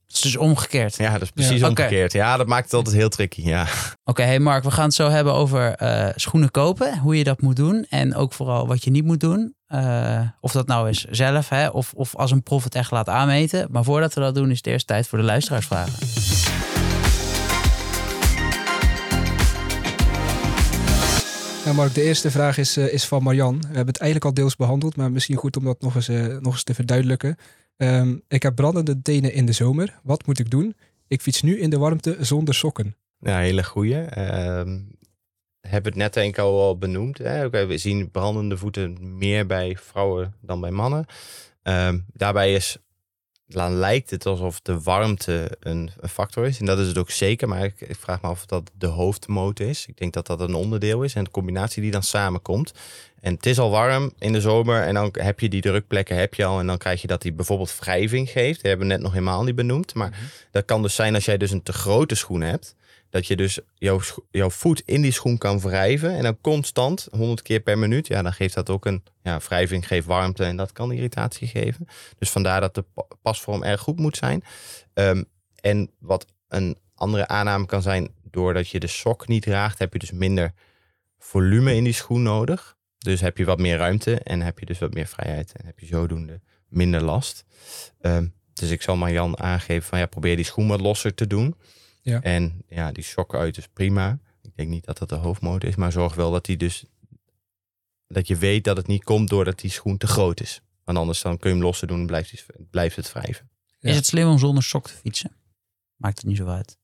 Het 0.06 0.16
is 0.16 0.20
dus 0.20 0.36
omgekeerd. 0.36 0.96
Ja, 0.96 1.12
dat 1.12 1.22
is 1.22 1.30
precies 1.30 1.62
omgekeerd. 1.62 2.12
Ja, 2.12 2.36
dat 2.36 2.46
maakt 2.46 2.64
het 2.64 2.74
altijd 2.74 2.96
heel 2.96 3.08
tricky. 3.08 3.42
Ja. 3.42 3.66
Oké, 4.04 4.22
hey 4.22 4.38
Mark, 4.38 4.64
we 4.64 4.70
gaan 4.70 4.84
het 4.84 4.94
zo 4.94 5.08
hebben 5.10 5.32
over 5.32 5.74
eh, 5.74 6.08
schoenen 6.14 6.50
kopen. 6.50 6.98
Hoe 6.98 7.18
je 7.18 7.24
dat 7.24 7.40
moet 7.40 7.56
doen. 7.56 7.86
En 7.88 8.14
ook 8.14 8.32
vooral 8.32 8.66
wat 8.66 8.84
je 8.84 8.90
niet 8.90 9.04
moet 9.04 9.20
doen. 9.20 9.54
Eh, 9.66 10.20
of 10.40 10.52
dat 10.52 10.66
nou 10.66 10.88
is 10.88 11.04
zelf, 11.04 11.48
hè, 11.48 11.68
of, 11.68 11.92
of 11.94 12.16
als 12.16 12.30
een 12.30 12.42
prof 12.42 12.64
het 12.64 12.74
echt 12.74 12.90
laat 12.90 13.08
aanmeten. 13.08 13.68
Maar 13.70 13.84
voordat 13.84 14.14
we 14.14 14.20
dat 14.20 14.34
doen, 14.34 14.50
is 14.50 14.56
het 14.56 14.66
eerst 14.66 14.86
tijd 14.86 15.08
voor 15.08 15.18
de 15.18 15.24
luisteraarsvragen. 15.24 16.35
Nou 21.66 21.78
Mark, 21.78 21.94
de 21.94 22.02
eerste 22.02 22.30
vraag 22.30 22.58
is, 22.58 22.76
eh, 22.76 22.92
is 22.92 23.04
van 23.04 23.22
Marjan. 23.22 23.60
We 23.60 23.66
hebben 23.66 23.86
het 23.86 23.96
eigenlijk 23.98 24.24
al 24.24 24.34
deels 24.34 24.56
behandeld, 24.56 24.96
maar 24.96 25.10
misschien 25.10 25.36
goed 25.36 25.56
om 25.56 25.64
dat 25.64 25.80
nog 25.80 25.94
eens, 25.94 26.08
eh, 26.08 26.26
nog 26.26 26.52
eens 26.52 26.62
te 26.62 26.74
verduidelijken. 26.74 27.36
Ehm, 27.76 28.16
ik 28.28 28.42
heb 28.42 28.54
brandende 28.54 29.02
tenen 29.02 29.32
in 29.32 29.46
de 29.46 29.52
zomer. 29.52 29.98
Wat 30.02 30.26
moet 30.26 30.38
ik 30.38 30.50
doen? 30.50 30.76
Ik 31.08 31.22
fiets 31.22 31.42
nu 31.42 31.58
in 31.58 31.70
de 31.70 31.78
warmte 31.78 32.16
zonder 32.20 32.54
sokken. 32.54 32.96
Ja, 33.18 33.38
hele 33.38 33.64
goeie. 33.64 34.00
Ehm 34.00 34.78
hebben 35.68 35.92
het 35.92 36.00
net 36.00 36.14
denk 36.14 36.36
ik 36.36 36.38
al 36.38 36.78
benoemd. 36.78 37.18
Hè? 37.18 37.50
We 37.50 37.78
zien 37.78 38.10
brandende 38.10 38.56
voeten 38.56 39.18
meer 39.18 39.46
bij 39.46 39.76
vrouwen 39.80 40.34
dan 40.40 40.60
bij 40.60 40.70
mannen. 40.70 41.06
Ehm, 41.62 41.98
daarbij 42.12 42.52
is, 42.52 42.76
dan 43.48 43.74
lijkt 43.74 44.10
het 44.10 44.26
alsof 44.26 44.60
de 44.60 44.80
warmte 44.80 45.56
een, 45.60 45.90
een 46.00 46.08
factor 46.08 46.46
is. 46.46 46.58
En 46.58 46.66
dat 46.66 46.78
is 46.78 46.86
het 46.86 46.98
ook 46.98 47.10
zeker. 47.10 47.48
Maar 47.48 47.64
ik, 47.64 47.80
ik 47.80 47.96
vraag 47.96 48.22
me 48.22 48.28
af 48.28 48.38
of 48.38 48.46
dat 48.46 48.70
de 48.78 48.86
hoofdmotor 48.86 49.66
is. 49.66 49.86
Ik 49.86 49.98
denk 49.98 50.12
dat 50.12 50.26
dat 50.26 50.40
een 50.40 50.54
onderdeel 50.54 51.02
is. 51.02 51.14
En 51.14 51.24
de 51.24 51.30
combinatie 51.30 51.82
die 51.82 51.90
dan 51.90 52.02
samenkomt. 52.02 52.72
En 53.20 53.34
het 53.34 53.46
is 53.46 53.58
al 53.58 53.70
warm 53.70 54.12
in 54.18 54.32
de 54.32 54.40
zomer. 54.40 54.82
En 54.82 54.94
dan 54.94 55.08
heb 55.12 55.40
je 55.40 55.48
die 55.48 55.60
drukplekken 55.60 56.16
heb 56.16 56.34
je 56.34 56.44
al. 56.44 56.58
En 56.58 56.66
dan 56.66 56.78
krijg 56.78 57.00
je 57.00 57.06
dat 57.06 57.22
die 57.22 57.32
bijvoorbeeld 57.32 57.78
wrijving 57.78 58.30
geeft. 58.30 58.60
Die 58.60 58.70
hebben 58.70 58.86
we 58.86 58.92
net 58.92 59.02
nog 59.02 59.12
helemaal 59.12 59.44
niet 59.44 59.54
benoemd. 59.54 59.94
Maar 59.94 60.18
dat 60.50 60.64
kan 60.64 60.82
dus 60.82 60.94
zijn 60.94 61.14
als 61.14 61.24
jij 61.24 61.36
dus 61.36 61.50
een 61.50 61.62
te 61.62 61.72
grote 61.72 62.14
schoen 62.14 62.40
hebt. 62.40 62.74
Dat 63.16 63.26
je 63.26 63.36
dus 63.36 63.58
jouw, 63.74 64.00
jouw 64.30 64.50
voet 64.50 64.82
in 64.84 65.02
die 65.02 65.12
schoen 65.12 65.38
kan 65.38 65.60
wrijven. 65.60 66.16
En 66.16 66.22
dan 66.22 66.40
constant, 66.40 67.08
100 67.10 67.42
keer 67.42 67.60
per 67.60 67.78
minuut. 67.78 68.06
Ja, 68.06 68.22
dan 68.22 68.32
geeft 68.32 68.54
dat 68.54 68.70
ook 68.70 68.86
een 68.86 69.02
ja, 69.22 69.38
wrijving, 69.38 69.86
geeft 69.86 70.06
warmte. 70.06 70.44
En 70.44 70.56
dat 70.56 70.72
kan 70.72 70.92
irritatie 70.92 71.48
geven. 71.48 71.86
Dus 72.18 72.30
vandaar 72.30 72.60
dat 72.60 72.74
de 72.74 72.82
pa- 72.82 73.06
pasvorm 73.22 73.62
erg 73.62 73.80
goed 73.80 73.98
moet 73.98 74.16
zijn. 74.16 74.42
Ehm, 74.94 75.22
en 75.60 75.90
wat 75.98 76.26
een 76.48 76.76
andere 76.94 77.28
aanname 77.28 77.66
kan 77.66 77.82
zijn, 77.82 78.08
doordat 78.30 78.68
je 78.68 78.80
de 78.80 78.86
sok 78.86 79.28
niet 79.28 79.42
draagt, 79.42 79.78
heb 79.78 79.92
je 79.92 79.98
dus 79.98 80.12
minder 80.12 80.52
volume 81.18 81.74
in 81.74 81.84
die 81.84 81.92
schoen 81.92 82.22
nodig. 82.22 82.76
Dus 82.98 83.20
heb 83.20 83.38
je 83.38 83.44
wat 83.44 83.58
meer 83.58 83.76
ruimte 83.76 84.18
en 84.18 84.40
heb 84.40 84.58
je 84.58 84.66
dus 84.66 84.78
wat 84.78 84.94
meer 84.94 85.06
vrijheid. 85.06 85.52
En 85.52 85.66
heb 85.66 85.78
je 85.78 85.86
zodoende 85.86 86.40
minder 86.68 87.02
last. 87.02 87.44
Ehm, 88.00 88.26
dus 88.52 88.70
ik 88.70 88.82
zal 88.82 88.96
maar 88.96 89.12
Jan 89.12 89.38
aangeven 89.38 89.88
van 89.88 89.98
ja, 89.98 90.06
probeer 90.06 90.36
die 90.36 90.44
schoen 90.44 90.68
wat 90.68 90.80
losser 90.80 91.14
te 91.14 91.26
doen. 91.26 91.54
Ja. 92.06 92.20
En 92.22 92.62
ja, 92.68 92.92
die 92.92 93.04
sok 93.04 93.34
uit 93.34 93.56
is 93.56 93.68
prima. 93.68 94.18
Ik 94.42 94.50
denk 94.56 94.68
niet 94.68 94.84
dat 94.84 94.98
dat 94.98 95.08
de 95.08 95.14
hoofdmoot 95.14 95.64
is, 95.64 95.76
maar 95.76 95.92
zorg 95.92 96.14
wel 96.14 96.30
dat 96.30 96.44
die 96.44 96.56
dus 96.56 96.84
dat 98.06 98.26
je 98.28 98.36
weet 98.36 98.64
dat 98.64 98.76
het 98.76 98.86
niet 98.86 99.04
komt 99.04 99.28
doordat 99.28 99.58
die 99.58 99.70
schoen 99.70 99.96
te 99.96 100.06
groot 100.06 100.40
is. 100.40 100.60
Want 100.84 100.98
anders 100.98 101.22
dan 101.22 101.38
kun 101.38 101.50
je 101.50 101.56
hem 101.56 101.64
losser 101.64 101.88
doen 101.88 102.00
en 102.00 102.06
blijft, 102.06 102.30
die- 102.30 102.66
blijft 102.70 102.96
het 102.96 103.12
wrijven. 103.12 103.48
Ja. 103.78 103.90
Is 103.90 103.96
het 103.96 104.06
slim 104.06 104.28
om 104.28 104.38
zonder 104.38 104.62
sok 104.62 104.86
te 104.86 104.94
fietsen? 104.94 105.36
Maakt 105.96 106.16
het 106.18 106.26
niet 106.26 106.36
zo 106.36 106.46
uit. 106.46 106.78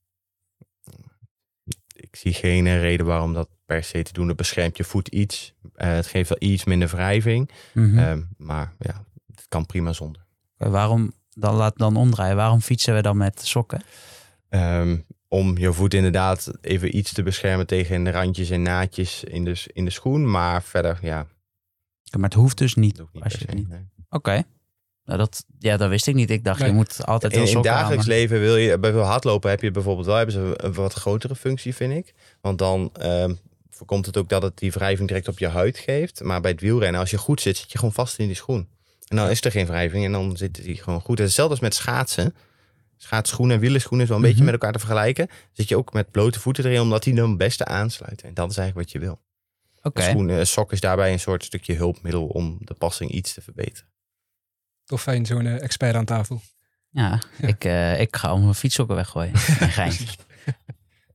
Ik 1.95 2.17
zie 2.17 2.33
geen 2.35 2.79
reden 2.81 3.07
waarom 3.07 3.33
dat 3.33 3.49
per 3.67 3.85
se 3.85 4.03
te 4.03 4.13
doen. 4.13 4.29
Het 4.29 4.37
beschermt 4.37 4.77
je 4.77 4.85
voet 4.85 5.09
iets. 5.09 5.55
Eh, 5.75 5.89
het 5.93 6.07
geeft 6.07 6.29
wel 6.29 6.51
iets 6.51 6.65
minder 6.65 6.89
wrijving. 6.89 7.51
Mhm. 7.75 7.99
Ehm, 7.99 8.23
maar 8.37 8.75
ja, 8.79 9.05
het 9.35 9.47
kan 9.49 9.67
prima 9.67 9.93
zonder. 9.93 10.25
Waarom, 10.57 11.13
dan 11.31 11.55
laat 11.55 11.77
dan 11.79 11.97
omdraaien. 11.97 12.37
Waarom 12.37 12.61
fietsen 12.61 12.95
we 12.95 13.03
dan 13.03 13.17
met 13.17 13.47
sokken? 13.47 13.83
Ehm, 14.53 14.97
om 15.29 15.59
je 15.59 15.73
voet 15.73 15.95
inderdaad 15.95 16.51
even 16.61 16.97
iets 16.97 17.13
te 17.13 17.23
beschermen 17.23 17.67
tegen 17.67 18.05
de 18.05 18.11
randjes 18.11 18.51
en 18.51 18.63
naadjes 18.63 19.25
in 19.25 19.45
de, 19.45 19.63
in 19.73 19.85
de 19.85 19.91
schoen. 19.91 20.31
Maar 20.31 20.63
verder, 20.63 20.99
ja, 21.03 21.27
Maar 22.11 22.23
het 22.29 22.35
hoeft 22.35 22.59
dus 22.59 22.75
niet. 22.75 22.99
hoeft 22.99 23.13
niet 23.13 23.23
Als 23.23 23.33
per 23.33 23.43
je 23.43 23.49
se. 23.49 23.59
het 23.59 23.69
niet. 23.69 23.79
nee. 23.79 23.89
Oké. 24.11 24.43
Nou, 25.05 25.19
dat, 25.19 25.45
ja, 25.59 25.77
dat 25.77 25.89
wist 25.89 26.07
ik 26.07 26.15
niet. 26.15 26.31
Ik 26.31 26.45
dacht, 26.45 26.59
Nee. 26.59 26.69
je 26.69 26.75
moet 26.75 27.07
altijd 27.07 27.33
In, 27.33 27.39
wel 27.39 27.49
in 27.49 27.57
aan, 27.57 27.63
dagelijks 27.63 28.07
leven 28.07 28.41
wil 28.41 28.57
je, 28.57 28.79
bij 28.79 28.91
veel 28.93 29.01
hardlopen 29.03 29.51
heb 29.51 29.61
je 29.63 29.71
bijvoorbeeld 29.71 30.07
wel 30.07 30.17
hebben 30.17 30.35
ze 30.35 30.55
een 30.57 30.73
wat 30.73 30.93
grotere 30.93 31.37
functie, 31.37 31.75
vind 31.75 31.93
ik. 31.93 32.15
Want 32.41 32.59
dan 32.59 32.91
ehm, 32.93 33.35
voorkomt 33.71 34.07
het 34.07 34.17
ook 34.17 34.29
dat 34.29 34.43
het 34.43 34.59
die 34.59 34.73
wrijving 34.73 35.09
direct 35.09 35.29
op 35.29 35.39
je 35.39 35.49
huid 35.49 35.79
geeft. 35.79 36.23
Maar 36.23 36.41
bij 36.41 36.51
het 36.51 36.61
wielrennen, 36.61 37.01
als 37.01 37.11
je 37.11 37.19
goed 37.19 37.41
zit, 37.41 37.57
zit 37.57 37.73
je 37.73 37.79
gewoon 37.79 37.95
vast 37.95 38.19
in 38.19 38.27
die 38.27 38.37
schoen. 38.37 38.69
En 39.09 39.17
dan 39.17 39.29
is 39.31 39.41
er 39.45 39.51
geen 39.51 39.67
wrijving 39.67 40.05
en 40.05 40.13
dan 40.13 40.37
zit 40.37 40.63
die 40.65 40.77
gewoon 40.83 41.01
goed. 41.01 41.19
En 41.19 41.25
hetzelfde 41.25 41.53
als 41.55 41.63
met 41.63 41.75
schaatsen. 41.75 42.35
Schaatsschoenen 43.03 43.55
en 43.55 43.61
wielerschoenen 43.61 44.03
is 44.03 44.09
wel 44.09 44.17
een 44.19 44.23
beetje 44.23 44.43
Mhm. 44.43 44.51
met 44.53 44.61
elkaar 44.61 44.73
te 44.73 44.79
vergelijken. 44.87 45.29
Zit 45.53 45.69
je 45.69 45.77
ook 45.77 45.93
met 45.93 46.11
blote 46.11 46.41
voeten 46.41 46.65
erin, 46.65 46.81
omdat 46.81 47.03
die 47.03 47.15
dan 47.15 47.29
het 47.29 47.39
beste 47.39 47.65
aansluiten. 47.65 48.29
En 48.29 48.35
dat 48.35 48.51
is 48.51 48.57
eigenlijk 48.57 48.89
wat 48.93 49.03
je 49.03 49.07
wil. 49.09 49.21
Oké. 49.83 50.03
Een 50.03 50.11
schoen, 50.11 50.29
een 50.29 50.47
sok 50.47 50.73
is 50.73 50.81
daarbij 50.81 51.13
een 51.13 51.21
soort 51.21 51.45
stukje 51.45 51.75
hulpmiddel 51.75 52.27
om 52.27 52.57
de 52.61 52.75
passing 52.75 53.11
iets 53.11 53.33
te 53.35 53.41
verbeteren. 53.43 53.89
Toch 54.85 55.03
fijn, 55.03 55.27
zo'n 55.27 55.47
eh, 55.47 55.63
expert 55.63 55.95
aan 55.95 56.05
tafel. 56.05 56.41
Ja, 56.91 57.21
Ik, 57.41 57.65
eh, 57.65 58.01
ik 58.01 58.17
ga 58.17 58.33
om 58.33 58.41
mijn 58.43 58.55
fietssokken 58.55 58.97
weggooien. 58.97 59.33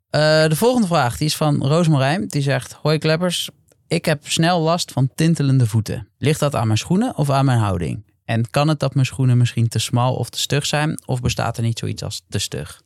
Eh, 0.09 0.47
de 0.47 0.55
volgende 0.55 0.87
vraag 0.87 1.17
die 1.17 1.27
is 1.27 1.35
van 1.35 1.63
Roosmarijn. 1.67 2.27
Die 2.27 2.41
zegt: 2.41 2.73
Hoi 2.73 2.97
kleppers, 2.97 3.49
ik 3.87 4.05
heb 4.05 4.27
snel 4.27 4.59
last 4.61 4.91
van 4.91 5.09
tintelende 5.15 5.65
voeten. 5.67 6.07
Ligt 6.17 6.39
dat 6.39 6.55
aan 6.55 6.65
mijn 6.67 6.79
schoenen 6.79 7.17
of 7.17 7.29
aan 7.29 7.45
mijn 7.45 7.59
houding? 7.59 8.05
En 8.27 8.49
kan 8.49 8.67
het 8.67 8.79
dat 8.79 8.93
mijn 8.93 9.05
schoenen 9.05 9.37
misschien 9.37 9.67
te 9.67 9.79
smal 9.79 10.15
of 10.15 10.29
te 10.29 10.39
stug 10.39 10.65
zijn? 10.65 11.01
Of 11.05 11.21
bestaat 11.21 11.57
er 11.57 11.63
niet 11.63 11.79
zoiets 11.79 12.03
als 12.03 12.23
te 12.29 12.39
stug? 12.39 12.81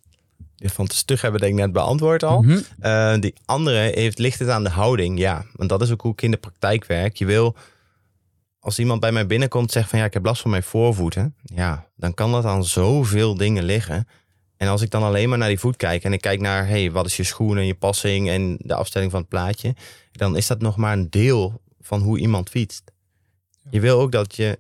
Van 0.58 0.88
te 0.88 0.96
stug 0.96 1.22
hebben 1.22 1.40
we 1.40 1.46
denk 1.46 1.60
ik 1.60 1.66
net 1.66 1.74
beantwoord 1.74 2.24
al. 2.24 2.42
Mhm. 2.42 2.60
Eh, 2.80 3.20
die 3.20 3.34
andere 3.46 3.78
heeft, 3.78 4.20
ligt 4.20 4.40
het 4.40 4.50
aan 4.50 4.64
de 4.64 4.70
houding, 4.70 5.20
ja. 5.20 5.46
Want 5.54 5.70
dat 5.70 5.82
is 5.82 5.92
ook 5.92 6.02
hoe 6.02 6.12
ik 6.12 6.22
in 6.22 6.32
de 6.32 6.38
praktijk 6.38 6.86
werk. 6.86 7.16
Je 7.16 7.26
wil, 7.26 7.56
als 8.60 8.80
iemand 8.80 9.00
bij 9.00 9.12
mij 9.12 9.28
binnenkomt 9.28 9.66
en 9.66 9.74
zegt 9.74 9.90
van 9.90 10.00
ja, 10.00 10.06
ik 10.06 10.14
heb 10.14 10.26
last 10.26 10.42
van 10.42 10.52
mijn 10.52 10.64
voorvoeten. 10.64 11.36
Ja, 11.44 11.88
dan 11.96 12.14
kan 12.14 12.32
dat 12.32 12.46
aan 12.46 12.64
zoveel 12.64 13.36
dingen 13.36 13.64
liggen. 13.64 14.08
En 14.58 14.68
als 14.68 14.82
ik 14.82 14.90
dan 14.90 15.04
alleen 15.04 15.30
maar 15.30 15.38
naar 15.38 15.48
die 15.48 15.60
voet 15.60 15.76
kijk 15.76 16.04
en 16.04 16.14
ik 16.14 16.22
kijk 16.22 16.40
naar, 16.40 16.68
hey, 16.68 16.92
wat 16.92 17.06
is 17.06 17.18
je 17.18 17.24
schoen 17.24 17.58
en 17.58 17.66
je 17.66 17.76
passing 17.76 18.30
en 18.30 18.58
de 18.60 18.74
afstelling 18.74 19.12
van 19.12 19.20
het 19.20 19.30
plaatje. 19.30 19.76
Dan 20.12 20.38
is 20.38 20.48
dat 20.48 20.62
nog 20.62 20.78
maar 20.78 20.94
een 20.94 21.10
deel 21.10 21.62
van 21.80 22.02
hoe 22.02 22.20
iemand 22.20 22.50
fietst. 22.50 22.92
Je 23.70 23.80
wil 23.80 24.00
ook 24.00 24.12
dat 24.12 24.36
je, 24.36 24.60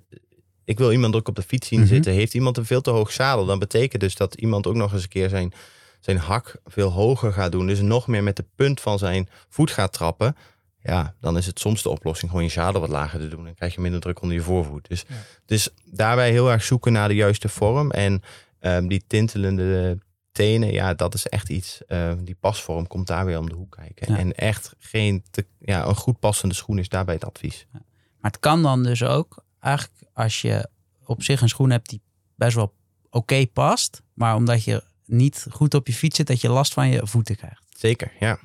ik 0.71 0.77
wil 0.77 0.91
iemand 0.91 1.15
ook 1.15 1.27
op 1.27 1.35
de 1.35 1.41
fiets 1.41 1.67
zien 1.67 1.79
Mhm. 1.79 1.87
zitten. 1.87 2.13
Heeft 2.13 2.33
iemand 2.33 2.57
een 2.57 2.65
veel 2.65 2.81
te 2.81 2.89
hoog 2.89 3.11
zadel, 3.11 3.45
dan 3.45 3.59
betekent 3.59 4.01
dus 4.01 4.15
dat 4.15 4.33
iemand 4.35 4.67
ook 4.67 4.75
nog 4.75 4.93
eens 4.93 5.03
een 5.03 5.09
keer 5.09 5.29
zijn 5.29 5.53
zijn 5.99 6.17
hak 6.17 6.55
veel 6.65 6.89
hoger 6.89 7.33
gaat 7.33 7.51
doen, 7.51 7.67
dus 7.67 7.79
nog 7.81 8.07
meer 8.07 8.23
met 8.23 8.35
de 8.35 8.45
punt 8.55 8.81
van 8.81 8.97
zijn 8.99 9.29
voet 9.49 9.71
gaat 9.71 9.93
trappen, 9.93 10.35
ja, 10.83 11.15
dan 11.19 11.37
is 11.37 11.45
het 11.45 11.59
soms 11.59 11.83
de 11.83 11.89
oplossing 11.89 12.31
gewoon 12.31 12.45
je 12.45 12.51
zadel 12.51 12.81
wat 12.81 12.89
lager 12.89 13.19
te 13.19 13.27
doen. 13.27 13.43
Dan 13.43 13.53
krijg 13.53 13.75
je 13.75 13.81
minder 13.81 13.99
druk 13.99 14.21
onder 14.21 14.37
je 14.37 14.43
voorvoet. 14.43 14.87
Dus, 14.87 15.03
Ja. 15.07 15.15
dus 15.45 15.69
daarbij 15.85 16.31
heel 16.31 16.51
erg 16.51 16.63
zoeken 16.63 16.91
naar 16.91 17.07
de 17.07 17.15
juiste 17.15 17.49
vorm. 17.49 17.91
En 17.91 18.21
ehm, 18.59 18.87
die 18.87 19.03
tintelende 19.07 19.97
tenen, 20.31 20.71
ja, 20.71 20.93
dat 20.93 21.13
is 21.13 21.27
echt 21.27 21.49
iets. 21.49 21.81
ehm, 21.87 22.23
die 22.23 22.37
pasvorm 22.39 22.87
komt 22.87 23.07
daar 23.07 23.25
weer 23.25 23.37
om 23.39 23.49
de 23.49 23.55
hoek 23.55 23.75
kijken. 23.79 24.13
Ja. 24.13 24.19
En 24.19 24.33
echt 24.35 24.75
geen 24.79 25.23
te, 25.31 25.45
ja, 25.59 25.85
een 25.85 25.95
goed 25.95 26.19
passende 26.19 26.55
schoen 26.55 26.77
is 26.77 26.89
daarbij 26.89 27.13
het 27.15 27.25
advies. 27.25 27.65
Maar 27.71 28.31
het 28.31 28.39
kan 28.39 28.63
dan 28.63 28.83
dus 28.83 29.03
ook 29.03 29.43
eigenlijk 29.61 30.03
als 30.13 30.41
je 30.41 30.69
op 31.05 31.23
zich 31.23 31.41
een 31.41 31.49
schoen 31.49 31.69
hebt 31.69 31.89
die 31.89 32.01
best 32.35 32.55
wel 32.55 32.73
oké 33.09 33.47
past. 33.47 34.01
Maar 34.13 34.35
omdat 34.35 34.63
je 34.63 34.83
niet 35.05 35.45
goed 35.49 35.73
op 35.73 35.87
je 35.87 35.93
fiets 35.93 36.15
zit, 36.15 36.27
dat 36.27 36.41
je 36.41 36.49
last 36.49 36.73
van 36.73 36.89
je 36.89 37.07
voeten 37.07 37.35
krijgt. 37.35 37.63
Zeker, 37.77 38.11
ja. 38.19 38.39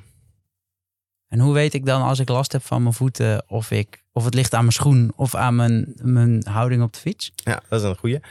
En 1.28 1.38
hoe 1.38 1.54
weet 1.54 1.74
ik 1.74 1.86
dan 1.86 2.02
als 2.02 2.18
ik 2.18 2.28
last 2.28 2.52
heb 2.52 2.62
van 2.62 2.82
mijn 2.82 2.94
voeten 2.94 3.44
of, 3.48 3.70
ik, 3.70 4.04
of 4.12 4.24
het 4.24 4.34
ligt 4.34 4.54
aan 4.54 4.60
mijn 4.60 4.72
schoen 4.72 5.12
of 5.16 5.34
aan 5.34 5.56
mijn, 5.56 5.94
mijn 6.02 6.46
houding 6.46 6.82
op 6.82 6.92
de 6.92 6.98
fiets? 6.98 7.32
Ja, 7.34 7.62
dat 7.68 7.80
is 7.80 7.88
een 7.88 7.96
goede. 7.96 8.22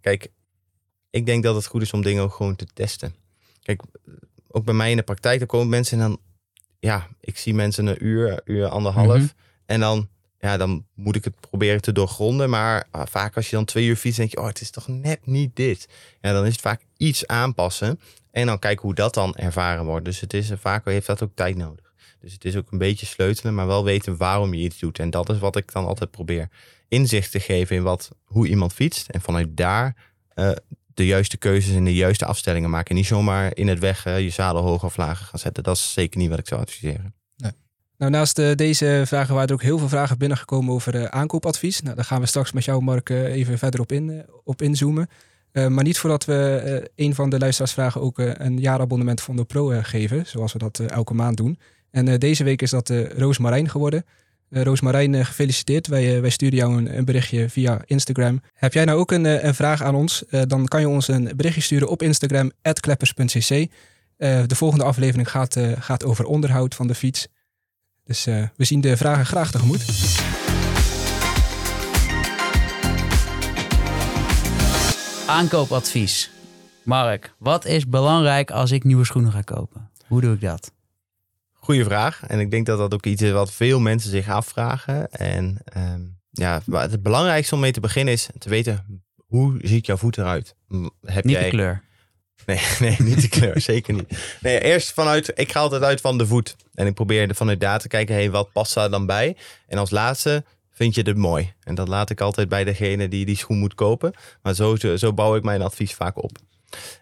kijk, 0.00 0.28
ik 1.10 1.26
denk 1.26 1.42
dat 1.42 1.54
het 1.54 1.66
goed 1.66 1.82
is 1.82 1.92
om 1.92 2.02
dingen 2.02 2.22
ook 2.22 2.34
gewoon 2.34 2.56
te 2.56 2.66
testen. 2.74 3.14
Kijk, 3.62 3.82
ook 4.48 4.64
bij 4.64 4.74
mij 4.74 4.90
in 4.90 4.96
de 4.96 5.02
praktijk, 5.02 5.38
dan 5.38 5.48
komen 5.48 5.68
mensen 5.68 6.00
en 6.00 6.08
dan, 6.08 6.20
ja, 6.78 7.08
ik 7.20 7.38
zie 7.38 7.54
mensen 7.54 7.86
een 7.86 8.04
uur, 8.06 8.40
uur 8.44 8.68
anderhalf. 8.68 9.18
Mhm. 9.18 9.26
En 9.66 9.80
dan, 9.80 10.08
ja, 10.42 10.56
dan 10.56 10.86
moet 10.94 11.16
ik 11.16 11.24
het 11.24 11.40
proberen 11.40 11.80
te 11.80 11.92
doorgronden. 11.92 12.50
Maar 12.50 12.86
ah, 12.90 13.06
vaak 13.06 13.36
als 13.36 13.50
je 13.50 13.56
dan 13.56 13.64
twee 13.64 13.86
uur 13.86 13.96
fietst, 13.96 14.18
denk 14.18 14.30
je, 14.30 14.38
oh, 14.38 14.46
het 14.46 14.60
is 14.60 14.70
toch 14.70 14.88
net 14.88 15.26
niet 15.26 15.56
dit. 15.56 15.88
Ja, 16.20 16.32
dan 16.32 16.46
is 16.46 16.52
het 16.52 16.60
vaak 16.60 16.82
iets 16.96 17.26
aanpassen. 17.26 18.00
En 18.30 18.46
dan 18.46 18.58
kijken 18.58 18.82
hoe 18.82 18.94
dat 18.94 19.14
dan 19.14 19.34
ervaren 19.34 19.84
wordt. 19.84 20.04
Dus 20.04 20.20
het 20.20 20.34
is 20.34 20.50
eh, 20.50 20.58
vaak 20.60 20.84
heeft 20.84 21.06
dat 21.06 21.22
ook 21.22 21.34
tijd 21.34 21.56
nodig. 21.56 21.92
Dus 22.20 22.32
het 22.32 22.44
is 22.44 22.56
ook 22.56 22.72
een 22.72 22.78
beetje 22.78 23.06
sleutelen, 23.06 23.54
maar 23.54 23.66
wel 23.66 23.84
weten 23.84 24.16
waarom 24.16 24.54
je 24.54 24.62
iets 24.62 24.78
doet. 24.78 24.98
En 24.98 25.10
dat 25.10 25.28
is 25.28 25.38
wat 25.38 25.56
ik 25.56 25.72
dan 25.72 25.86
altijd 25.86 26.10
probeer. 26.10 26.48
Inzicht 26.88 27.30
te 27.30 27.40
geven 27.40 27.76
in 27.76 27.82
wat, 27.82 28.10
hoe 28.24 28.48
iemand 28.48 28.72
fietst. 28.72 29.08
En 29.08 29.20
vanuit 29.20 29.56
daar 29.56 29.96
eh, 30.28 30.50
de 30.94 31.06
juiste 31.06 31.36
keuzes 31.36 31.74
en 31.74 31.84
de 31.84 31.94
juiste 31.94 32.26
afstellingen 32.26 32.70
maken. 32.70 32.90
En 32.90 32.96
niet 32.96 33.06
zomaar 33.06 33.56
in 33.56 33.68
het 33.68 33.78
weg 33.78 34.06
eh, 34.06 34.20
je 34.20 34.30
zadel 34.30 34.62
hoger 34.62 34.86
of 34.86 34.96
lager 34.96 35.26
gaan 35.26 35.38
zetten. 35.38 35.62
Dat 35.62 35.76
is 35.76 35.92
zeker 35.92 36.18
niet 36.18 36.30
wat 36.30 36.38
ik 36.38 36.48
zou 36.48 36.60
adviseren. 36.60 37.14
Nou, 38.02 38.14
naast 38.14 38.38
eh, 38.38 38.54
deze 38.54 39.02
vragen 39.06 39.34
waren 39.34 39.48
er 39.48 39.54
ook 39.54 39.62
heel 39.62 39.78
veel 39.78 39.88
vragen 39.88 40.18
binnengekomen 40.18 40.74
over 40.74 40.94
eh, 40.94 41.04
aankoopadvies. 41.04 41.80
Nou, 41.80 41.96
daar 41.96 42.04
gaan 42.04 42.20
we 42.20 42.26
straks 42.26 42.52
met 42.52 42.64
jou, 42.64 42.82
Mark, 42.82 43.10
eh, 43.10 43.24
even 43.24 43.58
verder 43.58 43.80
op, 43.80 43.92
in, 43.92 44.24
op 44.44 44.62
inzoomen. 44.62 45.08
Maar 45.52 45.84
niet 45.84 45.98
voordat 45.98 46.24
we 46.24 46.90
een 46.96 47.14
van 47.14 47.30
de 47.30 47.38
luisteraarsvragen 47.38 48.00
ook 48.00 48.18
een 48.18 48.58
jaarabonnement 48.58 49.20
van 49.20 49.36
de 49.36 49.44
Pro 49.44 49.80
geven, 49.82 50.26
zoals 50.26 50.52
we 50.52 50.58
dat 50.58 50.78
elke 50.78 51.14
maand 51.14 51.36
doen. 51.36 51.58
En 51.90 52.18
deze 52.18 52.44
week 52.44 52.62
is 52.62 52.70
dat 52.70 52.92
Roos 53.16 53.38
Marijn 53.38 53.68
geworden. 53.68 54.04
Roos 54.50 54.80
Marijn, 54.80 55.26
gefeliciteerd. 55.26 55.86
Wij, 55.86 56.20
wij 56.20 56.30
sturen 56.30 56.56
jou 56.56 56.76
een, 56.76 56.96
een 56.96 57.04
berichtje 57.04 57.48
via 57.48 57.80
Instagram. 57.84 58.40
Heb 58.54 58.72
jij 58.72 58.84
nou 58.84 58.98
ook 58.98 59.12
een, 59.12 59.46
een 59.46 59.54
vraag 59.54 59.82
aan 59.82 59.94
ons? 59.94 60.24
Dan 60.46 60.66
kan 60.66 60.80
je 60.80 60.88
ons 60.88 61.08
een 61.08 61.32
berichtje 61.36 61.62
sturen 61.62 61.88
op 61.88 62.02
Instagram, 62.02 62.50
kleppers.cc. 62.80 63.66
De 64.46 64.54
volgende 64.54 64.84
aflevering 64.84 65.30
gaat, 65.30 65.56
gaat 65.78 66.04
over 66.04 66.24
onderhoud 66.24 66.74
van 66.74 66.86
de 66.86 66.94
fiets. 66.94 67.28
Dus 68.04 68.26
eh, 68.26 68.48
we 68.56 68.64
zien 68.64 68.80
de 68.80 68.96
vragen 68.96 69.26
graag 69.26 69.50
tegemoet. 69.50 69.84
Aankoopadvies. 75.26 76.30
Mark, 76.84 77.34
wat 77.38 77.64
is 77.64 77.88
belangrijk 77.88 78.50
als 78.50 78.70
ik 78.70 78.84
nieuwe 78.84 79.04
schoenen 79.04 79.32
ga 79.32 79.40
kopen? 79.40 79.90
Hoe 80.06 80.20
doe 80.20 80.34
ik 80.34 80.40
dat? 80.40 80.72
Goeie 81.52 81.84
vraag. 81.84 82.26
En 82.26 82.40
ik 82.40 82.50
denk 82.50 82.66
dat 82.66 82.78
dat 82.78 82.94
ook 82.94 83.06
iets 83.06 83.22
is 83.22 83.30
wat 83.30 83.52
veel 83.52 83.80
mensen 83.80 84.10
zich 84.10 84.28
afvragen. 84.28 85.10
En 85.10 85.60
ehm, 85.64 86.00
ja, 86.30 86.60
het 86.70 87.02
belangrijkste 87.02 87.54
om 87.54 87.60
mee 87.60 87.72
te 87.72 87.80
beginnen 87.80 88.14
is 88.14 88.28
te 88.38 88.48
weten 88.48 89.02
hoe 89.32 89.58
ziet 89.62 89.86
jouw 89.86 89.96
voet 89.96 90.18
eruit? 90.18 90.54
Heb 91.00 91.24
Niet 91.24 91.34
jij... 91.34 91.44
de 91.44 91.50
kleur. 91.50 91.82
Nee, 92.46 92.60
nee, 92.80 92.96
niet 92.98 93.20
de 93.20 93.28
kleur, 93.28 93.60
zeker 93.72 93.94
niet. 93.94 94.38
Nee, 94.40 94.60
eerst 94.60 94.92
vanuit, 94.92 95.32
ik 95.34 95.52
ga 95.52 95.60
altijd 95.60 95.82
uit 95.82 96.00
van 96.00 96.18
de 96.18 96.26
voet. 96.26 96.56
En 96.74 96.86
ik 96.86 96.94
probeer 96.94 97.28
er 97.28 97.34
vanuit 97.34 97.60
daar 97.60 97.78
te 97.78 97.88
kijken, 97.88 98.14
hey, 98.14 98.30
wat 98.30 98.52
past 98.52 98.74
daar 98.74 98.90
dan 98.90 99.06
bij? 99.06 99.36
En 99.66 99.78
als 99.78 99.90
laatste, 99.90 100.44
vind 100.70 100.94
je 100.94 101.02
dit 101.02 101.16
mooi? 101.16 101.52
En 101.64 101.74
dat 101.74 101.88
laat 101.88 102.10
ik 102.10 102.20
altijd 102.20 102.48
bij 102.48 102.64
degene 102.64 103.08
die 103.08 103.24
die 103.24 103.36
schoen 103.36 103.58
moet 103.58 103.74
kopen. 103.74 104.12
Maar 104.42 104.54
zo, 104.54 104.76
zo, 104.76 104.96
zo 104.96 105.12
bouw 105.12 105.36
ik 105.36 105.42
mijn 105.42 105.62
advies 105.62 105.94
vaak 105.94 106.22
op. 106.22 106.38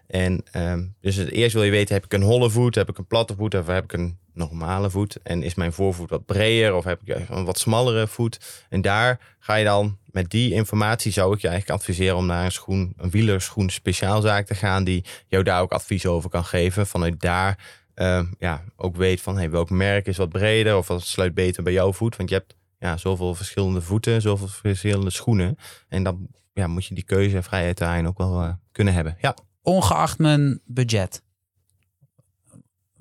En 0.07 0.43
ehm, 0.51 0.83
dus 1.01 1.15
het 1.15 1.31
eerst 1.31 1.53
wil 1.53 1.63
je 1.63 1.71
weten, 1.71 1.95
heb 1.95 2.05
ik 2.05 2.13
een 2.13 2.21
holle 2.21 2.49
voet, 2.49 2.75
heb 2.75 2.89
ik 2.89 2.97
een 2.97 3.07
platte 3.07 3.35
voet 3.35 3.55
of 3.55 3.67
heb 3.67 3.83
ik 3.83 3.93
een 3.93 4.17
normale 4.33 4.89
voet? 4.89 5.17
En 5.23 5.43
is 5.43 5.55
mijn 5.55 5.73
voorvoet 5.73 6.09
wat 6.09 6.25
breder 6.25 6.75
of 6.75 6.83
heb 6.83 7.01
ik 7.05 7.29
een 7.29 7.45
wat 7.45 7.59
smallere 7.59 8.07
voet? 8.07 8.65
En 8.69 8.81
daar 8.81 9.35
ga 9.39 9.55
je 9.55 9.65
dan, 9.65 9.97
met 10.05 10.29
die 10.29 10.53
informatie 10.53 11.11
zou 11.11 11.33
ik 11.33 11.41
je 11.41 11.47
eigenlijk 11.47 11.79
adviseren 11.79 12.17
om 12.17 12.25
naar 12.25 12.45
een 12.45 12.51
schoen, 12.51 12.93
een 12.97 13.09
wielerschoen 13.09 13.69
speciaalzaak 13.69 14.45
te 14.45 14.55
gaan 14.55 14.83
die 14.83 15.05
jou 15.27 15.43
daar 15.43 15.61
ook 15.61 15.71
advies 15.71 16.05
over 16.05 16.29
kan 16.29 16.45
geven. 16.45 16.87
Vanuit 16.87 17.21
daar 17.21 17.81
ehm, 17.93 18.25
ja, 18.39 18.63
ook 18.75 18.95
weet 18.95 19.21
van 19.21 19.37
hey, 19.37 19.49
welk 19.49 19.69
merk 19.69 20.07
is 20.07 20.17
wat 20.17 20.29
breder 20.29 20.77
of 20.77 20.87
wat 20.87 21.01
sluit 21.01 21.33
beter 21.33 21.63
bij 21.63 21.73
jouw 21.73 21.93
voet. 21.93 22.15
Want 22.15 22.29
je 22.29 22.35
hebt 22.35 22.55
ja, 22.79 22.97
zoveel 22.97 23.35
verschillende 23.35 23.81
voeten, 23.81 24.21
zoveel 24.21 24.47
verschillende 24.47 25.09
schoenen. 25.09 25.57
En 25.87 26.03
dan 26.03 26.27
ja, 26.53 26.67
moet 26.67 26.85
je 26.85 26.95
die 26.95 27.03
keuze 27.03 27.35
en 27.35 27.43
vrijheid 27.43 27.77
daarin 27.77 28.07
ook 28.07 28.17
wel 28.17 28.41
eh, 28.41 28.53
kunnen 28.71 28.93
hebben. 28.93 29.17
Ja. 29.21 29.35
Ongeacht 29.61 30.17
mijn 30.17 30.61
budget. 30.65 31.21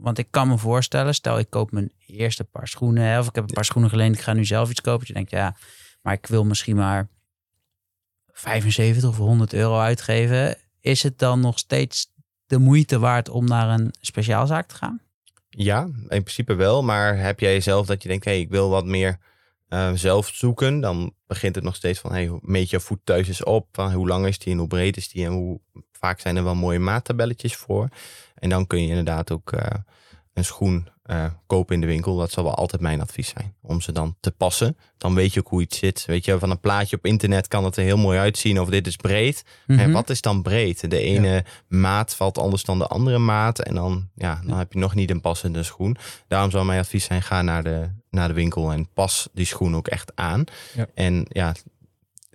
Want 0.00 0.18
ik 0.18 0.26
kan 0.30 0.48
me 0.48 0.58
voorstellen, 0.58 1.14
stel 1.14 1.38
ik 1.38 1.50
koop 1.50 1.70
mijn 1.70 1.92
eerste 2.06 2.44
paar 2.44 2.68
schoenen. 2.68 3.04
hè, 3.04 3.18
Of 3.18 3.28
ik 3.28 3.34
heb 3.34 3.44
een 3.44 3.54
paar 3.54 3.64
schoenen 3.64 3.90
geleend, 3.90 4.14
ik 4.14 4.20
ga 4.20 4.32
nu 4.32 4.44
zelf 4.44 4.70
iets 4.70 4.80
kopen. 4.80 5.06
Je 5.06 5.12
denkt, 5.12 5.30
ja, 5.30 5.56
maar 6.02 6.12
ik 6.12 6.26
wil 6.26 6.44
misschien 6.44 6.76
maar 6.76 7.08
75 8.26 9.08
of 9.08 9.16
100 9.16 9.52
euro 9.52 9.78
uitgeven. 9.78 10.56
Is 10.80 11.02
het 11.02 11.18
dan 11.18 11.40
nog 11.40 11.58
steeds 11.58 12.12
de 12.46 12.58
moeite 12.58 12.98
waard 12.98 13.28
om 13.28 13.44
naar 13.44 13.68
een 13.80 13.94
speciaalzaak 14.00 14.68
te 14.68 14.74
gaan? 14.74 15.00
Ja, 15.48 15.82
in 15.84 16.22
principe 16.22 16.54
wel. 16.54 16.82
Maar 16.82 17.16
heb 17.18 17.40
jij 17.40 17.60
zelf 17.60 17.86
dat 17.86 18.02
je 18.02 18.08
denkt, 18.08 18.24
hé, 18.24 18.30
hey, 18.30 18.40
ik 18.40 18.50
wil 18.50 18.68
wat 18.70 18.84
meer 18.84 19.18
eh, 19.70 19.90
zelf 19.94 20.28
zoeken. 20.34 20.80
Dan 20.80 21.12
begint 21.26 21.54
het 21.54 21.64
nog 21.64 21.74
steeds 21.74 21.98
van, 21.98 22.12
hey, 22.12 22.38
meet 22.40 22.70
je 22.70 22.80
voet 22.80 23.00
thuis 23.04 23.28
eens 23.28 23.44
op? 23.44 23.66
Van, 23.72 23.92
hoe 23.92 24.08
lang 24.08 24.26
is 24.26 24.38
die 24.38 24.52
en 24.52 24.58
hoe 24.58 24.68
breed 24.68 24.96
is 24.96 25.08
die? 25.08 25.24
En 25.24 25.32
hoe 25.32 25.60
vaak 25.92 26.20
zijn 26.20 26.36
er 26.36 26.44
wel 26.44 26.54
mooie 26.54 26.78
maattabelletjes 26.78 27.56
voor? 27.56 27.88
En 28.34 28.48
dan 28.48 28.66
kun 28.66 28.82
je 28.82 28.88
inderdaad 28.88 29.30
ook 29.32 29.52
eh, 29.52 29.66
een 30.34 30.44
schoen 30.44 30.88
eh, 31.02 31.24
kopen 31.46 31.74
in 31.74 31.80
de 31.80 31.86
winkel. 31.86 32.16
Dat 32.16 32.30
zal 32.30 32.44
wel 32.44 32.54
altijd 32.54 32.82
mijn 32.82 33.00
advies 33.00 33.28
zijn. 33.28 33.54
Om 33.62 33.80
ze 33.80 33.92
dan 33.92 34.16
te 34.20 34.30
passen. 34.30 34.76
Dan 34.98 35.14
weet 35.14 35.32
je 35.34 35.40
ook 35.40 35.48
hoe 35.48 35.62
iets 35.62 35.78
zit. 35.78 36.04
Weet 36.06 36.24
je, 36.24 36.38
van 36.38 36.50
een 36.50 36.60
plaatje 36.60 36.96
op 36.96 37.06
internet 37.06 37.48
kan 37.48 37.64
het 37.64 37.76
er 37.76 37.82
heel 37.84 37.96
mooi 37.96 38.18
uitzien. 38.18 38.60
Of 38.60 38.68
dit 38.68 38.86
is 38.86 38.96
breed. 38.96 39.44
En 39.66 39.74
Mhm. 39.76 39.90
wat 39.92 40.10
is 40.10 40.20
dan 40.20 40.42
breed? 40.42 40.90
De 40.90 41.00
ene 41.00 41.44
maat 41.68 42.14
valt 42.14 42.38
anders 42.38 42.64
dan 42.64 42.78
de 42.78 42.86
andere 42.86 43.18
maat. 43.18 43.58
En 43.58 43.74
dan, 43.74 44.08
ja, 44.14 44.40
dan 44.46 44.58
heb 44.58 44.72
je 44.72 44.78
nog 44.78 44.94
niet 44.94 45.10
een 45.10 45.20
passende 45.20 45.62
schoen. 45.62 45.96
Daarom 46.28 46.50
zou 46.50 46.64
mijn 46.64 46.80
advies 46.80 47.04
zijn, 47.04 47.22
ga 47.22 47.42
naar 47.42 47.62
de, 47.62 47.88
naar 48.10 48.28
de 48.28 48.34
winkel 48.34 48.72
en 48.72 48.88
pas 48.92 49.28
die 49.32 49.44
schoen 49.46 49.76
ook 49.76 49.88
echt 49.88 50.12
aan. 50.14 50.44
Ja. 50.74 50.86
En 50.94 51.26
ja, 51.28 51.54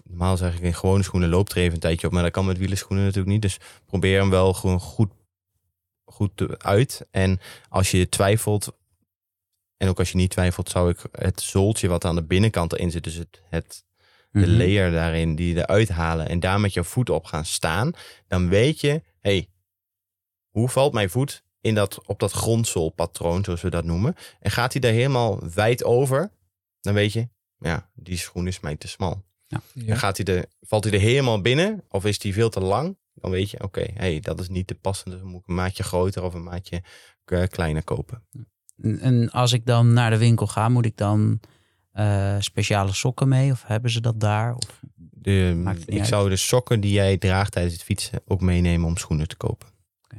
normaal 0.04 0.38
zeg 0.38 0.56
ik 0.56 0.62
in 0.62 0.74
gewone 0.74 1.04
schoenen 1.04 1.30
loopt 1.30 1.52
er 1.52 1.58
even 1.58 1.74
een 1.74 1.80
tijdje 1.80 2.08
op. 2.08 2.14
Maar 2.14 2.24
dat 2.24 2.32
kan 2.32 2.46
met 2.46 2.58
wielerschoenen 2.58 3.06
natuurlijk 3.06 3.34
niet. 3.34 3.42
Dus 3.42 3.58
probeer 3.86 4.20
hem 4.20 4.30
wel 4.30 4.54
gewoon 4.54 4.80
goed, 4.80 5.12
goed 6.06 6.58
uit. 6.64 7.08
En 7.12 7.40
als 7.70 7.92
je 7.92 8.10
twijfelt, 8.10 8.78
en 9.78 9.88
ook 9.90 10.00
als 10.00 10.10
je 10.12 10.18
niet 10.18 10.30
twijfelt, 10.32 10.70
zou 10.70 10.90
ik 10.90 11.00
het 11.12 11.42
zooltje 11.42 11.88
wat 11.88 12.06
aan 12.06 12.16
de 12.16 12.24
binnenkant 12.24 12.74
erin 12.74 12.92
zit, 12.92 13.04
dus 13.04 13.16
het, 13.16 13.42
het 13.50 13.84
de 14.32 14.40
Mhm. 14.48 14.58
layer 14.58 14.92
daarin, 14.92 15.36
die 15.36 15.56
eruit 15.58 15.90
halen 15.90 16.30
en 16.30 16.40
daar 16.40 16.60
met 16.60 16.74
jouw 16.74 16.84
voet 16.84 17.10
op 17.10 17.26
gaan 17.26 17.46
staan, 17.46 17.92
dan 18.28 18.50
weet 18.50 18.82
je, 18.82 19.02
hey, 19.22 19.50
hoe 20.50 20.70
valt 20.70 20.94
mijn 20.94 21.10
voet 21.10 21.44
in 21.66 21.76
dat, 21.76 22.02
op 22.06 22.20
dat 22.20 22.32
grondzoolpatroon, 22.32 23.44
zoals 23.44 23.62
we 23.62 23.70
dat 23.70 23.84
noemen. 23.84 24.16
En 24.40 24.52
gaat 24.52 24.72
hij 24.72 24.82
daar 24.82 24.92
helemaal 24.92 25.40
wijd 25.54 25.84
over, 25.84 26.32
dan 26.82 26.94
weet 26.94 27.14
je, 27.14 27.28
ja, 27.58 27.90
die 27.94 28.18
schoen 28.18 28.48
is 28.48 28.60
mij 28.60 28.76
te 28.76 28.88
smal. 28.88 29.24
Ja. 29.48 29.62
En 29.86 29.98
gaat 29.98 30.18
hij 30.18 30.36
er, 30.36 30.46
valt 30.62 30.84
hij 30.84 30.94
er 30.94 31.00
helemaal 31.00 31.42
binnen 31.42 31.84
of 31.90 32.06
is 32.06 32.20
die 32.20 32.34
veel 32.34 32.50
te 32.50 32.60
lang, 32.60 32.98
dan 33.14 33.32
weet 33.32 33.50
je, 33.50 33.64
oké, 33.64 33.86
hey, 33.94 34.20
dat 34.20 34.40
is 34.40 34.50
niet 34.50 34.68
de 34.68 34.76
passende, 34.76 35.18
dan 35.18 35.28
moet 35.28 35.42
ik 35.42 35.48
een 35.48 35.56
maatje 35.56 35.84
groter 35.84 36.24
of 36.24 36.34
een 36.34 36.44
maatje 36.44 36.84
eh, 37.26 37.44
kleiner 37.48 37.84
kopen. 37.84 38.24
En- 39.00 39.30
als 39.32 39.52
ik 39.54 39.66
dan 39.66 39.94
naar 39.94 40.10
de 40.10 40.18
winkel 40.18 40.48
ga, 40.48 40.70
moet 40.70 40.86
ik 40.86 40.98
dan 40.98 41.40
eh, 41.92 42.36
speciale 42.40 42.94
sokken 42.94 43.28
mee? 43.28 43.52
Of 43.52 43.64
hebben 43.66 43.92
ze 43.92 44.02
dat 44.02 44.20
daar? 44.20 44.56
Of, 44.56 44.82
De, 44.96 45.64
ik 45.86 45.98
uit. 46.00 46.08
zou 46.08 46.30
de 46.30 46.36
sokken 46.36 46.80
die 46.80 46.92
jij 46.92 47.18
draagt 47.18 47.52
tijdens 47.52 47.74
het 47.74 47.84
fietsen 47.84 48.22
ook 48.26 48.42
meenemen 48.42 48.88
om 48.88 48.98
schoenen 48.98 49.28
te 49.28 49.36
kopen. 49.36 49.68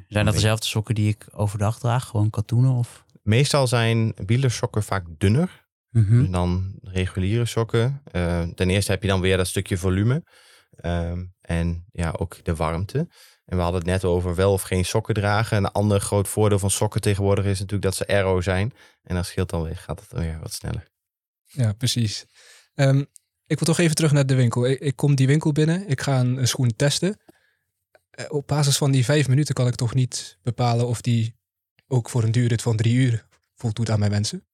Zijn 0.09 0.25
dat 0.25 0.35
dezelfde 0.35 0.67
sokken 0.67 0.95
die 0.95 1.09
ik 1.09 1.27
overdag 1.33 1.79
draag? 1.79 2.05
Gewoon 2.05 2.31
katoenen? 2.31 2.71
Of? 2.71 3.05
Meestal 3.23 3.67
zijn 3.67 4.13
wielersokken 4.27 4.83
vaak 4.83 5.05
dunner 5.19 5.65
Mhm. 5.91 6.31
dan 6.31 6.79
reguliere 6.83 7.45
sokken. 7.45 8.03
Eh, 8.13 8.43
ten 8.43 8.71
eerste 8.71 8.91
heb 8.91 9.03
je 9.03 9.09
dan 9.09 9.21
weer 9.21 9.37
dat 9.37 9.47
stukje 9.47 9.77
volume. 9.79 10.23
Ehm, 10.77 11.25
en 11.41 11.85
ja, 11.93 12.15
ook 12.19 12.45
de 12.45 12.55
warmte. 12.55 12.99
En 13.45 13.57
we 13.57 13.63
hadden 13.63 13.81
het 13.81 13.91
net 13.91 14.05
over 14.05 14.35
wel 14.35 14.53
of 14.53 14.63
geen 14.63 14.85
sokken 14.85 15.15
dragen. 15.15 15.57
En 15.57 15.65
een 15.65 15.71
ander 15.73 16.01
groot 16.01 16.29
voordeel 16.29 16.59
van 16.59 16.71
sokken 16.71 17.01
tegenwoordig 17.01 17.45
is 17.45 17.59
natuurlijk 17.59 17.83
dat 17.83 17.95
ze 17.95 18.07
aero 18.07 18.41
zijn. 18.41 18.73
En 19.03 19.15
dat 19.15 19.27
scheelt 19.27 19.51
dan 19.51 19.63
weer, 19.63 19.77
gaat 19.77 20.01
het 20.01 20.11
dan 20.11 20.21
weer 20.21 20.39
wat 20.41 20.53
sneller. 20.53 20.89
Ja, 21.45 21.73
precies. 21.73 22.27
Ehm, 22.75 22.99
ik 23.47 23.59
wil 23.59 23.67
toch 23.67 23.79
even 23.79 23.95
terug 23.97 24.13
naar 24.13 24.27
de 24.27 24.35
winkel. 24.35 24.67
Ik, 24.67 24.81
ik 24.81 24.97
kom 24.97 25.15
die 25.15 25.27
winkel 25.27 25.53
binnen, 25.53 25.89
ik 25.89 26.01
ga 26.01 26.21
een, 26.21 26.37
een 26.37 26.49
schoen 26.49 26.77
testen. 26.77 27.21
Eh, 28.17 28.25
op 28.29 28.47
basis 28.47 28.77
van 28.77 28.91
die 28.91 29.05
vijf 29.05 29.29
minuten 29.29 29.55
kan 29.55 29.67
ik 29.67 29.75
toch 29.75 29.95
niet 29.95 30.39
bepalen 30.43 30.87
of 30.87 31.01
die 31.01 31.35
ook 31.89 32.11
voor 32.11 32.23
een 32.23 32.33
duurrit 32.33 32.63
van 32.63 32.77
drie 32.77 32.95
uur 32.95 33.27
voldoet 33.55 33.91
aan 33.91 33.99
mijn 33.99 34.11
wensen. 34.11 34.45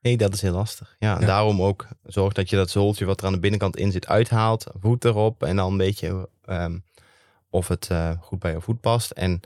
Nee, 0.00 0.16
dat 0.16 0.34
is 0.34 0.40
heel 0.42 0.52
lastig. 0.52 0.96
Ja, 0.98 1.14
en 1.14 1.20
Ja. 1.20 1.26
daarom 1.26 1.62
ook 1.62 1.86
zorg 2.02 2.32
dat 2.32 2.50
je 2.50 2.56
dat 2.56 2.70
zooltje 2.70 3.04
wat 3.04 3.20
er 3.20 3.26
aan 3.26 3.32
de 3.32 3.38
binnenkant 3.38 3.76
in 3.76 3.92
zit 3.92 4.06
uithaalt. 4.06 4.64
Voet 4.80 5.04
erop 5.04 5.42
en 5.42 5.56
dan 5.56 5.70
een 5.70 5.76
beetje 5.76 6.28
ehm, 6.44 6.78
of 7.50 7.68
het 7.68 7.88
eh, 7.90 8.10
goed 8.20 8.38
bij 8.38 8.52
je 8.52 8.60
voet 8.60 8.80
past. 8.80 9.10
En 9.10 9.40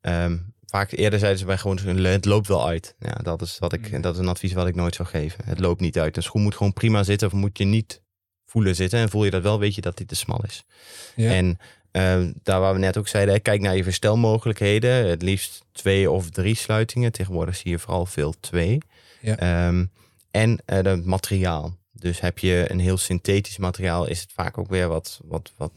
ehm, 0.00 0.38
vaak 0.66 0.90
eerder 0.92 1.18
zeiden 1.18 1.40
ze 1.40 1.46
bij 1.46 1.58
gewoon, 1.58 1.78
het 2.04 2.24
loopt 2.24 2.48
wel 2.48 2.66
uit. 2.66 2.94
Ja, 2.98 3.12
dat 3.14 3.42
is, 3.42 3.58
wat 3.58 3.72
ik, 3.72 3.90
Mm. 3.92 4.00
dat 4.00 4.14
is 4.14 4.20
een 4.20 4.28
advies 4.28 4.52
wat 4.52 4.66
ik 4.66 4.74
nooit 4.74 4.94
zou 4.94 5.08
geven. 5.08 5.44
Het 5.44 5.58
loopt 5.58 5.80
niet 5.80 5.98
uit. 5.98 6.16
Een 6.16 6.22
schoen 6.22 6.42
moet 6.42 6.56
gewoon 6.56 6.72
prima 6.72 7.02
zitten 7.02 7.26
of 7.28 7.32
moet 7.34 7.58
je 7.58 7.64
niet 7.64 8.02
voelen 8.46 8.74
zitten. 8.76 8.98
En 8.98 9.08
voel 9.08 9.24
je 9.24 9.30
dat 9.30 9.42
wel, 9.42 9.58
weet 9.58 9.74
je 9.74 9.80
dat 9.80 9.96
die 9.96 10.06
te 10.06 10.14
smal 10.14 10.44
is. 10.44 10.64
Ja. 11.16 11.30
En 11.32 11.58
ehm, 11.90 12.32
daar 12.42 12.60
waar 12.60 12.72
we 12.72 12.78
net 12.78 12.96
ook 12.98 13.08
zeiden, 13.08 13.42
kijk 13.42 13.60
naar 13.60 13.76
je 13.76 13.82
verstelmogelijkheden. 13.84 15.06
Het 15.08 15.22
liefst 15.22 15.64
twee 15.72 16.10
of 16.10 16.30
drie 16.30 16.54
sluitingen. 16.54 17.12
Tegenwoordig 17.12 17.56
zie 17.56 17.70
je 17.70 17.78
vooral 17.78 18.06
veel 18.06 18.34
twee. 18.40 18.78
Ja. 19.20 19.36
Ehm, 19.36 19.84
en 20.30 20.58
eh, 20.64 20.82
het 20.82 21.04
materiaal. 21.04 21.76
Dus 21.92 22.20
heb 22.20 22.38
je 22.38 22.64
een 22.68 22.78
heel 22.80 22.96
synthetisch 22.98 23.58
materiaal, 23.58 24.06
is 24.06 24.20
het 24.20 24.32
vaak 24.32 24.58
ook 24.58 24.68
weer 24.68 24.88
wat, 24.88 25.20
wat, 25.24 25.52
wat 25.56 25.72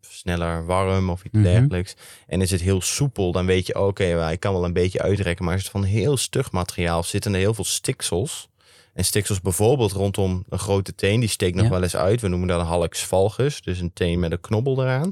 sneller 0.00 0.66
warm 0.66 1.10
of 1.10 1.24
iets 1.24 1.34
Mhm. 1.34 1.42
dergelijks. 1.42 1.94
En 2.26 2.40
is 2.40 2.50
het 2.50 2.60
heel 2.60 2.80
soepel, 2.80 3.32
dan 3.32 3.46
weet 3.46 3.66
je, 3.66 3.80
oké, 3.80 4.30
ik 4.30 4.40
kan 4.40 4.52
wel 4.52 4.64
een 4.64 4.72
beetje 4.72 5.02
uitrekken. 5.02 5.44
Maar 5.44 5.54
is 5.54 5.62
het 5.62 5.70
van 5.70 5.84
heel 5.84 6.16
stug 6.16 6.52
materiaal, 6.52 7.02
zitten 7.02 7.32
er 7.32 7.38
heel 7.38 7.54
veel 7.54 7.64
stiksels. 7.64 8.48
En 8.96 9.04
stiksels 9.04 9.40
bijvoorbeeld 9.40 9.92
rondom 9.92 10.44
een 10.48 10.58
grote 10.58 10.94
teen, 10.94 11.20
die 11.20 11.28
steekt 11.28 11.54
nog 11.56 11.64
Ja. 11.64 11.70
wel 11.70 11.82
eens 11.82 11.96
uit. 11.96 12.20
We 12.20 12.28
noemen 12.28 12.48
dat 12.48 12.60
een 12.60 12.66
hallux 12.66 13.04
valgus, 13.04 13.62
dus 13.62 13.80
een 13.80 13.92
teen 13.92 14.18
met 14.18 14.32
een 14.32 14.40
knobbel 14.40 14.82
eraan. 14.82 15.10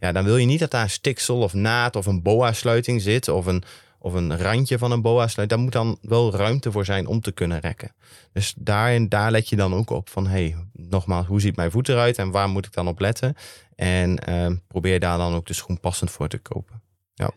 Ja, 0.00 0.12
dan 0.12 0.24
wil 0.24 0.36
je 0.36 0.46
niet 0.46 0.58
dat 0.58 0.70
daar 0.70 0.82
een 0.82 0.90
stiksel 0.90 1.38
of 1.42 1.52
naad 1.54 1.96
of 1.96 2.06
een 2.06 2.22
boa-sluiting 2.22 3.02
zit. 3.02 3.28
Of 3.28 3.46
een, 3.46 3.62
of 3.98 4.12
een 4.12 4.38
randje 4.38 4.78
van 4.78 4.90
een 4.90 5.02
boa-sluiting. 5.02 5.48
Daar 5.48 5.58
moet 5.58 5.72
dan 5.72 5.98
wel 6.10 6.34
ruimte 6.34 6.72
voor 6.72 6.84
zijn 6.84 7.06
om 7.06 7.20
te 7.20 7.32
kunnen 7.32 7.60
rekken. 7.60 7.94
Dus 8.32 8.54
daarin, 8.58 9.08
daar 9.08 9.30
let 9.30 9.48
je 9.48 9.56
dan 9.56 9.74
ook 9.74 9.90
op 9.90 10.08
van... 10.08 10.26
hey, 10.26 10.56
nogmaals, 10.72 11.26
hoe 11.26 11.40
ziet 11.40 11.56
mijn 11.56 11.70
voet 11.70 11.88
eruit 11.88 12.18
en 12.18 12.30
waar 12.30 12.48
moet 12.48 12.66
ik 12.66 12.72
dan 12.72 12.88
op 12.88 13.00
letten? 13.00 13.34
En 13.74 14.18
ehm, 14.18 14.56
probeer 14.66 15.00
daar 15.00 15.18
dan 15.18 15.34
ook 15.34 15.46
de 15.46 15.54
schoen 15.54 15.80
passend 15.80 16.10
voor 16.10 16.28
te 16.28 16.38
kopen. 16.38 16.82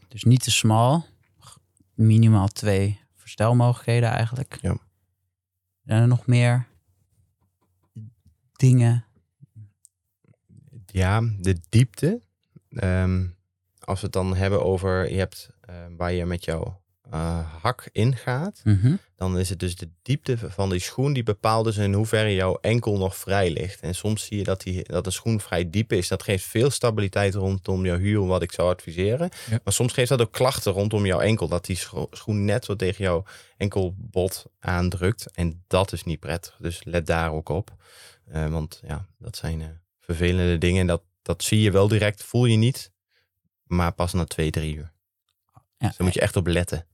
Dus 0.08 0.24
niet 0.24 0.44
te 0.44 0.52
smal. 0.52 1.06
Minimaal 1.94 2.48
twee 2.48 3.00
verstelmogelijkheden 3.16 4.10
eigenlijk. 4.10 4.58
Ja. 4.62 4.78
Zijn 5.90 6.02
er 6.02 6.08
nog 6.08 6.28
meer 6.28 6.68
dingen? 8.52 9.06
Ja, 10.86 11.22
de 11.40 11.60
diepte. 11.70 12.22
Ehm, 12.70 13.28
als 13.80 14.00
we 14.00 14.06
het 14.06 14.14
dan 14.14 14.36
hebben 14.36 14.64
over... 14.64 15.12
je 15.12 15.18
hebt 15.18 15.50
ehm, 15.62 15.96
waar 15.96 16.12
je 16.12 16.26
met 16.26 16.46
jouw 16.46 16.82
eh, 17.12 17.62
hak 17.62 17.90
ingaat... 17.92 18.62
Mhm. 18.64 18.96
dan 19.16 19.38
is 19.38 19.50
het 19.50 19.60
dus 19.60 19.76
de 19.76 19.90
diepte 20.02 20.38
van 20.38 20.70
die 20.70 20.80
schoen 20.80 21.14
die 21.14 21.24
bepaalt 21.24 21.66
dus 21.66 21.78
in 21.78 21.94
hoeverre 21.94 22.34
jouw 22.34 22.58
enkel 22.62 22.98
nog 22.98 23.16
vrij 23.16 23.52
ligt. 23.52 23.80
En 23.82 23.96
soms 23.96 24.26
zie 24.26 24.38
je 24.38 24.44
dat, 24.44 24.62
die, 24.62 24.84
dat 24.84 25.06
een 25.06 25.12
schoen 25.12 25.42
vrij 25.42 25.70
diep 25.70 25.94
is. 25.94 26.08
Dat 26.08 26.24
geeft 26.24 26.46
veel 26.46 26.70
stabiliteit 26.70 27.34
rondom 27.34 27.86
jouw 27.86 27.98
hiel, 27.98 28.28
wat 28.28 28.42
ik 28.42 28.52
zou 28.52 28.70
adviseren. 28.70 29.30
Ja. 29.50 29.60
Maar 29.64 29.74
soms 29.74 29.94
geeft 29.94 30.10
dat 30.10 30.22
ook 30.22 30.32
klachten 30.32 30.72
rondom 30.72 31.06
jouw 31.06 31.20
enkel. 31.20 31.48
Dat 31.48 31.66
die 31.66 31.76
scho- 31.76 32.08
schoen 32.12 32.46
net 32.46 32.66
zo 32.66 32.76
tegen 32.76 33.04
jouw 33.04 33.24
enkelbot 33.58 34.46
aandrukt. 34.60 35.32
En 35.34 35.64
dat 35.68 35.92
is 35.92 36.04
niet 36.04 36.20
prettig. 36.20 36.58
Dus 36.60 36.84
let 36.84 37.06
daar 37.06 37.32
ook 37.32 37.50
op. 37.50 37.76
Eh, 38.26 38.48
want 38.48 38.82
ja, 38.88 39.06
dat 39.18 39.38
zijn 39.38 39.62
eh, 39.62 39.68
vervelende 40.00 40.58
dingen. 40.58 40.82
En 40.82 40.88
dat, 40.88 41.02
dat 41.22 41.44
zie 41.44 41.62
je 41.62 41.72
wel 41.72 41.88
direct, 41.88 42.24
voel 42.24 42.46
je 42.46 42.58
niet. 42.58 42.92
Maar 43.64 43.92
pas 43.92 44.14
na 44.14 44.26
twee, 44.26 44.52
drie 44.52 44.76
uur. 44.76 44.92
Ja. 45.78 45.88
Dus 45.88 45.98
daar 45.98 46.06
moet 46.06 46.14
je 46.14 46.22
echt 46.22 46.36
op 46.36 46.48
letten. 46.48 46.86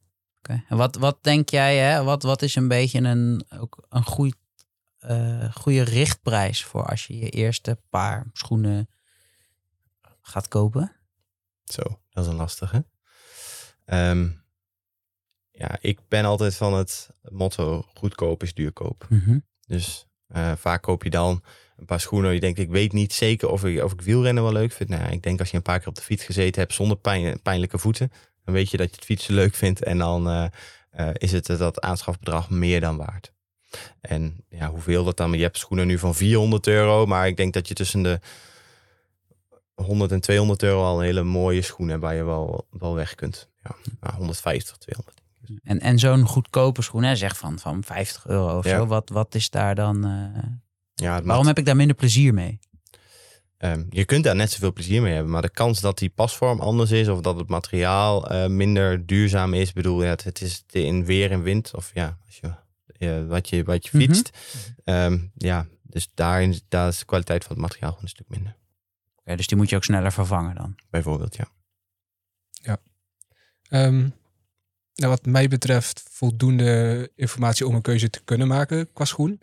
En 0.47 0.77
wat, 0.77 0.95
wat 0.95 1.17
denk 1.21 1.49
jij, 1.49 1.77
hè? 1.77 2.03
Wat, 2.03 2.23
wat 2.23 2.41
is 2.41 2.55
een 2.55 2.67
beetje 2.67 2.99
een, 2.99 3.45
ook 3.59 3.85
een 3.89 4.03
goed, 4.03 4.35
eh, 4.97 5.53
goede 5.53 5.81
richtprijs 5.81 6.63
voor 6.63 6.85
als 6.85 7.07
je 7.07 7.17
je 7.17 7.29
eerste 7.29 7.79
paar 7.89 8.29
schoenen 8.33 8.89
gaat 10.21 10.47
kopen? 10.47 10.91
Zo, 11.63 11.81
dat 12.09 12.25
is 12.25 12.31
een 12.31 12.37
lastige. 12.37 12.85
Ehm, 13.85 14.29
ja, 15.51 15.77
ik 15.81 15.99
ben 16.07 16.25
altijd 16.25 16.55
van 16.55 16.73
het 16.73 17.09
motto 17.21 17.85
goedkoop 17.93 18.43
is 18.43 18.53
duurkoop. 18.53 19.05
Mhm. 19.09 19.39
Dus 19.67 20.07
eh, 20.27 20.51
vaak 20.55 20.81
koop 20.81 21.03
je 21.03 21.09
dan 21.09 21.43
een 21.77 21.85
paar 21.85 21.99
schoenen. 21.99 22.33
Je 22.33 22.39
denkt, 22.39 22.59
ik 22.59 22.69
weet 22.69 22.93
niet 22.93 23.13
zeker 23.13 23.49
of 23.49 23.65
ik, 23.65 23.83
of 23.83 23.91
ik 23.91 24.01
wielrennen 24.01 24.43
wel 24.43 24.51
leuk 24.51 24.71
vind. 24.71 24.89
Nou, 24.89 25.11
ik 25.11 25.23
denk 25.23 25.39
als 25.39 25.49
je 25.49 25.57
een 25.57 25.63
paar 25.63 25.79
keer 25.79 25.87
op 25.87 25.95
de 25.95 26.01
fiets 26.01 26.23
gezeten 26.23 26.61
hebt 26.61 26.73
zonder 26.73 26.97
pijn, 26.97 27.41
pijnlijke 27.41 27.77
voeten. 27.77 28.11
Dan 28.45 28.53
weet 28.53 28.71
je 28.71 28.77
dat 28.77 28.89
je 28.89 28.95
het 28.95 29.05
fietsen 29.05 29.33
leuk 29.33 29.55
vindt. 29.55 29.83
En 29.83 29.97
dan 29.97 30.29
eh, 30.29 30.45
eh, 30.91 31.09
is 31.13 31.31
het 31.31 31.49
eh, 31.49 31.57
dat 31.57 31.81
aanschafbedrag 31.81 32.49
meer 32.49 32.81
dan 32.81 32.97
waard. 32.97 33.33
En 34.01 34.43
ja, 34.49 34.69
hoeveel 34.69 35.03
dat 35.03 35.17
dan? 35.17 35.31
Je 35.31 35.41
hebt 35.43 35.57
schoenen 35.57 35.87
nu 35.87 35.97
van 35.97 36.15
400 36.15 36.67
euro. 36.67 37.05
Maar 37.05 37.27
ik 37.27 37.37
denk 37.37 37.53
dat 37.53 37.67
je 37.67 37.73
tussen 37.73 38.01
de 38.03 38.19
100 39.75 40.11
en 40.11 40.19
200 40.21 40.63
euro 40.63 40.83
al 40.83 40.97
een 40.99 41.05
hele 41.05 41.23
mooie 41.23 41.61
schoen 41.61 41.87
hebt 41.87 42.01
waar 42.01 42.15
je 42.15 42.23
wel, 42.23 42.67
wel 42.71 42.95
weg 42.95 43.15
kunt. 43.15 43.49
Ja, 43.63 43.75
nou, 43.99 44.15
150, 44.15 44.77
200. 44.77 45.21
En, 45.63 45.79
en 45.79 45.99
zo'n 45.99 46.25
goedkope 46.27 46.81
schoen, 46.81 47.03
hè, 47.03 47.15
zeg 47.15 47.37
van, 47.37 47.59
van 47.59 47.83
50 47.83 48.27
euro 48.27 48.57
of 48.57 48.65
Ja. 48.65 48.77
zo. 48.77 48.85
Wat, 48.85 49.09
wat 49.09 49.35
is 49.35 49.49
daar 49.49 49.75
dan... 49.75 50.05
eh, 50.05 50.43
Ja, 50.93 51.21
waarom 51.23 51.47
heb 51.47 51.57
ik 51.57 51.65
daar 51.65 51.75
minder 51.75 51.95
plezier 51.95 52.33
mee? 52.33 52.59
Ehm, 53.65 53.83
je 53.89 54.05
kunt 54.05 54.23
daar 54.23 54.35
net 54.35 54.51
zoveel 54.51 54.73
plezier 54.73 55.01
mee 55.01 55.13
hebben, 55.13 55.31
maar 55.31 55.41
de 55.41 55.49
kans 55.49 55.81
dat 55.81 55.97
die 55.97 56.09
pasvorm 56.09 56.59
anders 56.59 56.91
is 56.91 57.07
of 57.07 57.21
dat 57.21 57.37
het 57.37 57.47
materiaal 57.47 58.29
eh, 58.29 58.47
minder 58.47 59.05
duurzaam 59.05 59.53
is, 59.53 59.73
bedoel 59.73 60.03
ja, 60.03 60.09
het, 60.09 60.23
het 60.23 60.41
is 60.41 60.63
in 60.71 61.05
weer 61.05 61.31
en 61.31 61.41
wind 61.41 61.73
of 61.75 61.91
ja, 61.93 62.17
als 62.25 62.39
je, 62.97 63.25
wat 63.27 63.49
je, 63.49 63.63
wat 63.63 63.85
je 63.85 63.97
Mhm. 63.97 64.05
fietst. 64.05 64.29
Ehm, 64.83 65.19
ja, 65.37 65.67
dus 65.81 66.09
daarin 66.13 66.59
daar 66.67 66.87
is 66.87 66.99
de 66.99 67.05
kwaliteit 67.05 67.43
van 67.43 67.51
het 67.51 67.61
materiaal 67.61 67.89
gewoon 67.89 68.03
een 68.03 68.09
stuk 68.09 68.29
minder. 68.29 68.55
Oké, 69.15 69.35
dus 69.35 69.47
die 69.47 69.57
moet 69.57 69.69
je 69.69 69.75
ook 69.75 69.83
sneller 69.83 70.11
vervangen 70.11 70.55
dan. 70.55 70.75
Bijvoorbeeld, 70.89 71.35
ja. 71.35 71.47
Ehm, 73.69 73.97
nou, 74.95 75.11
wat 75.11 75.25
mij 75.25 75.47
betreft 75.47 76.03
voldoende 76.09 77.11
informatie 77.15 77.67
om 77.67 77.75
een 77.75 77.81
keuze 77.81 78.09
te 78.09 78.21
kunnen 78.23 78.47
maken 78.47 78.93
qua 78.93 79.05
schoen. 79.05 79.41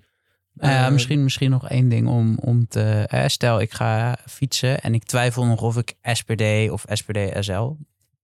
Eh, 0.57 0.89
misschien, 0.89 1.23
misschien 1.23 1.51
nog 1.51 1.69
één 1.69 1.89
ding 1.89 2.09
om, 2.09 2.39
om 2.39 2.69
te... 2.69 3.05
eh, 3.09 3.27
stel, 3.27 3.61
ik 3.61 3.73
ga 3.73 4.19
fietsen 4.27 4.81
en 4.81 4.95
ik 4.95 5.05
twijfel 5.05 5.47
nog 5.47 5.63
of 5.63 5.77
ik 5.77 5.95
SPD 6.03 6.71
of 6.71 6.85
SPD 6.89 7.19
SL 7.45 7.71